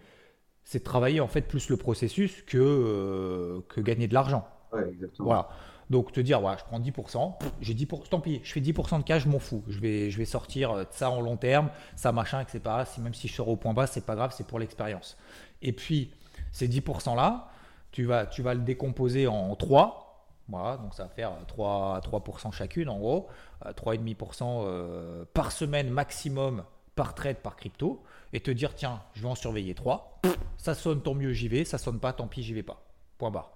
c'est 0.64 0.80
de 0.80 0.84
travailler 0.84 1.20
en 1.20 1.28
fait 1.28 1.42
plus 1.42 1.70
le 1.70 1.78
processus 1.78 2.42
que, 2.44 2.58
euh, 2.58 3.62
que 3.70 3.82
gagner 3.82 4.08
de 4.08 4.14
l'argent. 4.14 4.48
Ouais, 4.74 4.88
exactement. 4.90 5.28
Voilà. 5.28 5.50
Donc 5.90 6.12
te 6.12 6.20
dire, 6.20 6.42
voilà, 6.42 6.58
je 6.58 6.64
prends 6.64 6.80
10%, 6.80 7.34
j'ai 7.62 7.76
10%, 7.76 8.10
tant 8.10 8.20
pis, 8.20 8.42
je 8.44 8.52
fais 8.52 8.60
10% 8.60 9.00
de 9.00 9.04
cash, 9.04 9.24
je 9.24 9.30
m'en 9.30 9.38
fous. 9.38 9.64
Je 9.68 9.80
vais, 9.80 10.10
je 10.10 10.18
vais 10.18 10.26
sortir 10.26 10.72
euh, 10.72 10.84
ça 10.90 11.12
en 11.12 11.22
long 11.22 11.38
terme, 11.38 11.70
ça 11.96 12.12
machin, 12.12 12.42
etc. 12.42 12.62
Si, 12.86 13.02
même 13.02 13.14
si 13.14 13.28
je 13.28 13.34
sors 13.34 13.48
au 13.48 13.56
point 13.56 13.74
bas, 13.74 13.86
c'est 13.86 14.06
pas 14.06 14.16
grave, 14.16 14.34
c'est 14.36 14.48
pour 14.48 14.58
l'expérience. 14.58 15.18
Et 15.62 15.74
puis, 15.74 16.12
ces 16.52 16.68
10%-là, 16.68 17.50
tu 17.92 18.06
vas, 18.06 18.26
tu 18.26 18.42
vas 18.42 18.56
le 18.56 18.62
décomposer 18.62 19.28
en 19.28 19.56
3. 19.56 20.02
Voilà, 20.48 20.78
donc 20.78 20.94
ça 20.94 21.04
va 21.04 21.10
faire 21.10 21.32
3, 21.48 22.02
3% 22.02 22.52
chacune 22.52 22.88
en 22.90 23.00
gros, 23.00 23.28
3,5% 23.66 24.44
euh, 24.44 25.26
par 25.34 25.52
semaine 25.52 25.90
maximum 25.90 26.64
par 26.96 27.14
trade, 27.16 27.38
par 27.38 27.56
crypto, 27.56 28.04
et 28.34 28.40
te 28.40 28.52
dire, 28.52 28.74
tiens, 28.76 29.04
je 29.14 29.22
vais 29.22 29.28
en 29.28 29.36
surveiller 29.36 29.76
3. 29.76 30.22
Ça 30.58 30.74
sonne, 30.74 31.02
tant 31.02 31.14
mieux, 31.14 31.34
j'y 31.34 31.48
vais. 31.48 31.66
Ça 31.66 31.78
sonne 31.78 32.00
pas, 32.00 32.14
tant 32.14 32.28
pis, 32.28 32.44
j'y 32.44 32.54
vais 32.54 32.64
pas. 32.64 32.86
Point 33.18 33.32
barre. 33.32 33.54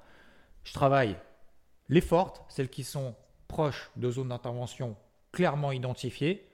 Je 0.64 0.74
travaille 0.74 1.18
les 1.88 2.02
fortes, 2.02 2.44
celles 2.50 2.70
qui 2.70 2.84
sont 2.84 3.16
proches 3.48 3.92
de 3.96 4.12
zones 4.12 4.30
d'intervention 4.30 4.96
clairement 5.32 5.72
identifiées. 5.72 6.48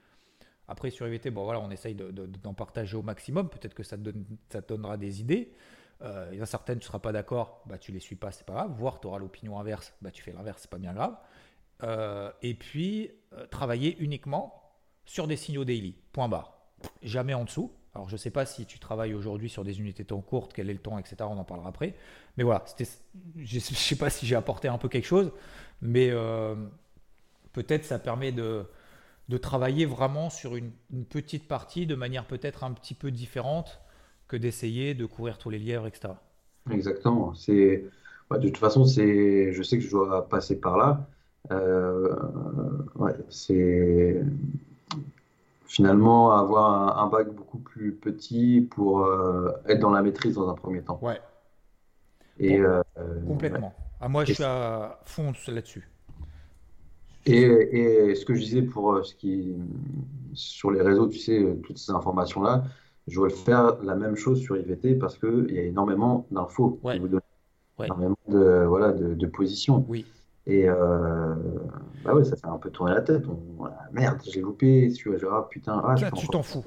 Après, 0.67 0.89
sur 0.89 1.07
IVT, 1.07 1.29
bon, 1.29 1.43
voilà, 1.43 1.59
on 1.59 1.69
essaye 1.69 1.95
d'en 1.95 2.53
partager 2.53 2.97
au 2.97 3.03
maximum. 3.03 3.49
Peut-être 3.49 3.73
que 3.73 3.83
ça 3.83 3.97
te, 3.97 4.01
donne, 4.01 4.25
ça 4.49 4.61
donnera 4.61 4.97
des 4.97 5.21
idées. 5.21 5.53
Euh, 6.01 6.29
il 6.31 6.37
y 6.37 6.39
en 6.39 6.43
a 6.43 6.47
certaines, 6.47 6.79
tu 6.79 6.85
ne 6.85 6.87
seras 6.87 6.99
pas 6.99 7.11
d'accord, 7.11 7.61
bah, 7.67 7.77
tu 7.77 7.91
les 7.91 7.99
suis 7.99 8.15
pas, 8.15 8.31
c'est 8.31 8.45
pas 8.45 8.53
grave. 8.53 8.71
Voire 8.75 8.99
tu 8.99 9.07
auras 9.07 9.19
l'opinion 9.19 9.59
inverse, 9.59 9.93
bah, 10.01 10.11
tu 10.11 10.23
fais 10.23 10.33
l'inverse, 10.33 10.63
c'est 10.63 10.71
pas 10.71 10.77
bien 10.77 10.93
grave. 10.93 11.15
Euh, 11.83 12.31
et 12.41 12.55
puis, 12.55 13.11
euh, 13.33 13.45
travailler 13.47 13.97
uniquement 13.99 14.73
sur 15.05 15.27
des 15.27 15.37
signaux 15.37 15.65
daily. 15.65 15.95
Point 16.11 16.29
barre. 16.29 16.54
Jamais 17.01 17.33
en 17.33 17.45
dessous. 17.45 17.71
Alors, 17.95 18.09
je 18.09 18.15
ne 18.15 18.17
sais 18.17 18.29
pas 18.29 18.45
si 18.45 18.65
tu 18.65 18.77
travailles 18.77 19.13
aujourd'hui 19.13 19.49
sur 19.49 19.63
des 19.63 19.79
unités 19.79 20.03
temps 20.03 20.19
courtes, 20.19 20.51
quel 20.53 20.69
est 20.69 20.73
le 20.73 20.79
temps, 20.79 20.99
etc. 20.99 21.15
On 21.21 21.37
en 21.37 21.45
parlera 21.45 21.69
après. 21.69 21.95
Mais 22.37 22.43
voilà, 22.43 22.65
je 23.37 23.55
ne 23.55 23.59
sais 23.59 23.95
pas 23.95 24.09
si 24.09 24.25
j'ai 24.25 24.35
apporté 24.35 24.67
un 24.67 24.77
peu 24.77 24.89
quelque 24.89 25.07
chose, 25.07 25.31
mais 25.81 26.09
euh, 26.11 26.55
peut-être 27.53 27.85
ça 27.85 27.97
permet 27.97 28.33
de, 28.33 28.65
travailler 29.41 29.85
vraiment 29.85 30.29
sur 30.29 30.57
une, 30.57 30.71
petite 31.09 31.47
partie 31.47 31.87
de 31.87 31.95
manière 31.95 32.25
peut-être 32.25 32.65
un 32.65 32.73
petit 32.73 32.93
peu 32.93 33.11
différente 33.11 33.79
que 34.27 34.35
d'essayer 34.35 34.93
de 34.93 35.05
courir 35.05 35.37
tous 35.37 35.49
les 35.49 35.59
lièvres, 35.59 35.87
etc. 35.87 36.15
Exactement. 36.69 37.33
C'est, 37.33 37.85
de 38.31 38.49
toute 38.49 38.57
façon, 38.57 38.83
je 38.85 39.63
sais 39.63 39.77
que 39.77 39.83
je 39.83 39.89
dois 39.89 40.27
passer 40.27 40.59
par 40.59 40.77
là. 40.77 41.07
Euh, 41.51 42.13
ouais, 42.95 43.13
c'est 43.29 44.21
finalement 45.65 46.31
avoir 46.31 46.97
un, 46.99 47.07
bac 47.07 47.29
beaucoup 47.33 47.57
plus 47.57 47.93
petit 47.93 48.61
pour 48.61 49.05
euh, 49.05 49.51
être 49.67 49.79
dans 49.79 49.91
la 49.91 50.01
maîtrise 50.01 50.35
dans 50.35 50.49
un 50.49 50.53
premier 50.53 50.81
temps. 50.81 50.99
Ouais. 51.01 51.19
Et, 52.39 52.59
euh, 52.59 52.81
complètement. 53.27 53.73
À 53.99 54.05
ah, 54.05 54.09
moi, 54.09 54.25
je 54.25 54.33
suis 54.33 54.43
à 54.43 54.99
fond 55.05 55.31
là-dessus. 55.47 55.89
Et, 57.25 57.41
et, 57.41 58.15
ce 58.15 58.25
que 58.25 58.35
je 58.35 58.41
disais 58.41 58.61
pour 58.61 58.93
euh, 58.93 59.03
ce 59.03 59.15
qui 59.15 59.55
sur 60.33 60.69
les 60.69 60.81
réseaux, 60.81 61.07
tu 61.07 61.17
sais, 61.17 61.57
toutes 61.63 61.77
ces 61.77 61.91
informations-là, 61.91 62.65
je 63.07 63.19
veux 63.19 63.29
faire 63.29 63.81
la 63.83 63.95
même 63.95 64.15
chose 64.15 64.41
sur 64.41 64.57
IVT 64.57 64.95
parce 64.95 65.17
qu'il 65.17 65.51
y 65.51 65.59
a 65.59 65.63
énormément 65.63 66.27
d'infos 66.31 66.79
ouais. 66.83 66.99
vous 66.99 67.19
énormément 67.83 68.17
de, 68.27 68.65
voilà, 68.67 68.91
de, 68.91 69.13
de 69.13 69.27
positions. 69.27 69.85
Oui. 69.87 70.05
Et 70.47 70.69
euh, 70.69 71.33
bah 72.03 72.13
ouais, 72.13 72.23
ça 72.23 72.35
fait 72.35 72.47
un 72.47 72.57
peu 72.57 72.69
tourner 72.69 72.93
la 72.93 73.01
tête. 73.01 73.23
On, 73.27 73.67
merde, 73.91 74.21
j'ai 74.25 74.41
loupé. 74.41 74.91
Tu 74.93 75.09
vois, 75.09 75.17
genre, 75.17 75.33
ah, 75.33 75.49
putain, 75.49 75.81
ah, 75.83 75.97
ça, 75.97 76.11
tu 76.11 76.27
t'en 76.27 76.43
fous. 76.43 76.65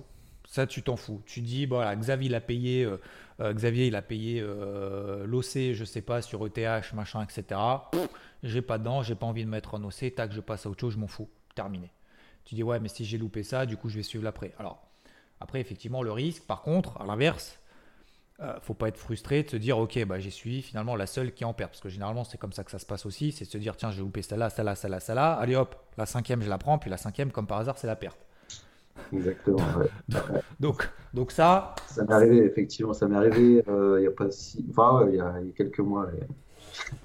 Ça, 0.48 0.66
tu 0.66 0.82
t'en 0.82 0.96
fous. 0.96 1.22
Tu 1.26 1.42
dis, 1.42 1.66
voilà, 1.66 1.94
Xavier, 1.94 2.26
il 2.26 2.34
a 2.34 2.40
payé, 2.40 2.84
euh, 2.84 2.96
euh, 3.40 3.52
Xavier, 3.52 3.86
il 3.86 3.94
a 3.94 4.02
payé 4.02 4.40
euh, 4.42 5.26
l'OC, 5.26 5.74
je 5.74 5.84
sais 5.84 6.00
pas, 6.00 6.22
sur 6.22 6.44
ETH, 6.46 6.92
machin, 6.94 7.22
etc. 7.22 7.60
J'ai 8.42 8.62
pas 8.62 8.78
dedans, 8.78 9.02
j'ai 9.02 9.14
pas 9.14 9.26
envie 9.26 9.44
de 9.44 9.50
mettre 9.50 9.74
un 9.74 9.84
OC, 9.84 10.14
tac, 10.14 10.32
je 10.32 10.40
passe 10.40 10.66
à 10.66 10.70
autre 10.70 10.80
chose, 10.80 10.94
je 10.94 10.98
m'en 10.98 11.06
fous. 11.06 11.28
Terminé. 11.54 11.92
Tu 12.44 12.54
dis, 12.54 12.62
ouais, 12.62 12.80
mais 12.80 12.88
si 12.88 13.04
j'ai 13.04 13.18
loupé 13.18 13.42
ça, 13.42 13.66
du 13.66 13.76
coup, 13.76 13.90
je 13.90 13.96
vais 13.96 14.02
suivre 14.02 14.24
l'après. 14.24 14.54
Alors, 14.58 14.82
après, 15.38 15.60
effectivement, 15.60 16.02
le 16.02 16.12
risque, 16.12 16.44
par 16.44 16.62
contre, 16.62 16.98
à 17.00 17.04
l'inverse, 17.04 17.60
euh, 18.40 18.54
faut 18.60 18.74
pas 18.74 18.86
être 18.86 18.96
frustré 18.96 19.42
de 19.42 19.50
se 19.50 19.56
dire 19.56 19.78
ok 19.78 20.04
bah 20.04 20.20
j'ai 20.20 20.30
suivi 20.30 20.62
finalement 20.62 20.94
la 20.94 21.06
seule 21.06 21.32
qui 21.32 21.44
en 21.44 21.52
perd. 21.52 21.70
Parce 21.70 21.80
que 21.80 21.88
généralement 21.88 22.22
c'est 22.22 22.38
comme 22.38 22.52
ça 22.52 22.62
que 22.62 22.70
ça 22.70 22.78
se 22.78 22.86
passe 22.86 23.04
aussi 23.04 23.32
c'est 23.32 23.44
de 23.44 23.50
se 23.50 23.58
dire 23.58 23.76
tiens 23.76 23.90
j'ai 23.90 24.00
loupé 24.00 24.22
celle-là 24.22 24.48
celle-là 24.48 24.76
celle-là 24.76 25.00
celle-là. 25.00 25.32
Allez 25.32 25.56
hop 25.56 25.74
la 25.96 26.06
cinquième 26.06 26.40
je 26.42 26.48
la 26.48 26.56
prends 26.56 26.78
puis 26.78 26.88
la 26.88 26.98
cinquième 26.98 27.32
comme 27.32 27.48
par 27.48 27.58
hasard 27.58 27.78
c'est 27.78 27.88
la 27.88 27.96
perte. 27.96 28.18
Exactement 29.12 29.58
donc 30.60 30.88
donc 31.14 31.32
ça 31.32 31.74
ça 31.88 32.04
m'est 32.04 32.12
arrivé 32.12 32.38
effectivement 32.44 32.92
ça 32.92 33.08
m'est 33.08 33.16
arrivé 33.16 33.64
euh, 33.68 33.96
il 33.98 34.04
y 34.04 34.06
a 34.06 34.12
pas 34.12 34.30
si 34.30 34.64
enfin 34.70 35.06
il 35.08 35.16
y, 35.16 35.20
a, 35.20 35.34
quelques 35.56 35.80
mois 35.80 36.08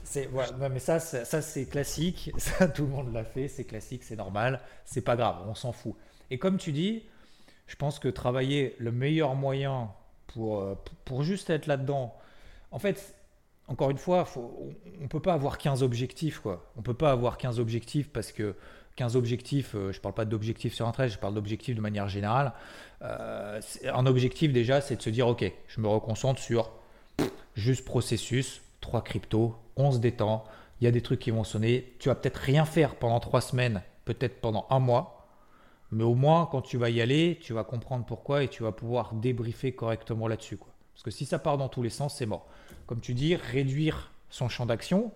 c'est 0.03 0.27
ouais, 0.29 0.45
mais 0.71 0.79
ça 0.79 0.99
ça 0.99 1.41
c'est 1.41 1.65
classique. 1.65 2.31
Ça 2.38 2.67
tout 2.67 2.84
le 2.84 2.89
monde 2.89 3.11
l'a 3.11 3.23
fait 3.23 3.47
c'est 3.47 3.63
classique 3.63 4.03
c'est 4.03 4.15
normal 4.17 4.59
c'est 4.86 5.01
pas 5.01 5.15
grave 5.15 5.38
on 5.47 5.55
s'en 5.55 5.71
fout. 5.71 5.95
Et 6.29 6.38
comme 6.38 6.57
tu 6.57 6.71
dis 6.71 7.03
je 7.65 7.75
pense 7.75 7.97
que 7.97 8.07
travailler 8.07 8.75
le 8.77 8.91
meilleur 8.91 9.34
moyen 9.34 9.89
pour, 10.28 10.65
pour 11.05 11.24
juste 11.24 11.49
être 11.49 11.67
là-dedans. 11.67 12.15
En 12.71 12.80
fait, 12.80 13.15
encore 13.67 13.91
une 13.91 13.97
fois, 13.97 14.28
on 14.36 15.01
ne 15.01 15.07
peut 15.07 15.21
pas 15.21 15.34
avoir 15.34 15.57
15 15.57 15.84
objectifs. 15.84 16.39
Quoi. 16.39 16.65
On 16.76 16.80
ne 16.80 16.84
peut 16.84 16.93
pas 16.93 17.11
avoir 17.11 17.38
15 17.38 17.59
objectifs 17.59 18.09
parce 18.09 18.32
que 18.32 18.55
15 18.95 19.15
objectifs, 19.15 19.76
euh, 19.76 19.91
je 19.91 19.97
ne 19.97 20.01
parle 20.01 20.15
pas 20.15 20.26
d'objectifs 20.26 20.74
sur 20.74 20.88
un 20.88 20.91
trait, 20.91 21.09
je 21.09 21.17
parle 21.17 21.34
d'objectifs 21.34 21.76
de 21.76 21.82
manière 21.82 22.07
générale. 22.07 22.53
Euh, 23.01 23.59
un 23.91 24.05
objectif 24.05 24.53
déjà, 24.53 24.82
c'est 24.82 24.95
de 24.97 25.01
se 25.01 25.09
dire, 25.09 25.28
ok, 25.28 25.51
je 25.67 25.82
me 25.82 25.88
reconcentre 25.88 26.39
sur 26.39 26.71
juste 27.55 27.86
processus, 27.86 28.61
3 28.82 29.03
cryptos, 29.03 29.55
on 29.76 29.91
se 29.91 29.97
détend, 29.97 30.43
il 30.80 30.86
y 30.86 30.88
a 30.88 30.91
des 30.91 31.01
trucs 31.01 31.19
qui 31.19 31.32
vont 31.32 31.43
sonner, 31.43 31.93
tu 31.99 32.09
vas 32.09 32.15
peut-être 32.15 32.38
rien 32.38 32.65
faire 32.65 32.95
pendant 32.95 33.19
3 33.19 33.41
semaines, 33.41 33.82
peut-être 34.05 34.41
pendant 34.41 34.67
un 34.69 34.80
mois, 34.80 35.12
mais 35.93 36.03
au 36.03 36.15
moins, 36.15 36.47
quand 36.51 36.61
tu 36.61 36.77
vas 36.77 36.89
y 36.89 37.01
aller, 37.01 37.39
tu 37.41 37.53
vas 37.53 37.63
comprendre 37.63 38.05
pourquoi 38.05 38.43
et 38.43 38.47
tu 38.47 38.63
vas 38.63 38.71
pouvoir 38.71 39.13
débriefer 39.13 39.73
correctement 39.73 40.27
là-dessus. 40.27 40.57
Parce 40.57 41.03
que 41.03 41.11
si 41.11 41.25
ça 41.25 41.39
part 41.39 41.57
dans 41.57 41.69
tous 41.69 41.81
les 41.81 41.89
sens, 41.89 42.15
c'est 42.15 42.25
mort. 42.25 42.47
Comme 42.85 42.99
tu 42.99 43.13
dis, 43.13 43.35
réduire 43.35 44.11
son 44.29 44.49
champ 44.49 44.65
d'action, 44.65 45.11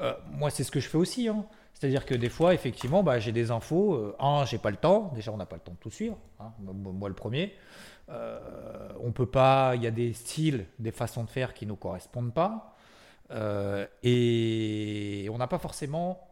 euh, 0.00 0.14
moi, 0.30 0.50
c'est 0.50 0.64
ce 0.64 0.70
que 0.70 0.80
je 0.80 0.88
fais 0.88 0.98
aussi. 0.98 1.28
Hein. 1.28 1.46
C'est-à-dire 1.74 2.06
que 2.06 2.14
des 2.14 2.28
fois, 2.28 2.54
effectivement, 2.54 3.02
bah, 3.02 3.18
j'ai 3.18 3.32
des 3.32 3.50
infos. 3.50 3.94
Euh, 3.94 4.16
un, 4.20 4.44
j'ai 4.44 4.58
pas 4.58 4.70
le 4.70 4.76
temps. 4.76 5.10
Déjà, 5.14 5.32
on 5.32 5.36
n'a 5.36 5.46
pas 5.46 5.56
le 5.56 5.62
temps 5.62 5.72
de 5.72 5.78
tout 5.78 5.90
suivre. 5.90 6.16
Hein. 6.40 6.52
Moi, 6.60 7.08
le 7.08 7.14
premier. 7.14 7.54
Euh, 8.08 8.88
on 9.00 9.12
peut 9.12 9.26
pas. 9.26 9.72
Il 9.74 9.82
y 9.82 9.86
a 9.86 9.90
des 9.90 10.12
styles, 10.12 10.66
des 10.78 10.92
façons 10.92 11.24
de 11.24 11.30
faire 11.30 11.54
qui 11.54 11.66
nous 11.66 11.76
correspondent 11.76 12.34
pas. 12.34 12.76
Euh, 13.30 13.86
et 14.02 15.28
on 15.32 15.38
n'a 15.38 15.46
pas 15.46 15.58
forcément 15.58 16.28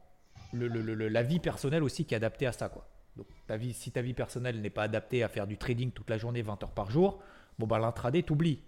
la 0.53 1.23
vie 1.23 1.39
personnelle 1.39 1.83
aussi 1.83 2.05
qui 2.05 2.15
est 2.15 2.17
adaptée 2.17 2.47
à 2.47 2.53
ça. 2.53 2.69
Quoi. 2.69 2.87
Donc, 3.17 3.27
ta 3.47 3.57
vie, 3.57 3.73
si 3.73 3.91
ta 3.91 4.03
vie 4.03 4.15
personnelle 4.15 4.61
n'est 4.61 4.71
pas 4.71 4.85
adaptée 4.85 5.23
à 5.23 5.29
faire 5.29 5.47
du 5.47 5.57
trading 5.57 5.91
toute 5.91 6.09
la 6.11 6.19
journée, 6.19 6.43
20 6.43 6.63
heures 6.63 6.71
par 6.71 6.91
jour, 6.91 7.21
bon, 7.59 7.67
bah, 7.67 7.79
l'intraday, 7.79 8.23
t'oublies. 8.23 8.61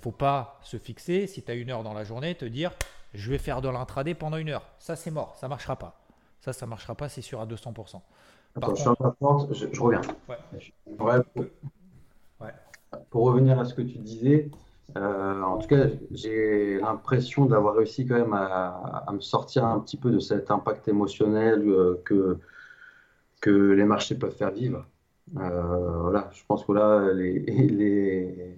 Faut 0.00 0.12
pas 0.12 0.58
se 0.62 0.78
fixer, 0.78 1.26
si 1.26 1.42
tu 1.42 1.50
as 1.50 1.54
une 1.54 1.70
heure 1.70 1.82
dans 1.82 1.92
la 1.92 2.04
journée, 2.04 2.34
te 2.34 2.44
dire 2.44 2.72
je 3.12 3.30
vais 3.30 3.38
faire 3.38 3.60
de 3.60 3.68
l'intraday 3.68 4.14
pendant 4.14 4.36
une 4.36 4.50
heure. 4.50 4.64
Ça, 4.78 4.96
c'est 4.96 5.10
mort, 5.10 5.34
ça 5.36 5.48
marchera 5.48 5.76
pas. 5.76 6.00
Ça, 6.40 6.52
ça 6.52 6.66
marchera 6.66 6.94
pas, 6.94 7.08
c'est 7.08 7.22
sûr 7.22 7.40
à 7.40 7.46
200%. 7.46 8.00
Attends, 8.56 8.74
je, 9.52 9.66
je, 9.72 9.80
reviens. 9.80 10.00
Pour 13.10 13.24
revenir 13.26 13.60
à 13.60 13.64
ce 13.64 13.74
que 13.74 13.82
tu 13.82 13.98
disais, 13.98 14.50
euh, 14.96 15.42
en 15.42 15.58
tout 15.58 15.68
cas, 15.68 15.86
j'ai 16.10 16.80
l'impression 16.80 17.46
d'avoir 17.46 17.74
réussi 17.74 18.06
quand 18.06 18.16
même 18.16 18.32
à, 18.32 19.06
me 19.12 19.20
sortir 19.20 19.64
un 19.64 19.78
petit 19.80 19.96
peu 19.96 20.10
de 20.10 20.18
cet 20.18 20.50
impact 20.50 20.88
émotionnel 20.88 21.62
euh, 21.68 22.00
que, 22.04 22.38
que 23.40 23.50
les 23.50 23.84
marchés 23.84 24.16
peuvent 24.16 24.34
faire 24.34 24.50
vivre. 24.50 24.86
Euh, 25.38 25.98
voilà, 26.00 26.28
je 26.32 26.42
pense 26.46 26.64
que 26.64 26.72
là, 26.72 27.12
les, 27.12 27.38
les, 27.38 28.56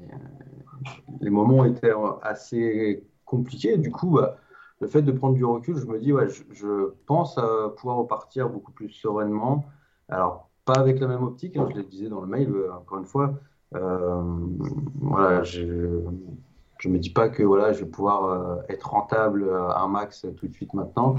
les, 1.21 1.31
moments 1.31 1.65
étaient 1.65 1.93
assez 2.23 3.05
compliqués. 3.25 3.77
Du 3.77 3.91
coup, 3.91 4.11
bah, 4.11 4.39
le 4.81 4.87
fait 4.87 5.03
de 5.03 5.13
prendre 5.13 5.35
du 5.35 5.45
recul, 5.45 5.77
je 5.77 5.87
me 5.87 5.99
dis, 5.99 6.13
ouais, 6.13 6.29
je, 6.29 6.91
pense 7.07 7.39
pouvoir 7.77 7.99
repartir 7.99 8.49
beaucoup 8.49 8.73
plus 8.73 8.89
sereinement. 8.91 9.65
Alors, 10.09 10.49
pas 10.65 10.75
avec 10.75 10.99
la 11.01 11.09
même 11.09 11.23
optique, 11.23 11.57
hein, 11.57 11.67
je 11.71 11.77
le 11.77 11.83
disais 11.85 12.09
dans 12.09 12.21
le 12.21 12.27
mail, 12.27 12.51
euh, 12.51 12.73
encore 12.73 12.99
une 12.99 13.07
fois. 13.07 13.35
Euh, 13.75 14.23
voilà, 15.01 15.43
je 15.43 15.63
ne 15.63 16.93
me 16.93 16.99
dis 16.99 17.11
pas 17.11 17.29
que 17.29 17.43
voilà, 17.43 17.73
je 17.73 17.85
vais 17.85 17.91
pouvoir 17.91 18.61
être 18.69 18.91
rentable 18.91 19.51
un 19.77 19.89
max 19.89 20.27
tout 20.37 20.47
de 20.47 20.53
suite 20.53 20.75
maintenant. 20.75 21.17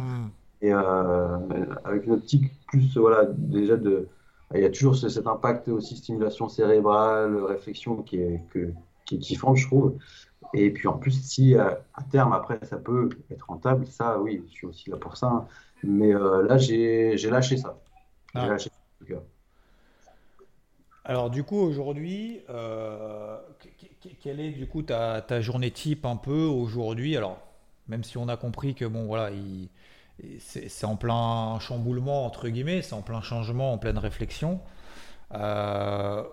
Et 0.63 0.71
euh, 0.71 1.37
avec 1.83 2.05
une 2.05 2.13
optique 2.13 2.45
plus, 2.67 2.95
voilà, 2.97 3.25
déjà 3.25 3.75
de. 3.75 4.07
Il 4.55 4.61
y 4.61 4.65
a 4.65 4.69
toujours 4.69 4.95
cet 4.95 5.27
impact 5.27 5.67
aussi 5.67 5.97
stimulation 5.97 6.47
cérébrale, 6.47 7.35
réflexion 7.43 8.01
qui 8.01 8.17
est, 8.17 8.41
que, 8.51 8.71
qui 9.05 9.15
est 9.15 9.17
kiffante, 9.17 9.57
je 9.57 9.67
trouve. 9.67 9.97
Et 10.53 10.71
puis 10.71 10.87
en 10.87 10.93
plus, 10.93 11.11
si 11.11 11.55
à, 11.55 11.79
terme, 12.11 12.31
après, 12.31 12.59
ça 12.63 12.77
peut 12.77 13.09
être 13.29 13.47
rentable, 13.47 13.85
ça, 13.87 14.19
oui, 14.19 14.41
je 14.47 14.51
suis 14.53 14.67
aussi 14.67 14.89
là 14.89 14.97
pour 14.97 15.17
ça. 15.17 15.27
Hein. 15.27 15.47
Mais 15.83 16.15
euh, 16.15 16.43
là, 16.43 16.57
j'ai 16.57 17.17
lâché 17.29 17.57
ça. 17.57 17.77
J'ai 18.33 18.41
ah. 18.41 18.47
lâché 18.47 18.69
ça, 18.69 19.15
Alors 21.03 21.29
du 21.29 21.43
coup 21.43 21.57
aujourd'hui, 21.57 22.41
euh, 22.49 23.37
quelle 24.21 24.39
est 24.39 24.51
du 24.51 24.67
coup 24.67 24.83
ta, 24.83 25.21
ta, 25.21 25.41
journée 25.41 25.71
type 25.71 26.05
un 26.05 26.15
peu 26.15 26.45
aujourd'hui? 26.45 27.17
Alors 27.17 27.39
même 27.87 28.03
si 28.03 28.17
on 28.17 28.27
a 28.27 28.37
compris 28.37 28.75
que 28.75 28.85
bon 28.85 29.05
voilà, 29.05 29.31
c'est 30.39 30.85
en 30.85 30.95
plein 30.95 31.59
chamboulement 31.59 32.25
entre 32.25 32.47
guillemets, 32.49 32.81
c'est 32.81 32.93
en 32.93 33.01
plein 33.01 33.21
changement, 33.21 33.73
en 33.73 33.77
pleine 33.77 33.97
réflexion. 33.97 34.59
Euh, 35.33 36.23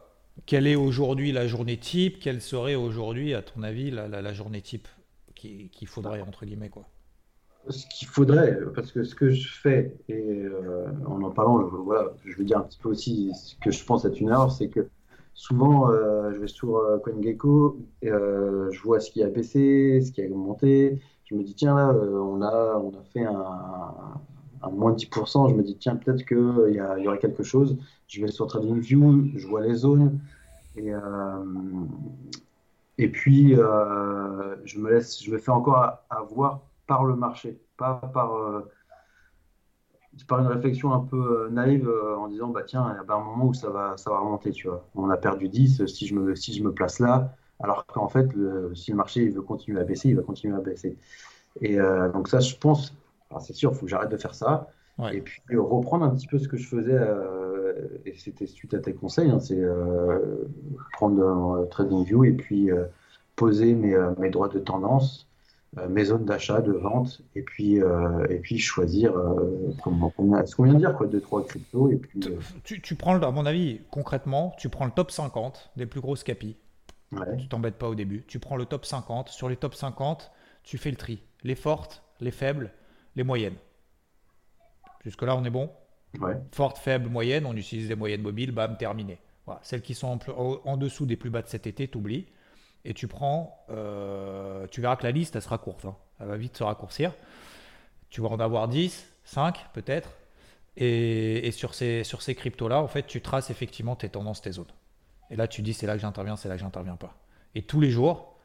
quelle 0.47 0.67
est 0.67 0.77
aujourd'hui 0.77 1.33
la 1.33 1.47
journée 1.47 1.79
type? 1.79 2.19
Quelle 2.21 2.41
serait 2.41 2.75
aujourd'hui, 2.75 3.35
à 3.35 3.43
ton 3.43 3.63
avis, 3.63 3.91
la, 3.91 4.33
journée 4.33 4.61
type 4.61 4.89
qu'il 5.35 5.87
faudrait 5.87 6.21
entre 6.21 6.45
guillemets 6.45 6.69
quoi? 6.69 6.87
Ce 7.69 7.87
qu'il 7.87 8.09
faudrait, 8.09 8.59
parce 8.75 8.91
que 8.91 9.05
ce 9.05 9.15
que 9.15 9.31
je 9.31 9.49
fais, 9.49 9.95
et 10.09 10.15
euh, 10.15 10.87
en 11.07 11.23
en 11.23 11.31
parlant, 11.31 11.63
voilà, 11.63 12.11
je 12.25 12.35
veux 12.37 12.45
dire 12.45 12.59
un 12.59 12.63
petit 12.63 12.79
peu 12.79 12.89
aussi 12.89 13.33
ce 13.35 13.55
que 13.57 13.71
je 13.71 13.85
pense 13.85 14.05
être 14.07 14.19
une 14.19 14.29
erreur, 14.29 14.51
c'est 14.51 14.69
que 14.69 14.89
souvent, 15.35 15.91
euh, 15.91 16.33
je 16.33 16.39
vais 16.39 16.49
sur 16.49 16.83
CoinGecko, 17.03 17.79
je 18.03 18.83
vois 18.83 19.01
ce 19.01 19.11
qui 19.11 19.23
a 19.23 19.29
baissé, 19.29 20.01
ce 20.01 20.11
qui 20.11 20.23
a 20.23 20.27
augmenté, 20.27 21.01
je 21.31 21.35
me 21.35 21.43
dis, 21.43 21.55
tiens, 21.55 21.75
là, 21.75 21.93
on, 21.95 22.43
a, 22.43 22.77
on 22.77 22.91
a 22.91 23.03
fait 23.13 23.25
un, 23.25 23.45
un 24.63 24.71
moins 24.71 24.93
10%, 24.93 25.51
je 25.51 25.55
me 25.55 25.63
dis, 25.63 25.77
tiens, 25.77 25.97
peut-être 25.97 26.27
qu'il 26.27 26.73
y, 26.73 27.03
y, 27.03 27.09
aurait 27.09 27.19
quelque 27.19 27.43
chose. 27.43 27.79
Je 28.09 28.21
vais 28.21 28.31
sur 28.31 28.47
TradingView, 28.47 29.31
je 29.37 29.47
vois 29.47 29.63
les 29.63 29.75
zones, 29.75 30.19
et, 30.77 30.91
et 32.99 33.09
puis, 33.09 33.55
je, 33.55 34.79
me 34.79 34.91
laisse, 34.91 35.23
je 35.23 35.31
me 35.31 35.39
fais 35.39 35.53
encore 35.53 35.99
avoir 36.11 36.63
par 36.91 37.05
le 37.05 37.15
marché, 37.15 37.61
pas 37.77 38.01
par, 38.13 38.35
euh, 38.35 38.69
par 40.27 40.41
une 40.41 40.49
réflexion 40.49 40.93
un 40.93 40.99
peu 40.99 41.47
euh, 41.47 41.49
naïve 41.49 41.89
euh, 41.89 42.17
en 42.17 42.27
disant 42.27 42.49
bah 42.49 42.65
tiens, 42.67 42.93
il 42.93 42.97
y 42.97 43.13
a 43.13 43.15
un 43.15 43.25
moment 43.25 43.47
où 43.47 43.55
ça 43.55 43.71
va, 43.71 43.97
ça 43.97 44.11
va 44.11 44.19
remonter, 44.19 44.51
tu 44.51 44.67
vois. 44.67 44.85
On 44.97 45.09
a 45.09 45.17
perdu 45.17 45.49
10, 45.49 45.87
si 45.87 46.09
je 46.09 46.17
me, 46.17 46.35
si 46.35 46.53
je 46.53 46.65
me 46.65 46.73
place 46.73 46.99
là, 46.99 47.37
alors 47.63 47.87
qu'en 47.87 48.09
fait, 48.09 48.29
si 48.75 48.91
le 48.91 48.97
marché 48.97 49.29
veut 49.29 49.43
continuer 49.43 49.81
à 49.81 49.85
baisser, 49.85 50.09
il 50.09 50.17
va 50.17 50.23
continuer 50.23 50.57
à 50.57 50.61
baisser. 50.61 50.97
Et 51.61 51.79
donc 52.13 52.29
ça, 52.29 52.41
je 52.41 52.55
pense, 52.57 52.95
c'est 53.41 53.55
sûr, 53.55 53.73
il 53.73 53.77
faut 53.77 53.87
que 53.87 53.91
j'arrête 53.91 54.11
de 54.11 54.17
faire 54.17 54.35
ça. 54.35 54.69
Et 55.13 55.21
puis 55.21 55.41
reprendre 55.57 56.05
un 56.05 56.11
petit 56.11 56.27
peu 56.27 56.39
ce 56.39 56.49
que 56.49 56.57
je 56.57 56.67
faisais, 56.67 56.99
et 58.07 58.15
c'était 58.17 58.47
suite 58.47 58.75
à 58.75 58.79
tes 58.79 58.95
conseils, 58.95 59.31
hein, 59.31 59.41
c'est 59.41 59.63
prendre 60.93 61.67
TradingView 61.71 62.25
et 62.25 62.33
puis 62.33 62.71
poser 63.37 63.75
mes, 63.75 63.97
mes 64.19 64.31
droits 64.31 64.49
de 64.49 64.59
tendance 64.59 65.31
euh, 65.79 65.89
mes 65.89 66.07
zones 66.07 66.25
d'achat, 66.25 66.61
de 66.61 66.73
vente, 66.73 67.23
et 67.37 67.43
puis, 67.43 67.81
euh, 67.81 68.27
et 68.29 68.39
puis 68.39 68.59
choisir 68.59 69.17
euh, 69.17 69.73
comment, 69.85 70.13
ce 70.45 70.57
qu'on 70.57 70.65
vient 70.65 70.75
de 70.75 70.79
dire, 70.81 70.97
quoi, 70.97 71.07
deux, 71.07 71.21
trois 71.21 71.47
cryptos. 71.47 71.93
Et 71.93 71.97
puis, 71.97 72.19
tu, 72.65 72.83
tu, 72.83 72.97
prends, 72.97 73.23
à 73.23 73.31
mon 73.31 73.47
avis, 73.47 73.81
concrètement, 73.93 74.53
tu 74.59 74.69
prends 74.69 74.85
le 74.85 74.91
top 74.91 75.13
50 75.13 75.71
des 75.77 75.87
plus 75.87 76.01
grosses 76.01 76.25
capis. 76.25 76.57
Ouais. 77.13 77.37
Tu 77.39 77.49
t'embêtes 77.49 77.77
pas 77.77 77.89
au 77.89 77.95
début. 77.95 78.25
Tu 78.27 78.39
prends 78.39 78.57
le 78.57 78.67
top 78.67 78.85
50. 78.85 79.29
Sur 79.29 79.49
les 79.49 79.57
top 79.57 79.75
50, 79.75 80.31
tu 80.63 80.79
fais 80.79 80.91
le 80.91 80.97
tri. 80.97 81.23
Les 81.43 81.55
fortes, 81.55 82.03
les 82.21 82.31
faibles, 82.31 82.73
les 83.17 83.25
moyennes. 83.25 83.57
Jusque-là, 85.05 85.37
on 85.37 85.45
est 85.45 85.51
bon 85.51 85.71
ouais. 86.21 86.37
Fortes, 86.53 86.79
faibles, 86.79 87.09
moyennes, 87.09 87.47
on 87.47 87.57
utilise 87.57 87.89
des 87.89 87.97
moyennes 87.97 88.23
mobiles, 88.23 88.53
bam, 88.53 88.77
terminé. 88.77 89.19
Voilà. 89.47 89.61
Celles 89.65 89.83
qui 89.83 89.95
sont 89.95 90.19
en, 90.29 90.61
en 90.65 90.77
dessous 90.77 91.07
des 91.07 91.17
plus 91.17 91.31
bas 91.31 91.43
de 91.43 91.49
cet 91.49 91.67
été, 91.67 91.89
t'oublies 91.89 92.27
et 92.85 92.95
tu 92.95 93.09
prends, 93.09 93.65
euh, 93.71 94.67
tu 94.71 94.81
verras 94.81 94.97
que 94.97 95.03
la 95.03 95.11
liste, 95.11 95.37
elle 95.37 95.43
sera 95.43 95.59
courte, 95.59 95.85
hein. 95.85 95.97
elle 96.19 96.29
va 96.29 96.37
vite 96.37 96.57
se 96.57 96.65
raccourcir. 96.65 97.15
Tu 98.09 98.21
vas 98.21 98.29
en 98.29 98.41
avoir 98.41 98.69
10, 98.69 99.13
5 99.25 99.67
peut-être, 99.73 100.11
et, 100.77 101.51
sur 101.53 101.75
ces, 101.75 102.05
sur 102.05 102.23
ces 102.23 102.35
cryptos-là, 102.35 102.81
en 102.81 102.89
fait, 102.89 103.07
tu 103.07 103.21
traces 103.21 103.51
effectivement 103.51 103.97
tes 103.97 104.09
tendances, 104.09 104.41
tes 104.41 104.53
zones. 104.53 104.73
Et 105.31 105.37
là, 105.37 105.49
tu 105.49 105.63
dis, 105.63 105.73
c'est 105.73 105.87
là 105.87 105.95
que 105.95 106.01
j'interviens, 106.01 106.37
c'est 106.37 106.49
là 106.49 106.57
que 106.57 106.61
j'interviens 106.61 106.97
pas. 106.97 107.17
Et 107.55 107.63
tous 107.63 107.81
les 107.81 107.91
jours, 107.91 108.37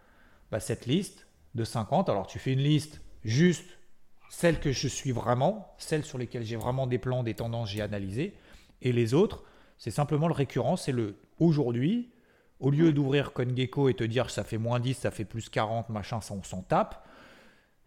bah, 0.52 0.60
cette 0.60 0.86
liste 0.86 1.28
de 1.56 1.64
50, 1.64 2.10
alors 2.10 2.28
tu 2.28 2.40
fais 2.40 2.54
une 2.54 2.60
liste 2.60 3.02
juste 3.24 3.78
celle 4.30 4.60
que 4.60 4.72
je 4.72 4.88
suis 4.88 5.12
vraiment, 5.12 5.74
celle 5.78 6.04
sur 6.04 6.18
lesquelles 6.18 6.44
j'ai 6.44 6.56
vraiment 6.56 6.88
des 6.88 6.98
plans, 6.98 7.24
des 7.24 7.36
tendances, 7.36 7.70
j'ai 7.70 7.82
analysé, 7.82 8.36
et 8.82 8.92
les 8.92 9.14
autres, 9.14 9.44
c'est 9.78 9.92
simplement 9.92 10.28
le 10.28 10.34
récurrent, 10.34 10.78
c'est 10.78 10.92
le 10.92 11.16
aujourd'hui, 11.40 12.12
au 12.60 12.70
lieu 12.70 12.94
d'ouvrir 12.94 13.34
CoinGecko 13.34 13.90
et 13.90 13.94
te 13.94 14.04
dire 14.04 14.30
ça 14.30 14.44
fait 14.44 14.58
moins 14.58 14.80
10, 14.80 14.94
ça 14.96 15.12
fait 15.12 15.26
plus 15.26 15.50
40, 15.50 15.90
machin, 15.90 16.22
ça 16.22 16.34
on 16.34 16.44
s'en 16.44 16.62
tape. 16.62 17.06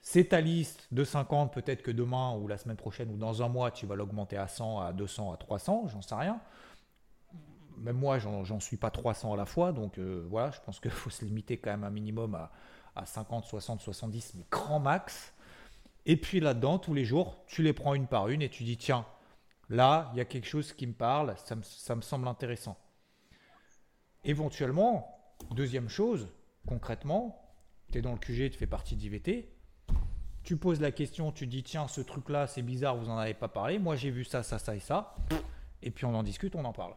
C'est 0.00 0.28
ta 0.28 0.40
liste 0.40 0.86
de 0.92 1.04
50, 1.04 1.52
peut-être 1.52 1.82
que 1.82 1.90
demain 1.90 2.34
ou 2.36 2.46
la 2.48 2.56
semaine 2.56 2.76
prochaine 2.76 3.10
ou 3.10 3.16
dans 3.16 3.42
un 3.42 3.48
mois, 3.48 3.70
tu 3.70 3.86
vas 3.86 3.96
l'augmenter 3.96 4.36
à 4.36 4.48
100, 4.48 4.80
à 4.80 4.92
200, 4.92 5.32
à 5.32 5.36
300, 5.36 5.88
j'en 5.88 6.02
sais 6.02 6.14
rien. 6.14 6.40
Même 7.80 7.96
moi, 7.96 8.18
j'en 8.18 8.60
suis 8.60 8.76
pas 8.76 8.90
300 8.90 9.32
à 9.32 9.36
la 9.36 9.46
fois, 9.46 9.72
donc 9.72 9.98
euh, 9.98 10.26
voilà, 10.28 10.50
je 10.50 10.60
pense 10.60 10.80
qu'il 10.80 10.90
faut 10.90 11.10
se 11.10 11.24
limiter 11.24 11.58
quand 11.58 11.70
même 11.70 11.84
un 11.84 11.90
minimum 11.90 12.34
à, 12.34 12.50
à 12.96 13.06
50, 13.06 13.44
60, 13.44 13.80
70, 13.80 14.34
mais 14.34 14.44
grand 14.50 14.80
max. 14.80 15.32
Et 16.06 16.16
puis 16.16 16.40
là-dedans, 16.40 16.78
tous 16.78 16.94
les 16.94 17.04
jours, 17.04 17.44
tu 17.46 17.62
les 17.62 17.72
prends 17.72 17.94
une 17.94 18.06
par 18.06 18.28
une 18.28 18.42
et 18.42 18.48
tu 18.48 18.64
dis 18.64 18.76
tiens, 18.76 19.06
là, 19.68 20.10
il 20.12 20.18
y 20.18 20.20
a 20.20 20.24
quelque 20.24 20.46
chose 20.46 20.72
qui 20.72 20.86
me 20.86 20.94
parle, 20.94 21.34
ça 21.36 21.94
me 21.94 22.02
semble 22.02 22.28
intéressant. 22.28 22.76
Éventuellement, 24.24 25.18
deuxième 25.52 25.88
chose, 25.88 26.28
concrètement, 26.66 27.40
tu 27.92 27.98
es 27.98 28.02
dans 28.02 28.12
le 28.12 28.18
QG, 28.18 28.50
tu 28.50 28.58
fais 28.58 28.66
partie 28.66 28.96
d'IVT, 28.96 29.48
tu 30.42 30.56
poses 30.56 30.80
la 30.80 30.92
question, 30.92 31.30
tu 31.30 31.46
dis 31.46 31.62
tiens, 31.62 31.88
ce 31.88 32.00
truc-là, 32.00 32.46
c'est 32.46 32.62
bizarre, 32.62 32.96
vous 32.96 33.06
n'en 33.06 33.18
avez 33.18 33.34
pas 33.34 33.48
parlé, 33.48 33.78
moi 33.78 33.96
j'ai 33.96 34.10
vu 34.10 34.24
ça, 34.24 34.42
ça, 34.42 34.58
ça 34.58 34.74
et 34.74 34.80
ça, 34.80 35.14
et 35.82 35.90
puis 35.90 36.04
on 36.04 36.14
en 36.14 36.22
discute, 36.22 36.54
on 36.56 36.64
en 36.64 36.72
parle. 36.72 36.94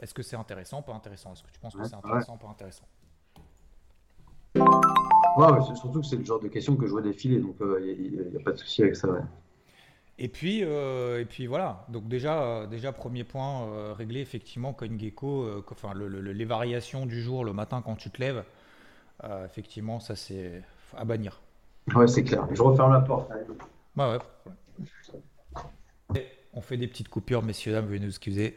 Est-ce 0.00 0.14
que 0.14 0.22
c'est 0.22 0.36
intéressant, 0.36 0.82
pas 0.82 0.94
intéressant? 0.94 1.32
Est-ce 1.32 1.42
que 1.42 1.50
tu 1.52 1.60
penses 1.60 1.74
que 1.74 1.84
c'est 1.84 1.94
intéressant, 1.94 2.36
pas 2.36 2.48
intéressant? 2.48 2.86
Ouais, 4.56 5.74
Surtout 5.74 6.00
que 6.00 6.06
c'est 6.06 6.16
le 6.16 6.24
genre 6.24 6.40
de 6.40 6.48
questions 6.48 6.76
que 6.76 6.86
je 6.86 6.92
vois 6.92 7.02
défiler, 7.02 7.40
donc 7.40 7.56
il 7.60 7.66
euh, 7.66 8.30
n'y 8.30 8.36
a, 8.36 8.40
pas 8.40 8.52
de 8.52 8.56
souci 8.56 8.82
avec 8.82 8.96
ça. 8.96 9.08
Et 10.18 10.28
puis, 10.28 10.62
euh, 10.62 11.20
et 11.20 11.24
puis 11.24 11.46
voilà. 11.46 11.84
Donc 11.88 12.06
déjà, 12.06 12.42
euh, 12.42 12.66
déjà 12.66 12.92
premier 12.92 13.24
point 13.24 13.64
euh, 13.64 13.92
réglé 13.92 14.20
effectivement 14.20 14.72
CoinGecko, 14.72 15.64
enfin 15.70 15.92
les 15.94 16.44
variations 16.44 17.04
du 17.06 17.20
jour 17.20 17.44
le 17.44 17.52
matin 17.52 17.82
quand 17.84 17.96
tu 17.96 18.10
te 18.10 18.20
lèves, 18.20 18.44
effectivement 19.44 20.00
ça 20.00 20.14
c'est 20.14 20.62
à 20.96 21.04
bannir. 21.04 21.40
Ouais, 21.94 22.06
c'est 22.06 22.22
clair. 22.22 22.46
Je 22.52 22.62
referme 22.62 22.92
la 22.92 23.00
porte. 23.00 23.30
Bah 23.96 24.18
ouais. 26.12 26.20
On 26.52 26.60
fait 26.60 26.76
des 26.76 26.86
petites 26.86 27.08
coupures, 27.08 27.42
messieurs 27.42 27.72
dames, 27.72 27.86
veuillez 27.86 28.00
nous 28.00 28.08
excuser. 28.08 28.56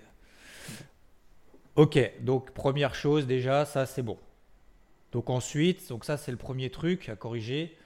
Ok, 1.78 2.00
donc 2.22 2.52
première 2.52 2.96
chose 2.96 3.28
déjà, 3.28 3.64
ça 3.64 3.86
c'est 3.86 4.02
bon. 4.02 4.18
Donc 5.12 5.30
ensuite, 5.30 5.88
donc 5.90 6.06
ça 6.06 6.18
c'est 6.18 6.32
le 6.32 6.38
premier 6.38 6.72
truc 6.72 7.08
à 7.08 7.16
corriger. 7.16 7.78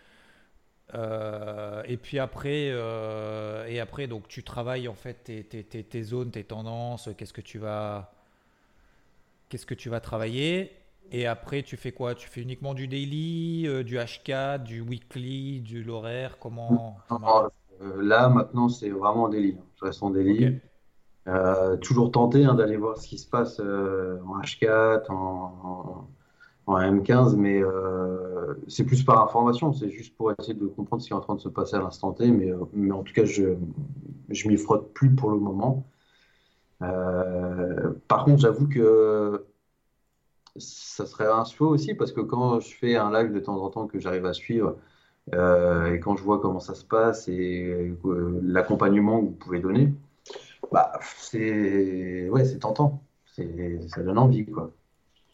Euh, 0.94 1.84
et 1.86 1.98
puis 1.98 2.18
après, 2.18 2.70
euh, 2.72 3.66
et 3.68 3.82
après, 3.82 4.08
donc 4.08 4.30
tu 4.30 4.44
travailles 4.44 4.88
en 4.88 4.94
fait 4.94 5.26
tes, 5.26 5.44
tes, 5.44 5.64
tes, 5.64 6.04
zones, 6.04 6.32
tes 6.32 6.46
tendances, 6.46 7.10
qu'est-ce 7.18 7.34
que 7.34 7.42
tu 7.42 7.60
vas, 7.60 8.14
qu'est-ce 9.50 9.66
que 9.66 9.74
tu 9.76 9.90
vas 9.90 10.00
travailler. 10.00 10.72
Et 11.12 11.28
après, 11.28 11.62
tu 11.62 11.76
fais 11.76 11.92
quoi? 11.92 12.16
Tu 12.16 12.30
fais 12.30 12.42
uniquement 12.42 12.74
du 12.74 12.88
daily, 12.88 13.68
euh, 13.68 13.84
du 13.84 13.98
H4, 13.98 14.64
du 14.64 14.80
weekly, 14.80 15.60
du 15.60 15.84
l'horaire? 15.84 16.38
Comment, 16.40 16.98
Là, 17.98 18.30
maintenant, 18.30 18.70
c'est 18.70 18.90
vraiment 18.90 19.28
daily. 19.28 19.58
Je 19.80 19.86
reste 19.86 20.02
en 20.02 20.12
daily. 20.12 20.62
Toujours 21.82 22.12
tenté 22.12 22.46
hein, 22.46 22.56
d'aller 22.56 22.78
voir 22.78 22.98
ce 22.98 23.08
qui 23.08 23.18
se 23.18 23.28
passe 23.28 23.60
en 23.60 24.40
H4, 24.42 25.12
en 25.12 26.08
en 26.68 26.80
M15, 26.80 27.36
mais 27.36 27.62
euh, 27.62 28.56
c'est 28.68 28.86
plus 28.86 29.04
par 29.04 29.22
information, 29.22 29.74
c'est 29.74 29.90
juste 29.90 30.16
pour 30.16 30.32
essayer 30.32 30.54
de 30.54 30.68
comprendre 30.68 31.02
ce 31.02 31.08
qui 31.08 31.14
est 31.14 31.16
en 31.16 31.22
train 31.22 31.36
de 31.36 31.42
se 31.42 31.50
passer 31.50 31.76
à 31.76 31.80
l'instant 31.80 32.14
T, 32.14 32.32
mais, 32.32 32.52
euh, 32.52 32.60
mais 32.74 32.92
en 32.92 33.04
tout 33.04 33.14
cas, 33.14 33.26
je 33.26 33.56
je 34.30 34.48
m'y 34.48 34.58
frotte 34.58 34.94
plus 34.94 35.14
pour 35.14 35.32
le 35.32 35.38
moment. 35.40 35.86
Euh, 36.82 37.94
par 38.08 38.26
contre, 38.26 38.40
j'avoue 38.42 38.68
que 38.68 39.46
ça 40.58 41.06
serait 41.06 41.28
un 41.28 41.46
souhait 41.46 41.70
aussi, 41.70 41.96
parce 41.96 42.12
que 42.12 42.22
quand 42.22 42.60
je 42.60 42.76
fais 42.76 42.96
un 42.96 43.12
live 43.12 43.34
de 43.34 43.40
temps 43.40 43.62
en 43.64 43.70
temps 43.70 43.88
que 43.88 44.00
j'arrive 44.00 44.26
à 44.26 44.34
suivre, 44.34 44.78
et 45.34 46.00
quand 46.00 46.16
je 46.18 46.24
vois 46.24 46.40
comment 46.42 46.60
ça 46.60 46.76
se 46.76 46.84
passe 46.84 47.28
et 47.28 47.94
l'accompagnement 48.44 49.22
que 49.22 49.26
vous 49.26 49.32
pouvez 49.32 49.60
donner, 49.60 49.94
bah, 50.72 50.92
c'est 51.18 52.30
ouais, 52.30 52.46
c'est 52.46 52.60
tentant, 52.60 53.04
ça 53.26 54.04
donne 54.04 54.18
envie, 54.18 54.46
quoi. 54.46 54.72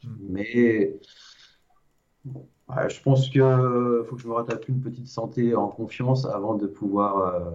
Hmm. 0.03 0.15
Mais 0.29 0.99
je 2.89 3.01
pense 3.01 3.29
qu'il 3.29 3.41
faut 3.41 4.15
que 4.15 4.21
je 4.21 4.27
me 4.27 4.33
rattaque 4.33 4.67
une 4.67 4.81
petite 4.81 5.07
santé 5.07 5.55
en 5.55 5.67
confiance 5.67 6.25
avant 6.25 6.55
de 6.55 6.67
pouvoir. 6.67 7.17
Euh, 7.17 7.51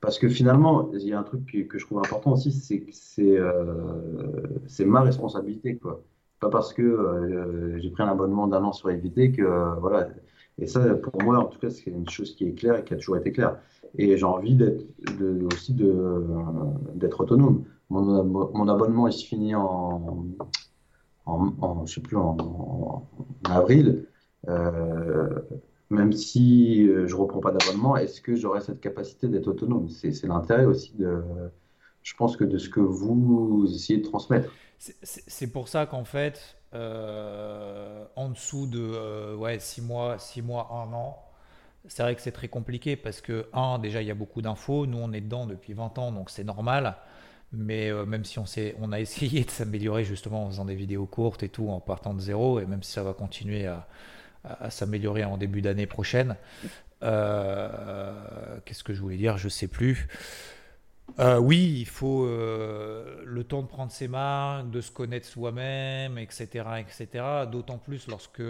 parce 0.00 0.18
que 0.18 0.28
finalement, 0.28 0.90
il 0.92 1.08
y 1.08 1.12
a 1.14 1.18
un 1.18 1.22
truc 1.22 1.66
que, 1.68 1.78
je 1.78 1.86
trouve 1.86 1.98
important 1.98 2.32
aussi, 2.32 2.52
c'est 2.52 2.80
que 2.80 2.92
c'est 2.92 3.38
euh, 3.38 4.84
ma 4.84 5.00
responsabilité. 5.00 5.76
Quoi. 5.76 6.02
Pas 6.40 6.50
parce 6.50 6.74
que 6.74 6.82
euh, 6.82 7.78
j'ai 7.78 7.90
pris 7.90 8.02
un 8.02 8.08
abonnement 8.08 8.46
d'un 8.46 8.62
an 8.64 8.72
sur 8.72 8.90
éviter 8.90 9.32
que. 9.32 9.78
voilà. 9.80 10.08
Et 10.58 10.66
ça, 10.66 10.80
pour 10.94 11.22
moi, 11.22 11.38
en 11.38 11.46
tout 11.46 11.58
cas, 11.58 11.70
c'est 11.70 11.90
une 11.90 12.08
chose 12.08 12.34
qui 12.36 12.46
est 12.46 12.52
claire 12.52 12.76
et 12.76 12.84
qui 12.84 12.94
a 12.94 12.96
toujours 12.96 13.16
été 13.16 13.32
claire. 13.32 13.58
Et 13.98 14.16
j'ai 14.16 14.24
envie 14.24 14.56
d'être 14.56 14.84
aussi 15.52 15.74
d'être 15.74 17.20
autonome. 17.20 17.64
mon, 17.90 18.68
abonnement 18.68 19.08
il 19.08 19.12
se 19.12 19.24
finit 19.24 19.54
en, 19.54 20.26
je 21.86 21.94
sais 21.94 22.00
plus, 22.00 22.16
en, 22.16 23.06
avril. 23.48 24.06
même 25.90 26.12
si 26.12 26.86
je 26.86 27.14
reprends 27.14 27.40
pas 27.40 27.52
d'abonnement, 27.52 27.96
est-ce 27.96 28.20
que 28.20 28.34
j'aurai 28.36 28.60
cette 28.60 28.80
capacité 28.80 29.28
d'être 29.28 29.48
autonome? 29.48 29.88
C'est 29.88 30.26
l'intérêt 30.26 30.66
aussi 30.66 30.94
de, 30.96 31.22
je 32.02 32.14
pense 32.14 32.36
que 32.36 32.44
de 32.44 32.58
ce 32.58 32.68
que 32.68 32.80
vous 32.80 33.66
essayez 33.74 33.98
de 33.98 34.04
transmettre. 34.04 34.52
C'est 34.78 35.46
pour 35.50 35.68
ça 35.68 35.86
qu'en 35.86 36.04
fait, 36.04 36.58
euh, 36.74 38.04
en 38.16 38.28
dessous 38.30 38.66
de 38.66 38.80
euh, 38.80 39.36
ouais, 39.36 39.58
6 39.58 39.82
mois, 39.82 40.18
6 40.18 40.42
mois, 40.42 40.68
1 40.72 40.92
an, 40.92 41.22
c'est 41.86 42.02
vrai 42.02 42.14
que 42.14 42.20
c'est 42.20 42.32
très 42.32 42.48
compliqué 42.48 42.96
parce 42.96 43.20
que, 43.20 43.46
un, 43.52 43.78
déjà, 43.78 44.02
il 44.02 44.08
y 44.08 44.10
a 44.10 44.14
beaucoup 44.14 44.42
d'infos. 44.42 44.86
Nous, 44.86 44.98
on 44.98 45.12
est 45.12 45.20
dedans 45.20 45.46
depuis 45.46 45.72
20 45.74 45.98
ans, 45.98 46.12
donc 46.12 46.30
c'est 46.30 46.44
normal. 46.44 46.96
Mais 47.52 47.90
euh, 47.90 48.04
même 48.06 48.24
si 48.24 48.38
on, 48.38 48.44
on 48.80 48.92
a 48.92 49.00
essayé 49.00 49.44
de 49.44 49.50
s'améliorer 49.50 50.04
justement 50.04 50.44
en 50.44 50.50
faisant 50.50 50.64
des 50.64 50.74
vidéos 50.74 51.06
courtes 51.06 51.42
et 51.42 51.48
tout, 51.48 51.68
en 51.68 51.80
partant 51.80 52.14
de 52.14 52.20
zéro, 52.20 52.60
et 52.60 52.66
même 52.66 52.82
si 52.82 52.92
ça 52.92 53.02
va 53.02 53.12
continuer 53.12 53.66
à, 53.66 53.86
à, 54.44 54.70
s'améliorer 54.70 55.24
en 55.24 55.36
début 55.36 55.62
d'année 55.62 55.86
prochaine, 55.86 56.36
qu'est-ce 57.00 58.82
que 58.82 58.94
je 58.94 59.00
voulais 59.00 59.18
dire? 59.18 59.36
Je 59.36 59.48
sais 59.48 59.68
plus. 59.68 60.08
Euh, 61.20 61.38
oui, 61.38 61.76
il 61.80 61.86
faut 61.86 62.24
euh, 62.24 63.22
le 63.24 63.44
temps 63.44 63.62
de 63.62 63.68
prendre 63.68 63.92
ses 63.92 64.08
marques, 64.08 64.70
de 64.70 64.80
se 64.80 64.90
connaître 64.90 65.26
soi-même, 65.26 66.18
etc., 66.18 66.64
etc. 66.78 67.24
D'autant 67.50 67.78
plus 67.78 68.08
lorsque 68.08 68.42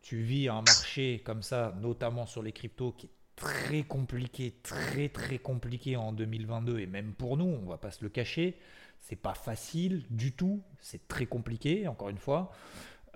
tu 0.00 0.18
vis 0.22 0.48
un 0.48 0.62
marché 0.62 1.22
comme 1.24 1.42
ça, 1.42 1.74
notamment 1.80 2.26
sur 2.26 2.42
les 2.42 2.52
cryptos, 2.52 2.92
qui 2.92 3.06
est 3.06 3.10
très 3.36 3.82
compliqué, 3.82 4.54
très 4.62 5.08
très 5.08 5.38
compliqué 5.38 5.96
en 5.96 6.12
2022 6.12 6.80
et 6.80 6.86
même 6.86 7.12
pour 7.12 7.36
nous, 7.36 7.44
on 7.44 7.68
va 7.68 7.76
pas 7.76 7.90
se 7.90 8.02
le 8.02 8.08
cacher, 8.08 8.58
c'est 9.00 9.16
pas 9.16 9.34
facile 9.34 10.04
du 10.10 10.32
tout, 10.32 10.62
c'est 10.80 11.06
très 11.08 11.26
compliqué. 11.26 11.86
Encore 11.88 12.08
une 12.08 12.18
fois, 12.18 12.52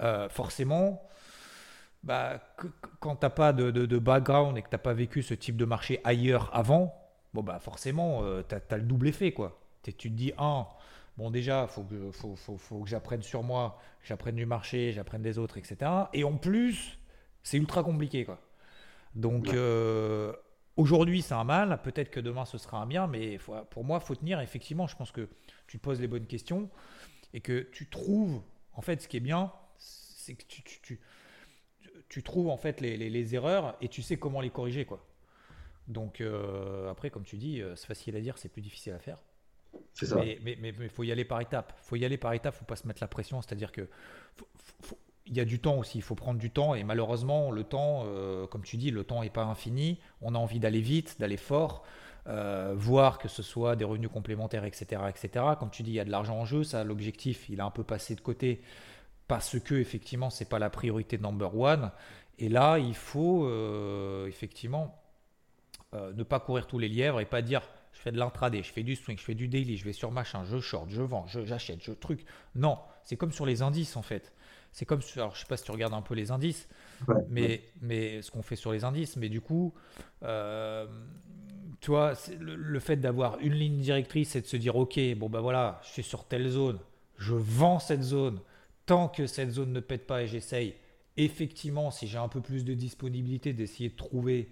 euh, 0.00 0.28
forcément. 0.28 1.02
Bah, 2.02 2.42
quand 2.98 3.14
tu 3.14 3.24
n'as 3.24 3.30
pas 3.30 3.52
de, 3.52 3.70
de, 3.70 3.98
background 3.98 4.58
et 4.58 4.62
que 4.62 4.68
tu 4.68 4.74
n'as 4.74 4.80
pas 4.80 4.92
vécu 4.92 5.22
ce 5.22 5.34
type 5.34 5.56
de 5.56 5.64
marché 5.64 6.00
ailleurs 6.02 6.50
avant, 6.52 7.01
bon 7.34 7.42
bah 7.42 7.58
forcément, 7.58 8.22
euh, 8.24 8.42
tu 8.48 8.54
as, 8.54 8.76
le 8.76 8.82
double 8.82 9.08
effet 9.08 9.32
quoi. 9.32 9.58
Tu 9.82 9.92
te 9.92 10.08
dis, 10.08 10.32
un, 10.38 10.66
bon 11.16 11.30
déjà, 11.30 11.66
faut 11.66 11.82
que, 11.82 12.10
faut, 12.12 12.36
faut, 12.36 12.56
faut 12.56 12.82
que 12.82 12.88
j'apprenne 12.88 13.22
sur 13.22 13.42
moi, 13.42 13.78
j'apprenne 14.04 14.36
du 14.36 14.46
marché, 14.46 14.92
j'apprenne 14.92 15.22
des 15.22 15.38
autres, 15.38 15.58
etc. 15.58 15.90
Et 16.12 16.24
en 16.24 16.36
plus, 16.36 16.98
c'est 17.42 17.56
ultra 17.56 17.82
compliqué 17.82 18.24
quoi. 18.24 18.40
Donc 19.14 19.48
euh, 19.48 20.32
aujourd'hui 20.76 21.20
c'est 21.20 21.34
un 21.34 21.44
mal, 21.44 21.80
peut-être 21.82 22.10
que 22.10 22.20
demain 22.20 22.44
ce 22.44 22.56
sera 22.58 22.78
un 22.78 22.86
bien, 22.86 23.06
mais 23.06 23.38
pour 23.70 23.84
moi, 23.84 24.00
faut 24.00 24.14
tenir. 24.14 24.40
Effectivement, 24.40 24.86
je 24.86 24.96
pense 24.96 25.12
que 25.12 25.28
tu 25.66 25.78
te 25.78 25.82
poses 25.82 26.00
les 26.00 26.08
bonnes 26.08 26.26
questions 26.26 26.70
et 27.34 27.40
que 27.40 27.68
tu 27.72 27.88
trouves, 27.88 28.42
en 28.74 28.82
fait, 28.82 29.02
ce 29.02 29.08
qui 29.08 29.16
est 29.16 29.20
bien, 29.20 29.52
c'est 29.78 30.34
que 30.34 30.44
tu, 30.44 30.62
tu, 30.62 30.80
tu, 30.82 31.00
tu, 32.08 32.22
trouves 32.22 32.48
en 32.48 32.56
fait 32.56 32.80
les, 32.80 32.96
les, 32.96 33.10
les 33.10 33.34
erreurs 33.34 33.76
et 33.80 33.88
tu 33.88 34.02
sais 34.02 34.16
comment 34.16 34.40
les 34.40 34.50
corriger 34.50 34.84
quoi. 34.84 35.04
Donc 35.88 36.20
euh, 36.20 36.90
après, 36.90 37.10
comme 37.10 37.24
tu 37.24 37.36
dis, 37.36 37.60
euh, 37.60 37.74
c'est 37.76 37.86
facile 37.86 38.16
à 38.16 38.20
dire, 38.20 38.38
c'est 38.38 38.48
plus 38.48 38.62
difficile 38.62 38.92
à 38.92 38.98
faire. 38.98 39.18
C'est 39.94 40.06
ça. 40.06 40.16
Mais 40.16 40.38
il 40.42 40.58
mais, 40.60 40.88
faut 40.88 41.02
y 41.02 41.12
aller 41.12 41.24
par 41.24 41.40
étapes. 41.40 41.72
faut 41.82 41.96
y 41.96 42.04
aller 42.04 42.18
par 42.18 42.32
étapes, 42.32 42.54
faut 42.54 42.64
pas 42.64 42.76
se 42.76 42.86
mettre 42.86 43.02
la 43.02 43.08
pression. 43.08 43.40
C'est-à-dire 43.42 43.72
que 43.72 43.88
il 45.26 45.36
y 45.36 45.40
a 45.40 45.44
du 45.44 45.60
temps 45.60 45.78
aussi, 45.78 45.98
il 45.98 46.02
faut 46.02 46.14
prendre 46.14 46.38
du 46.38 46.50
temps. 46.50 46.74
Et 46.74 46.84
malheureusement, 46.84 47.50
le 47.50 47.64
temps, 47.64 48.04
euh, 48.06 48.46
comme 48.46 48.62
tu 48.62 48.76
dis, 48.76 48.90
le 48.90 49.04
temps 49.04 49.22
n'est 49.22 49.30
pas 49.30 49.44
infini. 49.44 49.98
On 50.20 50.34
a 50.34 50.38
envie 50.38 50.60
d'aller 50.60 50.80
vite, 50.80 51.16
d'aller 51.20 51.36
fort, 51.36 51.84
voir 52.26 53.18
que 53.18 53.28
ce 53.28 53.42
soit 53.42 53.76
des 53.76 53.84
revenus 53.84 54.10
complémentaires, 54.10 54.64
etc., 54.64 55.02
etc. 55.08 55.44
Comme 55.58 55.70
tu 55.70 55.82
dis, 55.82 55.92
il 55.92 55.94
y 55.94 56.00
a 56.00 56.04
de 56.04 56.10
l'argent 56.10 56.38
en 56.38 56.44
jeu. 56.44 56.64
Ça, 56.64 56.84
l'objectif, 56.84 57.48
il 57.48 57.60
a 57.60 57.64
un 57.64 57.70
peu 57.70 57.82
passé 57.82 58.14
de 58.14 58.20
côté 58.20 58.62
parce 59.26 59.58
que 59.58 59.74
effectivement, 59.74 60.28
c'est 60.28 60.48
pas 60.48 60.58
la 60.58 60.70
priorité 60.70 61.18
number 61.18 61.56
one. 61.56 61.90
Et 62.38 62.48
là, 62.48 62.78
il 62.78 62.94
faut 62.94 63.48
effectivement 64.26 65.01
euh, 65.94 66.12
ne 66.14 66.22
pas 66.22 66.40
courir 66.40 66.66
tous 66.66 66.78
les 66.78 66.88
lièvres 66.88 67.20
et 67.20 67.26
pas 67.26 67.42
dire 67.42 67.62
je 67.92 68.00
fais 68.00 68.12
de 68.12 68.18
l'intraday, 68.18 68.62
je 68.62 68.72
fais 68.72 68.82
du 68.82 68.96
swing, 68.96 69.18
je 69.18 69.22
fais 69.22 69.34
du 69.34 69.48
daily, 69.48 69.76
je 69.76 69.84
vais 69.84 69.92
sur 69.92 70.10
machin, 70.10 70.44
je 70.44 70.58
short, 70.58 70.88
je 70.88 71.02
vends, 71.02 71.26
j'achète, 71.26 71.82
je, 71.82 71.92
truc. 71.92 72.24
Non, 72.54 72.78
c'est 73.04 73.16
comme 73.16 73.32
sur 73.32 73.44
les 73.44 73.62
indices 73.62 73.96
en 73.96 74.02
fait. 74.02 74.32
C'est 74.72 74.86
comme 74.86 75.02
sur, 75.02 75.22
alors 75.22 75.34
je 75.34 75.40
sais 75.40 75.46
pas 75.46 75.58
si 75.58 75.64
tu 75.64 75.70
regardes 75.70 75.92
un 75.92 76.00
peu 76.00 76.14
les 76.14 76.30
indices, 76.30 76.66
mais, 77.28 77.62
mais 77.82 78.22
ce 78.22 78.30
qu'on 78.30 78.40
fait 78.40 78.56
sur 78.56 78.72
les 78.72 78.84
indices, 78.84 79.16
mais 79.16 79.28
du 79.28 79.42
coup, 79.42 79.74
euh, 80.22 80.86
tu 81.80 81.90
vois, 81.90 82.14
le, 82.40 82.80
fait 82.80 82.96
d'avoir 82.96 83.38
une 83.40 83.52
ligne 83.52 83.78
directrice 83.78 84.34
et 84.34 84.40
de 84.40 84.46
se 84.46 84.56
dire 84.56 84.76
ok, 84.76 84.98
bon 85.16 85.28
ben 85.28 85.40
voilà, 85.40 85.78
je 85.84 85.90
suis 85.90 86.02
sur 86.02 86.24
telle 86.24 86.48
zone, 86.48 86.78
je 87.18 87.34
vends 87.34 87.78
cette 87.78 88.02
zone, 88.02 88.40
tant 88.86 89.08
que 89.08 89.26
cette 89.26 89.50
zone 89.50 89.72
ne 89.74 89.80
pète 89.80 90.06
pas 90.06 90.22
et 90.22 90.26
j'essaye, 90.26 90.74
effectivement, 91.18 91.90
si 91.90 92.06
j'ai 92.06 92.18
un 92.18 92.28
peu 92.28 92.40
plus 92.40 92.64
de 92.64 92.72
disponibilité, 92.72 93.52
d'essayer 93.52 93.90
de 93.90 93.96
trouver 93.96 94.48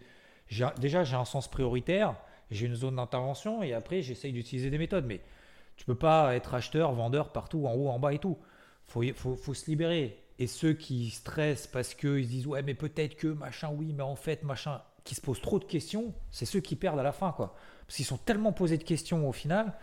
déjà, 0.79 1.05
j'ai 1.05 1.17
un 1.17 1.25
sens 1.25 1.49
prioritaire, 1.49 2.15
j'ai 2.51 2.67
une 2.67 2.75
zone 2.75 2.97
d'intervention 2.97 3.63
et 3.63 3.73
après, 3.73 4.03
j'essaye 4.03 4.33
d'utiliser 4.33 4.71
des 4.71 4.79
méthodes. 4.79 5.07
Mais 5.07 5.21
tu 5.77 5.85
peux 5.85 5.95
pas 5.95 6.35
être 6.35 6.55
acheteur, 6.55 6.93
vendeur 6.93 7.33
partout, 7.33 7.67
en 7.67 7.75
haut, 7.75 7.89
en 7.89 7.99
bas 7.99 8.13
et 8.13 8.19
tout. 8.19 8.39
Faut, 8.87 9.03
faut, 9.15 9.55
se 9.55 9.71
libérer. 9.71 10.19
Et 10.39 10.47
ceux 10.47 10.73
qui 10.73 11.11
stressent 11.11 11.67
parce 11.67 11.95
qu'ils 11.95 12.25
se 12.25 12.29
disent 12.31 12.47
ouais, 12.47 12.63
mais 12.63 12.75
peut-être 12.75 13.15
que 13.15 13.29
machin, 13.29 13.71
oui, 13.73 13.93
mais 13.95 14.03
en 14.03 14.17
fait, 14.17 14.43
machin, 14.43 14.83
qui 15.05 15.15
se 15.15 15.21
posent 15.21 15.41
trop 15.41 15.59
de 15.59 15.65
questions, 15.65 16.15
c'est 16.31 16.47
ceux 16.47 16.61
qui 16.61 16.77
perdent 16.77 16.99
à 16.99 17.03
la 17.03 17.13
fin. 17.13 17.33
quoi. 17.33 17.55
Parce 17.87 17.97
qu'ils 17.97 18.07
sont 18.07 18.19
tellement 18.19 18.53
posés 18.53 18.79
de 18.79 18.85
questions 18.85 19.29
au 19.29 19.33
final 19.33 19.75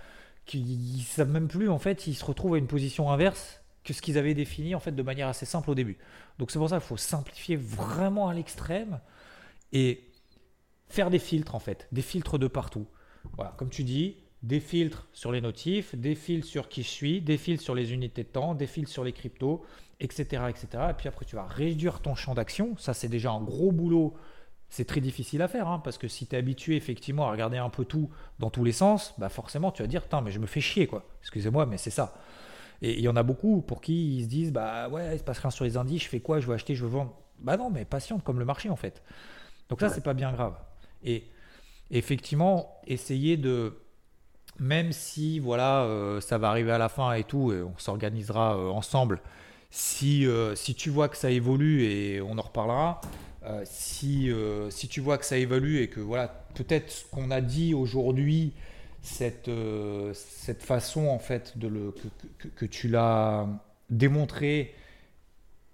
qu'ils 0.45 0.97
ne 0.97 1.01
savent 1.01 1.29
même 1.29 1.47
plus, 1.47 1.69
en 1.69 1.77
fait, 1.77 2.07
ils 2.07 2.15
se 2.15 2.25
retrouvent 2.25 2.55
à 2.55 2.57
une 2.57 2.67
position 2.67 3.11
inverse 3.11 3.61
que 3.83 3.93
ce 3.93 4.01
qu'ils 4.01 4.17
avaient 4.17 4.33
défini 4.33 4.75
en 4.75 4.79
fait 4.79 4.91
de 4.91 5.01
manière 5.01 5.27
assez 5.27 5.45
simple 5.45 5.69
au 5.69 5.75
début. 5.75 5.97
Donc 6.39 6.51
c'est 6.51 6.59
pour 6.59 6.69
ça 6.69 6.77
qu'il 6.77 6.87
faut 6.87 6.97
simplifier 6.97 7.55
vraiment 7.55 8.27
à 8.27 8.33
l'extrême. 8.33 8.99
Et 9.71 10.06
faire 10.89 11.09
des 11.09 11.19
filtres 11.19 11.55
en 11.55 11.59
fait, 11.59 11.87
des 11.91 12.01
filtres 12.01 12.37
de 12.37 12.47
partout. 12.47 12.87
Voilà, 13.35 13.53
comme 13.57 13.69
tu 13.69 13.83
dis, 13.83 14.17
des 14.43 14.59
filtres 14.59 15.07
sur 15.13 15.31
les 15.31 15.41
notifs, 15.41 15.95
des 15.95 16.15
filtres 16.15 16.47
sur 16.47 16.69
qui 16.69 16.83
je 16.83 16.89
suis, 16.89 17.21
des 17.21 17.37
filtres 17.37 17.63
sur 17.63 17.75
les 17.75 17.93
unités 17.93 18.23
de 18.23 18.29
temps, 18.29 18.55
des 18.55 18.67
filtres 18.67 18.91
sur 18.91 19.03
les 19.03 19.13
cryptos, 19.13 19.63
etc. 19.99 20.43
etc. 20.49 20.67
Et 20.91 20.93
puis 20.93 21.07
après, 21.07 21.25
tu 21.25 21.35
vas 21.35 21.45
réduire 21.45 22.01
ton 22.01 22.15
champ 22.15 22.35
d'action. 22.35 22.77
Ça, 22.77 22.93
c'est 22.93 23.09
déjà 23.09 23.31
un 23.31 23.41
gros 23.41 23.71
boulot. 23.71 24.13
C'est 24.69 24.85
très 24.85 25.01
difficile 25.01 25.41
à 25.41 25.47
faire, 25.47 25.67
hein, 25.67 25.79
parce 25.83 25.97
que 25.97 26.07
si 26.07 26.27
tu 26.27 26.35
es 26.35 26.37
habitué 26.37 26.75
effectivement 26.75 27.27
à 27.27 27.31
regarder 27.31 27.57
un 27.57 27.69
peu 27.69 27.85
tout 27.85 28.09
dans 28.37 28.49
tous 28.49 28.65
les 28.65 28.73
sens, 28.73 29.13
bah 29.17 29.29
forcément 29.29 29.71
tu 29.71 29.81
vas 29.81 29.87
dire, 29.87 30.03
mais 30.23 30.31
je 30.31 30.39
me 30.39 30.45
fais 30.45 30.59
chier, 30.59 30.87
quoi. 30.87 31.07
Excusez-moi, 31.21 31.65
mais 31.65 31.77
c'est 31.77 31.89
ça. 31.89 32.15
Et 32.81 32.93
il 32.93 33.01
y 33.01 33.07
en 33.07 33.15
a 33.15 33.23
beaucoup 33.23 33.61
pour 33.61 33.81
qui 33.81 34.17
ils 34.17 34.23
se 34.23 34.27
disent, 34.27 34.51
bah 34.51 34.89
ouais, 34.89 35.15
il 35.15 35.19
se 35.19 35.23
passe 35.23 35.39
rien 35.39 35.51
sur 35.51 35.63
les 35.63 35.77
indices, 35.77 36.03
je 36.03 36.09
fais 36.09 36.19
quoi, 36.19 36.39
je 36.41 36.47
veux 36.47 36.53
acheter, 36.53 36.75
je 36.75 36.83
veux 36.83 36.91
vendre. 36.91 37.15
Bah 37.39 37.55
non, 37.55 37.69
mais 37.69 37.85
patiente 37.85 38.23
comme 38.23 38.39
le 38.39 38.45
marché 38.45 38.69
en 38.69 38.75
fait. 38.75 39.01
Donc 39.69 39.79
ça, 39.79 39.89
c'est 39.89 40.03
pas 40.03 40.13
bien 40.13 40.31
grave. 40.33 40.55
Et 41.03 41.23
effectivement, 41.91 42.79
essayer 42.85 43.37
de, 43.37 43.73
même 44.59 44.91
si 44.91 45.39
voilà, 45.39 45.83
euh, 45.83 46.21
ça 46.21 46.37
va 46.37 46.49
arriver 46.49 46.71
à 46.71 46.77
la 46.77 46.89
fin 46.89 47.13
et 47.13 47.23
tout, 47.23 47.51
et 47.51 47.61
on 47.61 47.77
s'organisera 47.77 48.57
euh, 48.57 48.69
ensemble. 48.69 49.21
Si, 49.69 50.25
euh, 50.25 50.55
si 50.55 50.75
tu 50.75 50.89
vois 50.89 51.09
que 51.09 51.17
ça 51.17 51.29
évolue 51.29 51.83
et 51.83 52.21
on 52.21 52.37
en 52.37 52.41
reparlera, 52.41 53.01
si, 53.63 54.29
si 54.71 54.89
tu 54.89 54.99
vois 54.99 55.17
que 55.17 55.23
ça 55.23 55.37
évolue 55.37 55.81
et 55.81 55.87
que 55.87 56.01
voilà, 56.01 56.27
peut-être 56.53 56.91
ce 56.91 57.05
qu'on 57.05 57.31
a 57.31 57.39
dit 57.39 57.73
aujourd'hui, 57.73 58.51
cette, 59.01 59.49
cette 60.13 60.61
façon 60.63 61.07
en 61.07 61.17
fait 61.17 61.57
de 61.57 61.69
le, 61.69 61.95
que, 62.39 62.49
que 62.49 62.65
tu 62.65 62.89
l'as 62.89 63.47
démontré 63.89 64.75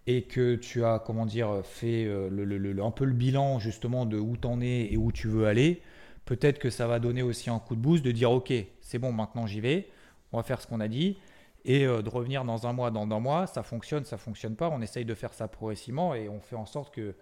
et 0.07 0.23
que 0.23 0.55
tu 0.55 0.83
as, 0.83 0.99
comment 0.99 1.25
dire, 1.25 1.61
fait 1.63 2.05
euh, 2.05 2.29
le, 2.29 2.83
un 2.83 2.91
peu 2.91 3.05
le 3.05 3.13
bilan 3.13 3.59
justement 3.59 4.05
de 4.05 4.17
où 4.17 4.35
tu 4.37 4.47
en 4.47 4.61
es 4.61 4.91
et 4.91 4.97
où 4.97 5.11
tu 5.11 5.27
veux 5.27 5.47
aller, 5.47 5.81
peut-être 6.25 6.59
que 6.59 6.69
ça 6.69 6.87
va 6.87 6.99
donner 6.99 7.21
aussi 7.21 7.49
un 7.49 7.59
coup 7.59 7.75
de 7.75 7.81
boost 7.81 8.03
de 8.03 8.11
dire 8.11 8.31
ok, 8.31 8.53
c'est 8.81 8.99
bon, 8.99 9.11
maintenant 9.11 9.47
j'y 9.47 9.61
vais, 9.61 9.89
on 10.31 10.37
va 10.37 10.43
faire 10.43 10.61
ce 10.61 10.67
qu'on 10.67 10.79
a 10.79 10.87
dit, 10.87 11.17
et 11.65 11.85
euh, 11.85 12.01
de 12.01 12.09
revenir 12.09 12.43
dans 12.43 12.67
un 12.67 12.73
mois, 12.73 12.91
dans 12.91 13.09
un 13.09 13.19
mois, 13.19 13.47
ça 13.47 13.63
fonctionne, 13.63 14.05
ça 14.05 14.17
fonctionne 14.17 14.55
pas, 14.55 14.69
on 14.69 14.81
essaye 14.81 15.05
de 15.05 15.15
faire 15.15 15.33
ça 15.33 15.47
progressivement 15.47 16.15
et 16.15 16.27
on 16.29 16.39
fait 16.41 16.55
en 16.55 16.65
sorte 16.65 16.93
que 16.93 17.15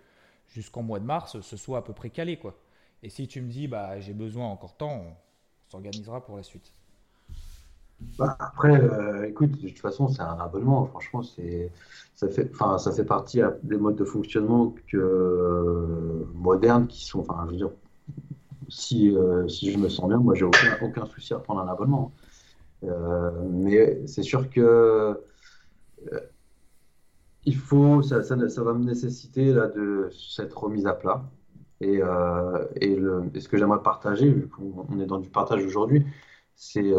jusqu'en 0.47 0.81
mois 0.81 0.99
de 0.99 1.05
mars, 1.05 1.39
ce 1.41 1.57
soit 1.57 1.79
à 1.79 1.81
peu 1.81 1.93
près 1.93 2.09
calé. 2.09 2.37
quoi. 2.37 2.57
Et 3.03 3.09
si 3.09 3.27
tu 3.27 3.41
me 3.41 3.49
dis, 3.49 3.67
bah, 3.67 3.99
j'ai 3.99 4.13
besoin 4.13 4.47
encore 4.47 4.71
de 4.71 4.77
temps, 4.77 5.03
on 5.05 5.15
s'organisera 5.69 6.23
pour 6.25 6.37
la 6.37 6.43
suite. 6.43 6.73
Bah, 8.17 8.35
après, 8.39 8.79
euh, 8.79 9.27
écoute, 9.27 9.51
de 9.61 9.69
toute 9.69 9.79
façon, 9.79 10.07
c'est 10.07 10.21
un 10.21 10.37
abonnement. 10.39 10.85
Franchement, 10.85 11.23
c'est, 11.23 11.71
ça 12.13 12.27
fait, 12.27 12.49
enfin, 12.53 12.77
ça 12.77 12.91
fait 12.91 13.05
partie 13.05 13.41
des 13.63 13.77
modes 13.77 13.95
de 13.95 14.05
fonctionnement 14.05 14.75
euh, 14.93 16.25
modernes 16.35 16.87
qui 16.87 17.05
sont, 17.05 17.21
enfin, 17.21 17.43
je 17.45 17.51
veux 17.51 17.57
dire, 17.57 17.71
si, 18.69 19.15
euh, 19.15 19.47
si 19.47 19.71
je 19.71 19.77
me 19.77 19.89
sens 19.89 20.07
bien, 20.07 20.17
moi, 20.17 20.35
j'ai 20.35 20.45
aucun, 20.45 20.77
aucun 20.81 21.05
souci 21.05 21.33
à 21.33 21.39
prendre 21.39 21.61
un 21.61 21.67
abonnement. 21.67 22.11
mais 23.49 24.05
c'est 24.07 24.23
sûr 24.23 24.49
que 24.49 25.19
il 27.45 27.55
faut, 27.55 28.01
ça, 28.03 28.23
ça, 28.23 28.35
va 28.35 28.73
me 28.73 28.83
nécessiter 28.83 29.51
là 29.53 29.67
de 29.67 30.09
cette 30.11 30.53
remise 30.53 30.85
à 30.85 30.93
plat. 30.93 31.23
Et, 31.81 32.01
et 32.81 32.95
ce 33.39 33.47
que 33.49 33.57
j'aimerais 33.57 33.81
partager, 33.81 34.29
vu 34.29 34.47
qu'on 34.47 34.99
est 34.99 35.07
dans 35.07 35.17
du 35.19 35.29
partage 35.29 35.65
aujourd'hui, 35.65 36.05
c'est 36.55 36.93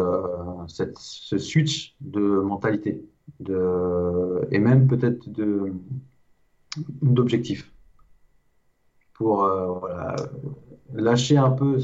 ce 0.95 1.37
switch 1.37 1.95
de 2.01 2.19
mentalité 2.19 3.05
de, 3.39 4.45
et 4.51 4.59
même 4.59 4.87
peut-être 4.87 5.29
d'objectif 7.01 7.71
pour 9.13 9.45
voilà, 9.45 10.15
lâcher 10.93 11.37
un 11.37 11.51
peu 11.51 11.79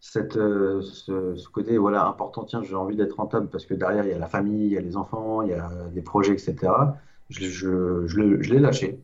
cette, 0.00 0.36
euh, 0.36 0.80
ce, 0.82 1.48
côté 1.48 1.78
voilà, 1.78 2.06
important, 2.06 2.44
tiens, 2.44 2.62
j'ai 2.62 2.74
envie 2.74 2.96
d'être 2.96 3.16
rentable 3.16 3.48
parce 3.48 3.66
que 3.66 3.74
derrière, 3.74 4.04
il 4.04 4.10
y 4.10 4.14
a 4.14 4.18
la 4.18 4.28
famille, 4.28 4.66
il 4.66 4.72
y 4.72 4.78
a 4.78 4.80
les 4.80 4.96
enfants, 4.96 5.42
il 5.42 5.50
y 5.50 5.54
a 5.54 5.68
des 5.92 6.02
projets, 6.02 6.32
etc. 6.32 6.56
Je, 7.30 7.44
je, 7.46 8.06
je, 8.06 8.52
l'ai 8.52 8.58
lâché. 8.58 9.00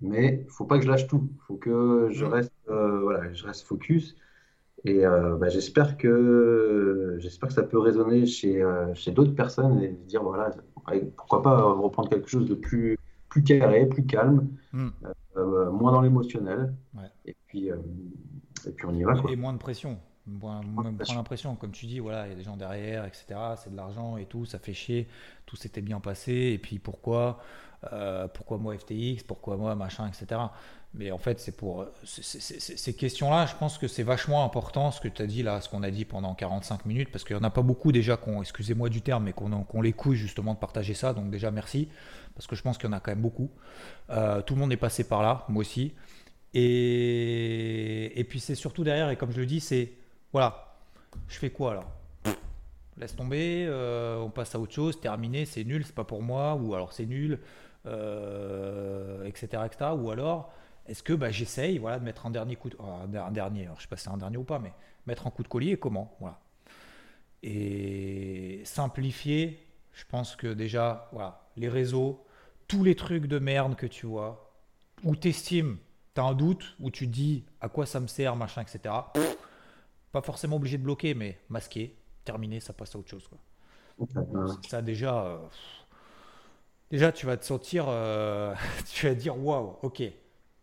Mais 0.00 0.44
il 0.46 0.50
faut 0.50 0.64
pas 0.64 0.78
que 0.78 0.84
je 0.84 0.90
lâche 0.90 1.06
tout. 1.08 1.28
Il 1.34 1.40
faut 1.46 1.56
que 1.56 2.08
je 2.12 2.24
reste, 2.24 2.52
euh, 2.68 3.00
voilà, 3.00 3.32
je 3.32 3.44
reste 3.46 3.66
focus. 3.66 4.16
Et 4.84 5.04
euh, 5.04 5.36
bah, 5.36 5.48
j'espère 5.48 5.96
que, 5.96 7.16
j'espère 7.18 7.48
que 7.48 7.54
ça 7.54 7.62
peut 7.62 7.78
résonner 7.78 8.26
chez, 8.26 8.64
chez 8.94 9.10
d'autres 9.10 9.34
personnes 9.34 9.82
et 9.82 9.88
dire 9.88 10.22
voilà, 10.22 10.50
pourquoi 11.16 11.42
pas 11.42 11.62
reprendre 11.62 12.08
quelque 12.08 12.28
chose 12.28 12.48
de 12.48 12.54
plus, 12.54 12.96
plus 13.28 13.42
carré, 13.42 13.86
plus 13.86 14.06
calme, 14.06 14.48
hmm. 14.72 14.90
moins 15.72 15.92
dans 15.92 16.00
l'émotionnel. 16.00 16.72
Et, 17.26 17.36
puis, 17.46 17.68
et 17.68 18.70
puis 18.70 18.86
on 18.86 18.94
y 18.94 19.02
va. 19.02 19.14
Et 19.28 19.36
moins 19.36 19.52
de 19.52 19.58
pression 19.58 19.98
on 20.30 20.38
prend 20.38 21.14
l'impression, 21.14 21.56
comme 21.56 21.72
tu 21.72 21.86
dis, 21.86 21.98
voilà, 21.98 22.26
il 22.26 22.30
y 22.30 22.32
a 22.32 22.36
des 22.36 22.44
gens 22.44 22.56
derrière, 22.56 23.04
etc. 23.04 23.26
C'est 23.56 23.70
de 23.70 23.76
l'argent 23.76 24.16
et 24.16 24.26
tout, 24.26 24.44
ça 24.44 24.58
fait 24.58 24.72
chier, 24.72 25.08
tout 25.46 25.56
s'était 25.56 25.80
bien 25.80 26.00
passé, 26.00 26.32
et 26.32 26.58
puis 26.58 26.78
pourquoi, 26.78 27.38
euh, 27.92 28.28
pourquoi 28.28 28.58
moi 28.58 28.76
FTX, 28.76 29.24
pourquoi 29.26 29.56
moi 29.56 29.74
machin, 29.74 30.06
etc. 30.06 30.40
Mais 30.94 31.10
en 31.10 31.18
fait, 31.18 31.38
c'est 31.38 31.56
pour 31.56 31.86
ces 32.04 32.94
questions-là, 32.94 33.46
je 33.46 33.54
pense 33.56 33.76
que 33.76 33.86
c'est 33.86 34.02
vachement 34.02 34.44
important 34.44 34.90
ce 34.90 35.00
que 35.00 35.08
tu 35.08 35.20
as 35.20 35.26
dit 35.26 35.42
là, 35.42 35.60
ce 35.60 35.68
qu'on 35.68 35.82
a 35.82 35.90
dit 35.90 36.04
pendant 36.04 36.34
45 36.34 36.86
minutes, 36.86 37.10
parce 37.12 37.24
qu'il 37.24 37.36
n'y 37.36 37.42
en 37.42 37.44
a 37.44 37.50
pas 37.50 37.62
beaucoup 37.62 37.92
déjà 37.92 38.16
qu'on, 38.16 38.40
excusez-moi 38.40 38.88
du 38.88 39.02
terme, 39.02 39.24
mais 39.24 39.32
qu'on 39.32 39.82
les 39.82 39.92
couilles 39.92 40.16
justement 40.16 40.54
de 40.54 40.58
partager 40.58 40.94
ça. 40.94 41.12
Donc 41.12 41.30
déjà 41.30 41.50
merci, 41.50 41.88
parce 42.34 42.46
que 42.46 42.56
je 42.56 42.62
pense 42.62 42.78
qu'il 42.78 42.88
y 42.88 42.92
en 42.92 42.96
a 42.96 43.00
quand 43.00 43.10
même 43.10 43.20
beaucoup. 43.20 43.50
Euh, 44.10 44.40
tout 44.40 44.54
le 44.54 44.60
monde 44.60 44.72
est 44.72 44.78
passé 44.78 45.04
par 45.04 45.22
là, 45.22 45.44
moi 45.48 45.60
aussi. 45.60 45.92
Et, 46.54 48.18
et 48.18 48.24
puis 48.24 48.40
c'est 48.40 48.54
surtout 48.54 48.82
derrière, 48.82 49.10
et 49.10 49.16
comme 49.16 49.30
je 49.30 49.40
le 49.40 49.46
dis, 49.46 49.60
c'est 49.60 49.92
voilà. 50.32 50.74
Je 51.28 51.38
fais 51.38 51.50
quoi 51.50 51.72
alors? 51.72 51.90
Laisse 52.98 53.14
tomber, 53.14 53.64
euh, 53.68 54.18
on 54.18 54.30
passe 54.30 54.54
à 54.54 54.58
autre 54.58 54.72
chose, 54.72 55.00
terminé, 55.00 55.44
c'est 55.44 55.62
nul, 55.64 55.84
c'est 55.84 55.94
pas 55.94 56.04
pour 56.04 56.22
moi, 56.22 56.54
ou 56.54 56.74
alors 56.74 56.92
c'est 56.92 57.06
nul, 57.06 57.34
etc., 57.34 57.42
euh, 57.86 59.24
etc. 59.24 59.90
Ou 59.96 60.10
alors, 60.10 60.52
est-ce 60.88 61.02
que 61.02 61.12
bah, 61.12 61.30
j'essaye 61.30 61.78
voilà, 61.78 61.98
de 61.98 62.04
mettre 62.04 62.26
un 62.26 62.30
dernier 62.30 62.56
coup 62.56 62.70
de. 62.70 62.76
un 62.80 63.30
dernier, 63.30 63.66
alors, 63.66 63.76
je 63.76 63.82
sais 63.82 63.88
pas 63.88 63.96
si 63.96 64.04
c'est 64.04 64.10
un 64.10 64.16
dernier 64.16 64.36
ou 64.36 64.44
pas, 64.44 64.58
mais 64.58 64.72
mettre 65.06 65.26
un 65.26 65.30
coup 65.30 65.42
de 65.42 65.48
collier, 65.48 65.76
comment 65.76 66.16
Voilà. 66.20 66.40
Et 67.42 68.62
simplifier, 68.64 69.64
je 69.92 70.04
pense 70.08 70.34
que 70.34 70.48
déjà, 70.48 71.08
voilà, 71.12 71.48
les 71.56 71.68
réseaux, 71.68 72.24
tous 72.66 72.82
les 72.82 72.96
trucs 72.96 73.26
de 73.26 73.38
merde 73.38 73.76
que 73.76 73.86
tu 73.86 74.06
vois, 74.06 74.52
où 75.04 75.14
tu 75.14 75.28
estimes, 75.28 75.78
tu 76.14 76.20
as 76.20 76.24
un 76.24 76.34
doute, 76.34 76.76
où 76.80 76.90
tu 76.90 77.06
dis 77.06 77.44
à 77.60 77.68
quoi 77.68 77.86
ça 77.86 78.00
me 78.00 78.08
sert, 78.08 78.34
machin, 78.34 78.62
etc 78.62 78.92
pas 80.12 80.22
forcément 80.22 80.56
obligé 80.56 80.78
de 80.78 80.82
bloquer, 80.82 81.14
mais 81.14 81.38
masquer, 81.48 81.96
terminer, 82.24 82.60
ça 82.60 82.72
passe 82.72 82.94
à 82.94 82.98
autre 82.98 83.10
chose. 83.10 83.28
Quoi. 83.28 83.38
Ça 84.68 84.82
déjà, 84.82 85.24
euh, 85.24 85.38
déjà 86.90 87.12
tu 87.12 87.26
vas 87.26 87.36
te 87.36 87.44
sentir, 87.44 87.86
euh, 87.88 88.54
tu 88.92 89.06
vas 89.06 89.14
dire 89.14 89.38
waouh, 89.38 89.76
ok. 89.82 90.02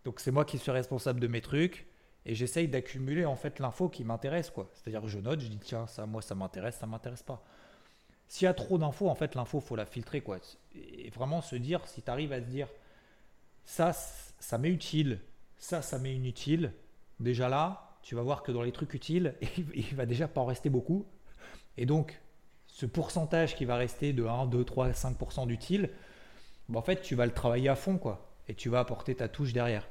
Donc 0.05 0.19
c'est 0.19 0.31
moi 0.31 0.45
qui 0.45 0.57
suis 0.57 0.71
responsable 0.71 1.19
de 1.19 1.27
mes 1.27 1.41
trucs 1.41 1.87
et 2.25 2.33
j'essaye 2.33 2.67
d'accumuler 2.67 3.25
en 3.25 3.35
fait 3.35 3.59
l'info 3.59 3.89
qui 3.89 4.03
m'intéresse 4.03 4.49
quoi. 4.49 4.69
C'est-à-dire 4.73 5.01
que 5.01 5.07
je 5.07 5.19
note, 5.19 5.41
je 5.41 5.47
dis 5.47 5.59
tiens 5.59 5.87
ça 5.87 6.05
moi 6.05 6.21
ça 6.21 6.35
m'intéresse, 6.35 6.77
ça 6.77 6.87
m'intéresse 6.87 7.23
pas. 7.23 7.43
S'il 8.27 8.45
y 8.45 8.47
a 8.47 8.53
trop 8.53 8.77
d'infos, 8.77 9.09
en 9.09 9.15
fait 9.15 9.35
l'info 9.35 9.59
faut 9.59 9.75
la 9.75 9.85
filtrer 9.85 10.21
quoi. 10.21 10.39
Et 10.75 11.09
vraiment 11.09 11.41
se 11.41 11.57
dire 11.57 11.85
si 11.87 12.01
tu 12.01 12.09
arrives 12.09 12.31
à 12.31 12.39
se 12.39 12.45
dire 12.45 12.69
ça 13.65 13.91
ça 13.93 14.57
m'est 14.57 14.69
utile, 14.69 15.19
ça 15.57 15.81
ça 15.81 15.99
m'est 15.99 16.15
inutile, 16.15 16.71
déjà 17.19 17.49
là 17.49 17.85
tu 18.05 18.13
vas 18.13 18.21
voir 18.21 18.43
que 18.43 18.51
dans 18.51 18.61
les 18.61 18.71
trucs 18.71 18.93
utiles, 18.93 19.33
il 19.73 19.95
va 19.95 20.05
déjà 20.05 20.27
pas 20.27 20.39
en 20.39 20.45
rester 20.45 20.69
beaucoup. 20.69 21.07
Et 21.75 21.87
donc, 21.87 22.21
ce 22.67 22.85
pourcentage 22.85 23.55
qui 23.55 23.65
va 23.65 23.77
rester 23.77 24.13
de 24.13 24.23
1, 24.23 24.45
2, 24.45 24.63
3, 24.63 24.89
5% 24.91 25.47
d'utile, 25.47 25.89
en 26.71 26.83
fait, 26.83 27.01
tu 27.01 27.15
vas 27.15 27.25
le 27.25 27.31
travailler 27.31 27.67
à 27.67 27.75
fond, 27.75 27.97
quoi. 27.97 28.31
Et 28.47 28.53
tu 28.53 28.69
vas 28.69 28.79
apporter 28.79 29.15
ta 29.15 29.27
touche 29.27 29.53
derrière. 29.53 29.87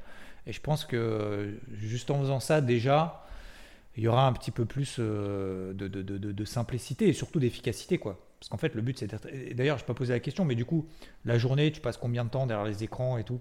Et 0.47 0.53
je 0.53 0.61
pense 0.61 0.85
que 0.85 1.55
juste 1.73 2.11
en 2.11 2.21
faisant 2.21 2.41
ça, 2.41 2.61
déjà, 2.61 3.25
il 3.97 4.03
y 4.03 4.09
aura 4.09 4.27
un 4.27 4.33
petit 4.33 4.51
peu 4.51 4.65
plus 4.65 4.97
euh, 4.99 5.73
de, 5.73 5.89
de, 5.89 6.03
de, 6.03 6.45
simplicité 6.45 7.09
et 7.09 7.13
surtout 7.13 7.39
d'efficacité, 7.39 7.99
quoi. 7.99 8.19
Parce 8.41 8.49
qu'en 8.49 8.59
fait, 8.59 8.75
le 8.75 8.83
but, 8.83 8.99
c'est 8.99 9.07
d'être. 9.07 9.29
D'ailleurs, 9.55 9.79
je 9.79 9.85
n'ai 9.85 9.87
pas 9.87 9.95
posé 9.95 10.13
la 10.13 10.21
question, 10.21 10.45
mais 10.45 10.55
du 10.55 10.65
coup, 10.65 10.87
la 11.25 11.39
journée, 11.39 11.73
tu 11.73 11.81
passes 11.81 11.97
combien 11.97 12.25
de 12.25 12.31
temps 12.31 12.47
derrière 12.47 12.67
les 12.67 12.85
écrans 12.85 13.17
et 13.17 13.25
tout? 13.25 13.41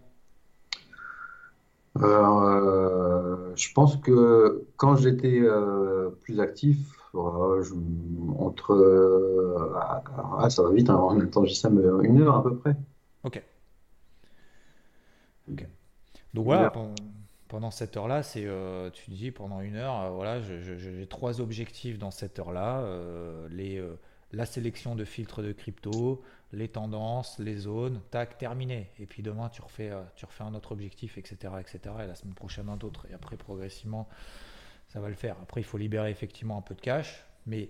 Euh, 2.02 3.52
je 3.56 3.72
pense 3.74 3.98
que 3.98 4.66
quand 4.78 4.96
j'étais 4.96 5.42
euh, 5.42 6.10
plus 6.22 6.40
actif, 6.40 6.78
entre. 7.14 8.74
Ah, 10.40 10.50
ça 10.50 10.64
va 10.64 10.72
vite, 10.72 10.90
hein, 10.90 10.96
en 10.96 11.16
même 11.16 11.30
temps, 11.30 11.46
ça, 11.48 11.70
mais 11.70 11.84
une 12.08 12.22
heure 12.22 12.38
à 12.38 12.44
peu 12.44 12.56
près. 12.56 12.76
Ok. 13.24 13.44
Donc 16.34 16.46
voilà, 16.46 16.72
pendant, 17.48 17.72
cette 17.72 17.98
heure-là, 17.98 18.24
c'est, 18.24 18.46
euh, 18.46 18.90
tu 18.90 19.12
dis 19.12 19.30
pendant 19.30 19.62
une 19.62 19.76
heure, 19.76 20.12
voilà, 20.14 20.42
j'ai 20.42 21.08
trois 21.08 21.42
objectifs 21.42 22.00
dans 22.00 22.12
cette 22.12 22.40
heure-là. 22.40 22.84
les 23.50 23.82
la 24.34 24.46
sélection 24.48 24.96
de 24.96 25.06
filtres 25.06 25.44
de 25.44 25.52
crypto, 25.52 26.24
les 26.52 26.68
tendances, 26.68 27.38
les 27.40 27.56
zones, 27.56 28.02
tac, 28.10 28.38
terminé. 28.38 28.90
Et 29.00 29.06
puis 29.06 29.22
demain, 29.22 29.50
tu 29.50 29.62
refais, 29.62 29.92
euh, 29.92 30.02
tu 30.16 30.26
refais 30.26 30.44
un 30.44 30.56
autre 30.56 30.72
objectif, 30.72 31.18
etc., 31.18 31.54
etc. 31.60 31.96
Et 32.04 32.08
la 32.08 32.16
semaine 32.16 32.34
prochaine, 32.34 32.68
un 32.68 32.80
autre. 32.80 33.06
Et 33.10 33.14
après, 33.14 33.38
progressivement, 33.38 34.10
ça 34.88 35.00
va 35.00 35.08
le 35.08 35.16
faire. 35.16 35.38
Après, 35.42 35.62
il 35.62 35.64
faut 35.64 35.78
libérer 35.78 36.10
effectivement 36.10 36.58
un 36.58 36.62
peu 36.62 36.74
de 36.74 36.82
cash, 36.82 37.26
mais 37.46 37.70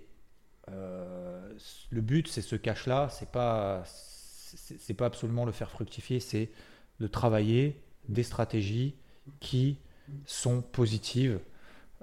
euh, 0.70 1.52
le 1.90 2.00
but, 2.00 2.28
c'est 2.28 2.42
ce 2.42 2.56
cash-là, 2.56 3.08
c'est 3.10 3.30
pas, 3.30 3.82
c'est 3.84 4.94
pas 4.94 5.06
absolument 5.06 5.44
le 5.44 5.52
faire 5.52 5.70
fructifier, 5.70 6.18
c'est 6.18 6.50
de 6.98 7.06
travailler 7.06 7.82
des 8.08 8.22
stratégies 8.22 8.94
qui 9.40 9.78
sont 10.26 10.60
positives, 10.60 11.40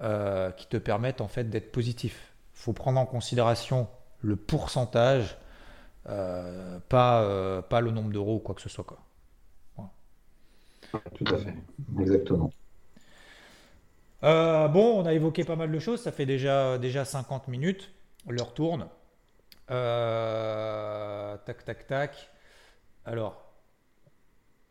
euh, 0.01 0.51
qui 0.51 0.67
te 0.67 0.77
permettent 0.77 1.21
en 1.21 1.27
fait 1.27 1.49
d'être 1.49 1.71
positif. 1.71 2.33
Il 2.55 2.59
faut 2.59 2.73
prendre 2.73 2.99
en 2.99 3.05
considération 3.05 3.87
le 4.21 4.35
pourcentage, 4.35 5.37
euh, 6.09 6.79
pas, 6.89 7.21
euh, 7.23 7.61
pas 7.61 7.81
le 7.81 7.91
nombre 7.91 8.11
d'euros 8.11 8.35
ou 8.35 8.39
quoi 8.39 8.55
que 8.55 8.61
ce 8.61 8.69
soit. 8.69 8.83
Quoi. 8.83 8.99
Tout 11.15 11.25
à 11.27 11.37
fait, 11.37 11.55
exactement. 11.99 12.51
Bon, 14.21 15.01
on 15.01 15.05
a 15.05 15.13
évoqué 15.13 15.43
pas 15.43 15.55
mal 15.55 15.71
de 15.71 15.79
choses, 15.79 16.01
ça 16.01 16.11
fait 16.11 16.25
déjà, 16.25 16.77
déjà 16.77 17.05
50 17.05 17.47
minutes, 17.47 17.91
l'heure 18.27 18.53
tourne. 18.53 18.87
tac, 19.67 21.65
tac, 21.65 21.87
tac. 21.87 22.29
Alors, 23.05 23.50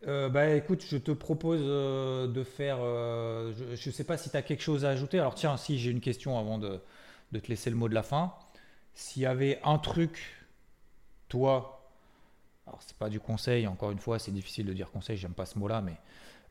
bah 0.07 0.49
écoute, 0.55 0.85
je 0.89 0.97
te 0.97 1.13
propose 1.13 1.61
de 1.61 2.45
faire. 2.45 2.79
je 2.79 3.89
ne 3.89 3.93
sais 3.93 4.05
pas 4.05 4.17
si 4.17 4.31
tu 4.31 4.37
as 4.37 4.43
quelque 4.43 4.63
chose 4.63 4.85
à 4.85 4.91
ajouter. 4.91 5.19
Alors, 5.19 5.35
tiens, 5.35 5.57
si 5.57 5.79
j'ai 5.79 5.91
une 5.91 6.01
question 6.01 6.39
avant 6.39 6.59
de, 6.59 6.81
de, 7.33 7.39
te 7.39 7.49
laisser 7.49 7.71
le 7.71 7.77
mot 7.77 7.89
de 7.89 7.95
la 7.95 8.03
fin. 8.03 8.33
S'il 8.95 9.23
y 9.23 9.27
avait 9.27 9.61
un 9.63 9.79
truc, 9.79 10.47
toi, 11.29 11.81
alors 12.67 12.81
c'est 12.83 12.97
pas 12.97 13.09
du 13.09 13.21
conseil, 13.21 13.67
encore 13.67 13.91
une 13.91 13.99
fois, 13.99 14.19
c'est 14.19 14.31
difficile 14.31 14.67
de 14.67 14.73
dire 14.73 14.91
conseil, 14.91 15.17
j'aime 15.17 15.33
pas 15.33 15.47
ce 15.47 15.59
mot-là, 15.59 15.81
mais 15.81 15.97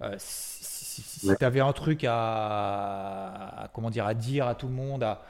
euh, 0.01 0.15
si, 0.17 1.27
tu 1.37 1.45
avais 1.45 1.59
un 1.59 1.73
truc 1.73 2.05
à, 2.07 3.69
comment 3.73 3.89
dire, 3.89 4.05
à 4.05 4.13
dire 4.13 4.47
à 4.47 4.55
tout 4.55 4.67
le 4.67 4.73
monde, 4.73 5.03
à, 5.03 5.23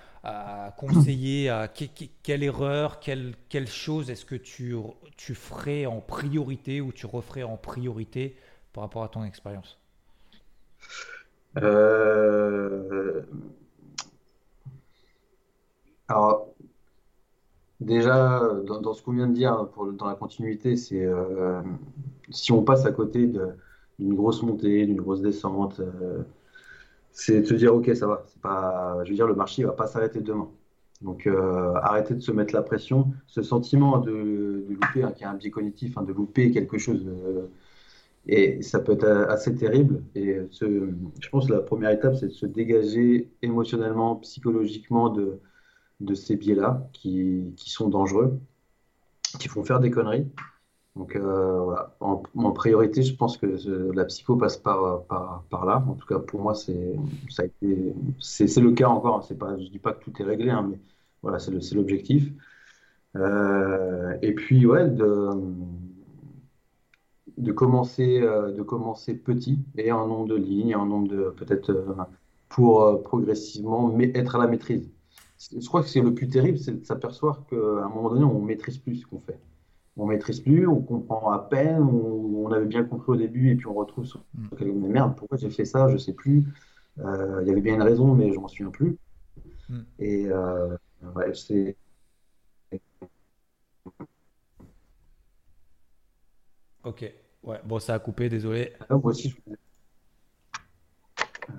conseiller, 0.77 1.49
à, 1.49 1.67
quelle 1.67 2.43
erreur, 2.43 2.99
quelle, 2.99 3.67
chose 3.67 4.09
est-ce 4.09 4.25
que 4.25 4.35
tu, 4.35 4.75
ferais 5.33 5.85
en 5.85 6.01
priorité 6.01 6.81
ou 6.81 6.91
tu 6.91 7.05
referais 7.05 7.43
en 7.43 7.57
priorité 7.57 8.35
par 8.73 8.83
rapport 8.83 9.03
à 9.03 9.09
ton 9.09 9.23
expérience? 9.23 9.79
Euh... 11.57 13.21
Alors, 16.07 16.49
Déjà, 17.79 18.41
dans, 18.65 18.93
ce 18.93 19.01
qu'on 19.01 19.13
vient 19.13 19.27
de 19.27 19.33
dire, 19.33 19.67
dans 19.93 20.07
la 20.07 20.15
continuité, 20.15 20.75
c'est 20.75 21.05
euh, 21.05 21.61
si 22.29 22.51
on 22.51 22.61
passe 22.61 22.85
à 22.85 22.91
côté 22.91 23.31
d'une 23.99 24.15
grosse 24.15 24.43
montée, 24.43 24.85
d'une 24.85 24.99
grosse 24.99 25.21
descente, 25.21 25.79
euh, 25.79 26.23
c'est 27.11 27.41
de 27.41 27.45
se 27.45 27.53
dire, 27.53 27.73
ok, 27.75 27.93
ça 27.95 28.07
va. 28.07 28.23
C'est 28.27 28.41
pas, 28.41 28.99
je 29.03 29.09
veux 29.09 29.15
dire, 29.15 29.27
le 29.27 29.35
marché 29.35 29.63
va 29.63 29.73
pas 29.73 29.87
s'arrêter 29.87 30.21
demain. 30.21 30.49
Donc, 31.01 31.27
euh, 31.27 31.73
arrêter 31.75 32.13
de 32.13 32.19
se 32.19 32.31
mettre 32.31 32.53
la 32.53 32.61
pression. 32.61 33.11
Ce 33.27 33.41
sentiment 33.41 33.99
de, 33.99 34.11
de 34.11 34.73
louper, 34.73 35.03
hein, 35.03 35.11
qui 35.11 35.23
est 35.23 35.27
un 35.27 35.35
biais 35.35 35.51
cognitif, 35.51 35.97
hein, 35.97 36.03
de 36.03 36.13
louper 36.13 36.51
quelque 36.51 36.77
chose, 36.77 37.05
et 38.27 38.61
ça 38.61 38.79
peut 38.79 38.93
être 38.93 39.05
assez 39.05 39.55
terrible. 39.55 40.03
Et 40.15 40.37
je 40.51 41.29
pense 41.29 41.47
que 41.47 41.53
la 41.53 41.61
première 41.61 41.91
étape, 41.91 42.15
c'est 42.15 42.27
de 42.27 42.33
se 42.33 42.45
dégager 42.45 43.29
émotionnellement, 43.41 44.17
psychologiquement 44.17 45.09
de 45.09 45.39
de 45.99 46.13
ces 46.15 46.35
biais-là 46.35 46.89
qui, 46.93 47.53
qui, 47.57 47.69
sont 47.69 47.89
dangereux, 47.89 48.39
qui 49.39 49.47
font 49.47 49.63
faire 49.63 49.79
des 49.79 49.91
conneries. 49.91 50.27
Donc 50.95 51.15
euh, 51.15 51.61
voilà, 51.61 51.95
en, 52.01 52.17
priorité, 52.51 53.03
je 53.03 53.15
pense 53.15 53.37
que 53.37 53.45
la 53.93 54.05
psycho 54.05 54.35
passe 54.35 54.57
par, 54.57 55.03
par, 55.05 55.65
là. 55.65 55.83
En 55.87 55.93
tout 55.93 56.07
cas, 56.07 56.19
pour 56.19 56.41
moi, 56.41 56.55
c'est 56.55 56.95
le 57.37 58.71
cas 58.73 58.87
encore. 58.89 59.17
Hein. 59.17 59.21
C'est 59.27 59.37
pas, 59.37 59.57
je 59.57 59.69
dis 59.69 59.79
pas 59.79 59.93
que 59.93 60.03
tout 60.03 60.13
est 60.21 60.25
réglé, 60.25 60.49
hein, 60.49 60.67
mais 60.69 60.79
voilà, 61.21 61.39
c'est 61.39 61.51
l'objectif. 61.73 62.31
Euh, 63.15 64.17
et 64.21 64.33
puis, 64.33 64.65
ouais, 64.65 64.89
de, 64.89 65.29
de, 67.37 67.51
commencer, 67.51 68.21
euh, 68.21 68.51
de 68.51 68.61
commencer 68.61 69.15
petit 69.15 69.59
et 69.77 69.91
un 69.91 70.07
nombre 70.07 70.27
de 70.27 70.35
lignes, 70.35 70.73
un 70.73 70.85
nombre 70.85 71.07
de 71.07 71.29
peut-être 71.37 71.95
pour 72.49 73.03
progressivement 73.03 73.87
mais 73.87 74.11
être 74.15 74.35
à 74.35 74.39
la 74.39 74.47
maîtrise. 74.47 74.89
Je 75.39 75.67
crois 75.67 75.81
que 75.83 75.89
c'est 75.89 76.01
le 76.01 76.13
plus 76.13 76.27
terrible, 76.27 76.57
c'est 76.57 76.81
de 76.81 76.85
s'apercevoir 76.85 77.45
qu'à 77.49 77.55
un 77.55 77.89
moment 77.89 78.09
donné, 78.09 78.25
on 78.25 78.41
maîtrise 78.41 78.77
plus 78.79 78.97
ce 78.97 79.05
qu'on 79.07 79.19
fait 79.19 79.39
on 79.99 80.05
maîtrise 80.05 80.39
plus, 80.39 80.67
on 80.67 80.81
comprend 80.81 81.31
à 81.31 81.39
peine, 81.39 81.81
on, 81.81 82.51
avait 82.51 82.65
bien 82.65 82.83
compris 82.83 83.11
au 83.11 83.15
début 83.15 83.51
et 83.51 83.55
puis 83.55 83.67
on 83.67 83.73
retrouve 83.73 84.05
sur 84.05 84.23
mm. 84.33 84.47
mais 84.61 84.87
merde, 84.87 85.15
pourquoi 85.15 85.37
j'ai 85.37 85.51
fait 85.51 85.65
ça, 85.65 85.87
je 85.89 85.97
sais 85.97 86.13
plus. 86.13 86.45
Euh, 86.99 87.39
il 87.41 87.47
y 87.47 87.51
avait 87.51 87.61
bien 87.61 87.75
une 87.75 87.83
raison, 87.83 88.15
mais 88.15 88.33
je 88.33 88.39
m'en 88.39 88.47
souviens 88.47 88.71
plus. 88.71 88.97
Mm. 89.69 89.79
Et 89.99 90.25
euh, 90.27 90.75
ouais, 91.15 91.33
c'est. 91.35 91.75
Ok, 96.83 97.13
ouais, 97.43 97.61
bon, 97.65 97.79
ça 97.79 97.93
a 97.93 97.99
coupé, 97.99 98.29
désolé. 98.29 98.73
Ah, 98.89 98.95
moi 98.95 99.11
aussi, 99.11 99.29
je... 99.29 99.35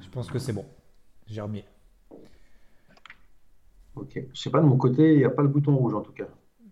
je 0.01 0.09
pense 0.09 0.31
que 0.31 0.39
c'est 0.39 0.53
bon. 0.53 0.65
J'ai 1.27 1.41
remis. 1.41 1.65
Ok, 3.95 4.21
je 4.33 4.41
sais 4.41 4.51
pas, 4.51 4.61
de 4.61 4.67
mon 4.67 4.77
côté, 4.77 5.13
il 5.13 5.19
n'y 5.19 5.25
a 5.25 5.31
pas 5.31 5.43
le 5.43 5.49
bouton 5.49 5.77
rouge 5.77 5.95
en 5.95 6.01
tout 6.01 6.13
cas. 6.13 6.27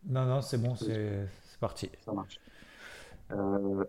Non, 0.06 0.24
non, 0.24 0.40
c'est 0.40 0.58
bon, 0.58 0.74
c'est 0.74 1.28
parti. 1.58 1.90
Ça 2.04 2.12
marche. 2.12 2.40
Euh, 3.32 3.84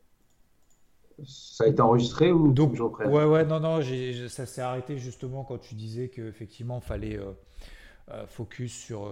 ça 1.25 1.65
a 1.65 1.67
été 1.67 1.81
enregistré 1.81 2.31
ou 2.31 2.51
Donc, 2.53 2.75
je 2.75 2.83
Ouais, 2.83 3.25
ouais, 3.25 3.45
non, 3.45 3.59
non, 3.59 3.81
ça 4.29 4.45
s'est 4.45 4.61
arrêté 4.61 4.97
justement 4.97 5.43
quand 5.43 5.57
tu 5.57 5.75
disais 5.75 6.09
qu'effectivement, 6.09 6.79
il 6.81 6.87
fallait 6.87 7.17
euh, 7.17 7.33
euh, 8.11 8.25
focus 8.27 8.73
sur 8.73 9.09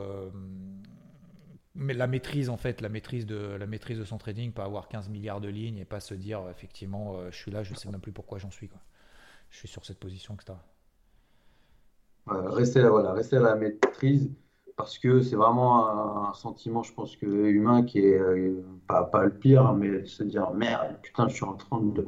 mais 1.79 1.93
la 1.93 2.07
maîtrise, 2.07 2.49
en 2.49 2.57
fait, 2.57 2.81
la 2.81 2.89
maîtrise, 2.89 3.27
de, 3.27 3.37
la 3.37 3.67
maîtrise 3.67 3.99
de 3.99 4.03
son 4.03 4.17
trading, 4.17 4.51
pas 4.51 4.63
avoir 4.63 4.87
15 4.87 5.09
milliards 5.09 5.41
de 5.41 5.47
lignes 5.47 5.77
et 5.77 5.85
pas 5.85 5.99
se 5.99 6.15
dire, 6.15 6.41
effectivement, 6.49 7.29
je 7.29 7.37
suis 7.37 7.51
là, 7.51 7.61
je 7.61 7.75
sais 7.75 7.87
même 7.87 8.01
plus 8.01 8.11
pourquoi 8.11 8.39
j'en 8.39 8.49
suis. 8.49 8.67
Quoi. 8.67 8.79
Je 9.51 9.59
suis 9.59 9.67
sur 9.67 9.85
cette 9.85 9.99
position, 9.99 10.33
etc. 10.33 10.57
rester, 12.25 12.81
voilà, 12.81 13.13
rester 13.13 13.35
à 13.37 13.41
la 13.41 13.55
maîtrise 13.55 14.31
parce 14.77 14.99
que 14.99 15.21
c'est 15.21 15.35
vraiment 15.35 16.29
un, 16.29 16.33
sentiment, 16.33 16.83
je 16.83 16.93
pense, 16.93 17.17
que 17.17 17.25
humain 17.25 17.83
qui 17.83 17.99
est 17.99 18.19
euh, 18.19 18.63
pas, 18.87 19.03
pas, 19.03 19.25
le 19.25 19.31
pire, 19.31 19.73
mais 19.73 20.05
se 20.05 20.23
dire 20.23 20.51
merde, 20.51 20.95
putain, 21.01 21.27
je 21.27 21.35
suis 21.35 21.45
en 21.45 21.55
train 21.55 21.81
de, 21.81 22.05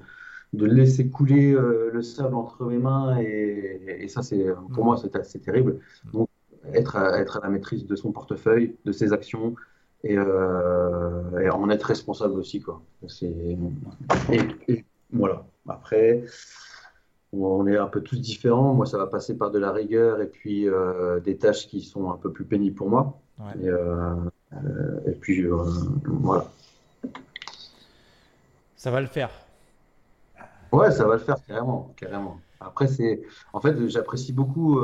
de 0.53 0.65
laisser 0.65 1.09
couler 1.09 1.51
euh, 1.51 1.89
le 1.91 2.01
sable 2.03 2.35
entre 2.35 2.63
mes 2.65 2.77
mains 2.77 3.17
et, 3.19 4.03
et 4.03 4.07
ça, 4.07 4.21
c'est 4.21 4.45
pour 4.73 4.85
moi, 4.85 4.97
c'est 4.97 5.39
terrible. 5.39 5.79
Donc, 6.13 6.29
être 6.73 6.95
à, 6.95 7.19
être 7.19 7.37
à 7.37 7.41
la 7.41 7.49
maîtrise 7.49 7.85
de 7.85 7.95
son 7.95 8.11
portefeuille, 8.11 8.75
de 8.85 8.91
ses 8.91 9.13
actions 9.13 9.55
et, 10.03 10.17
euh, 10.17 11.39
et 11.39 11.49
en 11.49 11.69
être 11.69 11.83
responsable 11.83 12.39
aussi, 12.39 12.61
quoi. 12.61 12.81
Et, 14.31 14.39
et, 14.67 14.85
voilà. 15.11 15.45
Après 15.67 16.23
on 17.33 17.67
est 17.67 17.77
un 17.77 17.87
peu 17.87 18.01
tous 18.01 18.19
différents. 18.19 18.73
Moi, 18.73 18.85
ça 18.85 18.97
va 18.97 19.07
passer 19.07 19.37
par 19.37 19.51
de 19.51 19.59
la 19.59 19.71
rigueur 19.71 20.21
et 20.21 20.27
puis 20.27 20.67
euh, 20.67 21.19
des 21.19 21.37
tâches 21.37 21.67
qui 21.67 21.81
sont 21.81 22.11
un 22.11 22.17
peu 22.17 22.31
plus 22.31 22.45
pénibles 22.45 22.75
pour 22.75 22.89
moi. 22.89 23.19
Et, 23.61 23.69
euh, 23.69 24.15
euh, 24.53 25.11
puis, 25.21 25.45
voilà. 26.05 26.45
Ça 28.75 28.91
va 28.91 29.01
le 29.01 29.07
faire. 29.07 29.29
Ouais, 30.71 30.91
ça 30.91 31.05
va 31.05 31.13
le 31.13 31.19
faire 31.19 31.37
carrément, 31.47 31.93
carrément. 31.95 32.39
Après, 32.59 32.87
c'est, 32.87 33.21
en 33.53 33.61
fait, 33.61 33.87
j'apprécie 33.87 34.33
beaucoup 34.33 34.79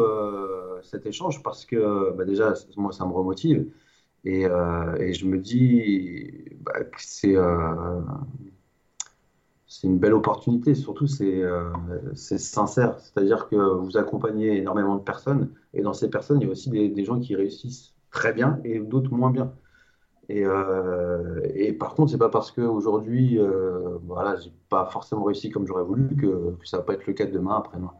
cet 0.83 1.05
échange 1.05 1.43
parce 1.43 1.65
que, 1.65 2.11
bah, 2.15 2.25
déjà, 2.25 2.53
moi, 2.77 2.91
ça 2.91 3.05
me 3.05 3.11
remotive 3.11 3.67
et, 4.23 4.43
et 4.43 5.13
je 5.13 5.25
me 5.25 5.37
dis 5.37 6.31
bah, 6.61 6.83
que 6.83 6.97
c'est 6.97 7.35
c'est 9.68 9.88
une 9.88 9.97
belle 9.97 10.13
opportunité. 10.13 10.76
Surtout, 10.76 11.05
euh, 11.22 11.70
c'est 12.13 12.38
sincère. 12.38 12.99
C'est-à-dire 12.99 13.47
que 13.49 13.55
vous 13.55 13.97
accompagnez 13.97 14.57
énormément 14.57 14.95
de 14.95 15.01
personnes. 15.01 15.49
Et 15.74 15.82
dans 15.82 15.93
ces 15.93 16.09
personnes, 16.09 16.41
il 16.41 16.45
y 16.45 16.47
a 16.47 16.51
aussi 16.51 16.70
des, 16.70 17.03
gens 17.05 17.20
qui 17.20 17.36
réussissent 17.36 17.93
très 18.11 18.34
bien 18.34 18.59
et 18.63 18.80
d'autres 18.80 19.11
moins 19.11 19.32
bien. 19.32 19.53
Et, 20.30 20.43
euh, 20.45 21.41
et 21.53 21.74
par 21.74 21.93
contre, 21.93 22.11
c'est 22.11 22.18
pas 22.18 22.30
parce 22.30 22.51
qu'aujourd'hui, 22.51 23.39
euh, 23.39 23.97
voilà, 24.03 24.36
j'ai 24.38 24.51
pas 24.70 24.86
forcément 24.86 25.24
réussi 25.24 25.51
comme 25.51 25.68
j'aurais 25.68 25.84
voulu 25.84 26.16
que, 26.16 26.55
ça 26.63 26.78
va 26.78 26.84
pas 26.84 26.93
être 26.93 27.05
le 27.05 27.13
cas 27.13 27.26
demain, 27.26 27.57
après-demain. 27.57 27.91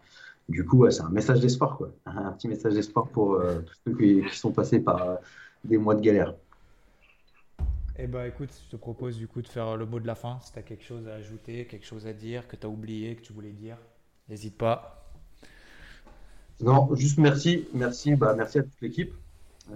Du 0.50 0.66
coup, 0.66 0.90
c'est 0.92 1.02
un 1.02 1.10
message 1.10 1.40
d'espoir, 1.40 1.78
quoi. 1.78 1.92
Un 2.06 2.32
petit 2.32 2.48
message 2.48 2.74
d'espoir 2.74 3.08
pour 3.10 3.36
euh, 3.36 3.60
tous 3.62 3.76
ceux 3.86 3.98
qui, 3.98 4.24
qui, 4.30 4.38
sont 4.38 4.52
passés 4.52 4.80
par 4.80 5.20
des 5.64 5.78
mois 5.78 5.96
de 5.96 6.02
galère. 6.02 6.36
Eh 7.98 8.08
ben 8.08 8.26
écoute, 8.26 8.50
je 8.66 8.72
te 8.72 8.76
propose 8.76 9.18
du 9.18 9.26
coup 9.26 9.42
de 9.42 9.48
faire 9.48 9.78
le 9.78 9.86
mot 9.86 10.02
de 10.02 10.08
la 10.08 10.16
fin. 10.16 10.38
Si 10.42 10.52
tu 10.52 10.60
as 10.60 10.64
quelque 10.64 10.84
chose 10.84 11.08
à 11.08 11.14
ajouter, 11.14 11.66
quelque 11.66 11.86
chose 11.86 12.08
à 12.08 12.14
dire, 12.14 12.46
que 12.50 12.58
tu 12.58 12.66
as 12.66 12.70
oublié, 12.70 13.16
que 13.16 13.22
tu 13.22 13.32
voulais 13.32 13.54
dire, 13.54 13.78
n'hésite 14.28 14.58
pas. 14.58 15.10
Non, 16.60 16.94
juste 16.94 17.20
merci, 17.20 17.70
merci, 17.74 18.16
bah, 18.16 18.34
merci 18.36 18.60
à 18.60 18.64
toute 18.64 18.82
l'équipe. 18.82 19.14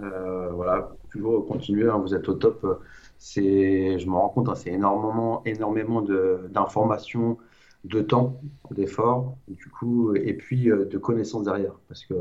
Euh, 0.02 0.50
voilà, 0.50 0.90
toujours 1.10 1.46
continuer, 1.46 1.88
hein, 1.88 1.96
vous 1.96 2.14
êtes 2.14 2.28
au 2.28 2.34
top. 2.34 2.84
C'est, 3.18 3.98
je 3.98 4.06
me 4.06 4.12
rends 4.12 4.28
compte, 4.28 4.50
hein, 4.50 4.54
c'est 4.54 4.70
énormément, 4.70 5.42
énormément 5.46 6.02
d'informations, 6.02 7.38
de, 7.84 8.02
temps, 8.02 8.38
d'efforts, 8.70 9.38
du 9.48 9.68
coup, 9.70 10.14
et 10.14 10.34
puis 10.34 10.70
euh, 10.70 10.84
de 10.84 10.98
connaissances 10.98 11.44
derrière, 11.44 11.72
parce 11.88 12.04
que 12.04 12.14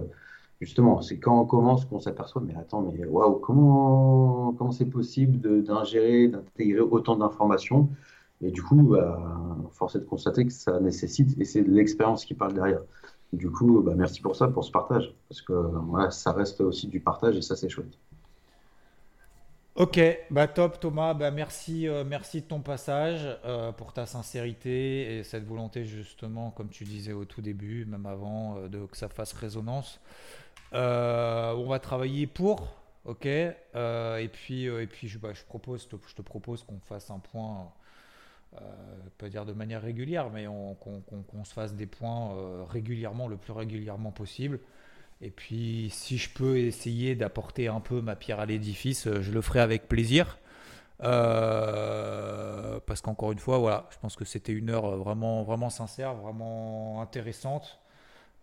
justement, 0.62 1.02
c'est 1.02 1.18
quand 1.20 1.42
on 1.42 1.46
commence 1.46 1.86
qu'on 1.86 2.00
s'aperçoit, 2.00 2.42
mais 2.46 2.56
attends, 2.56 2.82
mais 2.82 3.06
waouh, 3.06 3.36
comment 3.40 4.54
comment 4.58 4.72
c'est 4.72 4.86
possible 4.86 5.64
d'ingérer, 5.64 6.28
d'intégrer 6.28 6.82
autant 6.82 7.16
d'informations? 7.18 7.90
Et 8.42 8.52
du 8.52 8.62
coup, 8.64 8.84
bah, 8.84 9.20
force 9.72 9.96
est 9.96 10.00
de 10.00 10.06
constater 10.06 10.46
que 10.46 10.54
ça 10.54 10.80
nécessite, 10.80 11.40
et 11.40 11.46
c'est 11.46 11.62
l'expérience 11.62 12.26
qui 12.26 12.34
parle 12.34 12.54
derrière. 12.54 12.82
Du 13.34 13.50
coup, 13.52 13.82
bah, 13.82 13.94
merci 13.96 14.22
pour 14.22 14.36
ça, 14.36 14.48
pour 14.48 14.64
ce 14.64 14.72
partage, 14.72 15.14
parce 15.30 15.42
que 15.42 15.54
voilà, 15.54 16.12
ça 16.12 16.32
reste 16.32 16.62
aussi 16.62 16.88
du 16.88 17.00
partage 17.00 17.38
et 17.38 17.42
ça 17.42 17.56
c'est 17.56 17.70
chouette. 17.70 17.98
Ok, 19.76 19.98
bah 20.30 20.48
top 20.48 20.80
Thomas, 20.82 21.14
bah 21.14 21.32
merci, 21.32 21.88
euh, 21.88 22.04
merci 22.04 22.42
de 22.42 22.48
ton 22.48 22.60
passage, 22.60 23.26
euh, 23.46 23.72
pour 23.72 23.94
ta 23.94 24.06
sincérité 24.06 25.20
et 25.20 25.24
cette 25.24 25.46
volonté 25.46 25.86
justement, 25.86 26.52
comme 26.52 26.68
tu 26.68 26.84
disais 26.84 27.14
au 27.14 27.24
tout 27.24 27.42
début, 27.42 27.86
même 27.86 28.06
avant, 28.06 28.58
euh, 28.58 28.68
de 28.68 28.86
que 28.86 28.98
ça 28.98 29.08
fasse 29.08 29.32
résonance. 29.32 30.02
Euh, 30.74 31.54
on 31.54 31.68
va 31.68 31.80
travailler 31.80 32.28
pour, 32.28 32.68
ok. 33.06 33.26
Euh, 33.26 34.18
et 34.18 34.28
puis, 34.28 34.68
euh, 34.68 34.84
et 34.84 34.88
puis 34.88 35.08
je, 35.08 35.18
bah, 35.18 35.30
propose, 35.48 35.88
je 36.08 36.16
te 36.16 36.22
propose 36.22 36.64
qu'on 36.64 36.80
fasse 36.80 37.10
un 37.10 37.20
point, 37.20 37.72
pas 39.18 39.30
dire 39.30 39.46
de 39.46 39.54
manière 39.54 39.82
régulière, 39.82 40.30
mais 40.32 40.46
qu'on 40.46 41.44
se 41.44 41.54
fasse 41.54 41.74
des 41.74 41.86
points 41.86 42.66
régulièrement, 42.68 43.28
le 43.28 43.38
plus 43.38 43.54
régulièrement 43.54 44.12
possible. 44.12 44.60
Et 45.22 45.32
puis, 45.32 45.90
si 45.92 46.18
je 46.18 46.30
peux 46.34 46.58
essayer 46.58 47.16
d'apporter 47.16 47.68
un 47.68 47.82
peu 47.82 48.02
ma 48.02 48.16
pierre 48.16 48.40
à 48.40 48.46
l'édifice, 48.46 49.08
je 49.22 49.32
le 49.32 49.42
ferai 49.42 49.60
avec 49.60 49.88
plaisir. 49.88 50.40
parce 51.00 51.12
qu'encore 53.02 53.32
une 53.32 53.40
fois, 53.40 53.58
voilà, 53.60 53.88
je 53.92 53.98
pense 54.00 54.16
que 54.16 54.26
c'était 54.26 54.54
une 54.54 54.70
heure 54.70 54.98
vraiment, 54.98 55.44
vraiment 55.44 55.70
sincère, 55.70 56.16
vraiment 56.16 57.02
intéressante. 57.02 57.80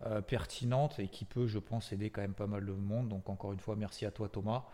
Euh, 0.05 0.21
pertinente 0.21 0.99
et 0.99 1.07
qui 1.07 1.25
peut, 1.25 1.47
je 1.47 1.57
pense, 1.57 1.91
aider 1.91 2.11
quand 2.11 2.21
même 2.21 2.35
pas 2.35 2.45
mal 2.45 2.63
de 2.63 2.71
monde. 2.71 3.09
Donc 3.09 3.27
encore 3.29 3.51
une 3.51 3.59
fois, 3.59 3.75
merci 3.75 4.05
à 4.05 4.11
toi 4.11 4.29
Thomas 4.29 4.65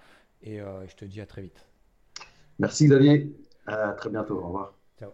et 0.41 0.59
euh, 0.59 0.86
je 0.86 0.95
te 0.97 1.05
dis 1.05 1.21
à 1.21 1.26
très 1.26 1.43
vite. 1.43 1.65
Merci 2.59 2.88
Xavier, 2.88 3.34
à 3.65 3.93
très 3.93 4.09
bientôt, 4.09 4.36
au 4.36 4.47
revoir. 4.47 4.74
Ciao. 4.99 5.11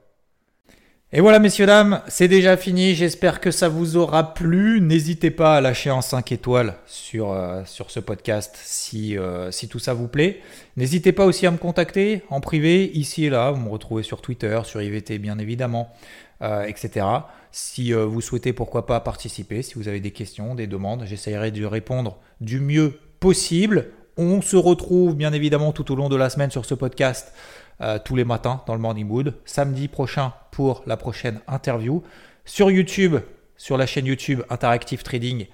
Et 1.11 1.21
voilà 1.21 1.37
messieurs, 1.37 1.67
dames, 1.67 2.01
c'est 2.07 2.27
déjà 2.27 2.57
fini. 2.57 2.95
J'espère 2.95 3.39
que 3.39 3.51
ça 3.51 3.69
vous 3.69 3.97
aura 3.97 4.33
plu. 4.33 4.81
N'hésitez 4.81 5.29
pas 5.29 5.57
à 5.57 5.61
lâcher 5.61 5.91
en 5.91 6.01
5 6.01 6.31
étoiles 6.31 6.73
sur, 6.87 7.31
euh, 7.31 7.61
sur 7.65 7.91
ce 7.91 7.99
podcast 7.99 8.57
si, 8.59 9.15
si 9.51 9.69
tout 9.69 9.77
ça 9.77 9.93
vous 9.93 10.07
plaît. 10.07 10.41
N'hésitez 10.75 11.11
pas 11.11 11.25
aussi 11.25 11.45
à 11.45 11.51
me 11.51 11.57
contacter 11.57 12.23
en 12.31 12.41
privé, 12.41 12.89
ici 12.95 13.25
et 13.25 13.29
là. 13.29 13.51
Vous 13.51 13.61
me 13.61 13.69
retrouvez 13.69 14.01
sur 14.01 14.23
Twitter, 14.23 14.59
sur 14.63 14.81
IVT 14.81 15.19
bien 15.19 15.37
évidemment, 15.37 15.93
etc. 16.41 17.05
Si 17.51 17.93
euh, 17.93 18.05
vous 18.05 18.21
souhaitez 18.21 18.53
pourquoi 18.53 18.85
pas 18.85 18.99
participer, 18.99 19.61
si 19.61 19.75
vous 19.75 19.87
avez 19.87 19.99
des 19.99 20.11
questions, 20.11 20.55
des 20.55 20.67
demandes, 20.67 21.03
j'essaierai 21.05 21.51
de 21.51 21.65
répondre 21.65 22.19
du 22.41 22.59
mieux 22.59 22.99
possible. 23.19 23.87
On 24.17 24.41
se 24.41 24.55
retrouve 24.55 25.15
bien 25.15 25.33
évidemment 25.33 25.71
tout 25.71 25.91
au 25.91 25.95
long 25.95 26.09
de 26.09 26.15
la 26.15 26.29
semaine 26.29 26.51
sur 26.51 26.65
ce 26.65 26.75
podcast 26.75 27.33
euh, 27.81 27.97
tous 28.03 28.15
les 28.15 28.25
matins 28.25 28.61
dans 28.67 28.75
le 28.75 28.79
Morning 28.79 29.07
Mood. 29.07 29.35
Samedi 29.45 29.87
prochain 29.87 30.33
pour 30.51 30.83
la 30.85 30.97
prochaine 30.97 31.39
interview. 31.47 32.03
Sur 32.45 32.69
YouTube, 32.69 33.17
sur 33.57 33.77
la 33.77 33.85
chaîne 33.85 34.05
YouTube 34.05 34.41
Interactive 34.49 35.03
Trading, 35.03 35.47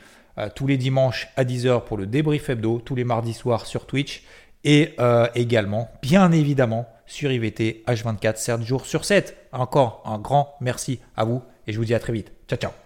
tous 0.54 0.68
les 0.68 0.78
dimanches 0.78 1.30
à 1.38 1.46
10h 1.46 1.86
pour 1.86 1.98
le 1.98 2.06
débrief 2.06 2.50
hebdo, 2.50 2.82
tous 2.84 2.96
les 2.96 3.06
mardis 3.06 3.34
soirs 3.34 3.66
sur 3.66 3.86
Twitch 3.86 4.24
et 4.64 4.96
également, 5.34 5.90
bien 6.02 6.32
évidemment, 6.32 6.88
sur 7.06 7.32
IVT 7.32 7.84
H24 7.88 8.38
7 8.38 8.62
jours 8.62 8.86
sur 8.86 9.06
7. 9.06 9.36
Encore 9.52 10.04
un 10.06 10.20
grand 10.20 10.56
merci 10.62 11.00
à 11.16 11.26
vous 11.26 11.42
et 11.68 11.74
je 11.74 11.78
vous 11.78 11.86
dis 11.86 11.96
à 11.96 12.00
très 12.00 12.14
vite. 12.14 12.32
Ciao 12.48 12.60
ciao 12.60 12.85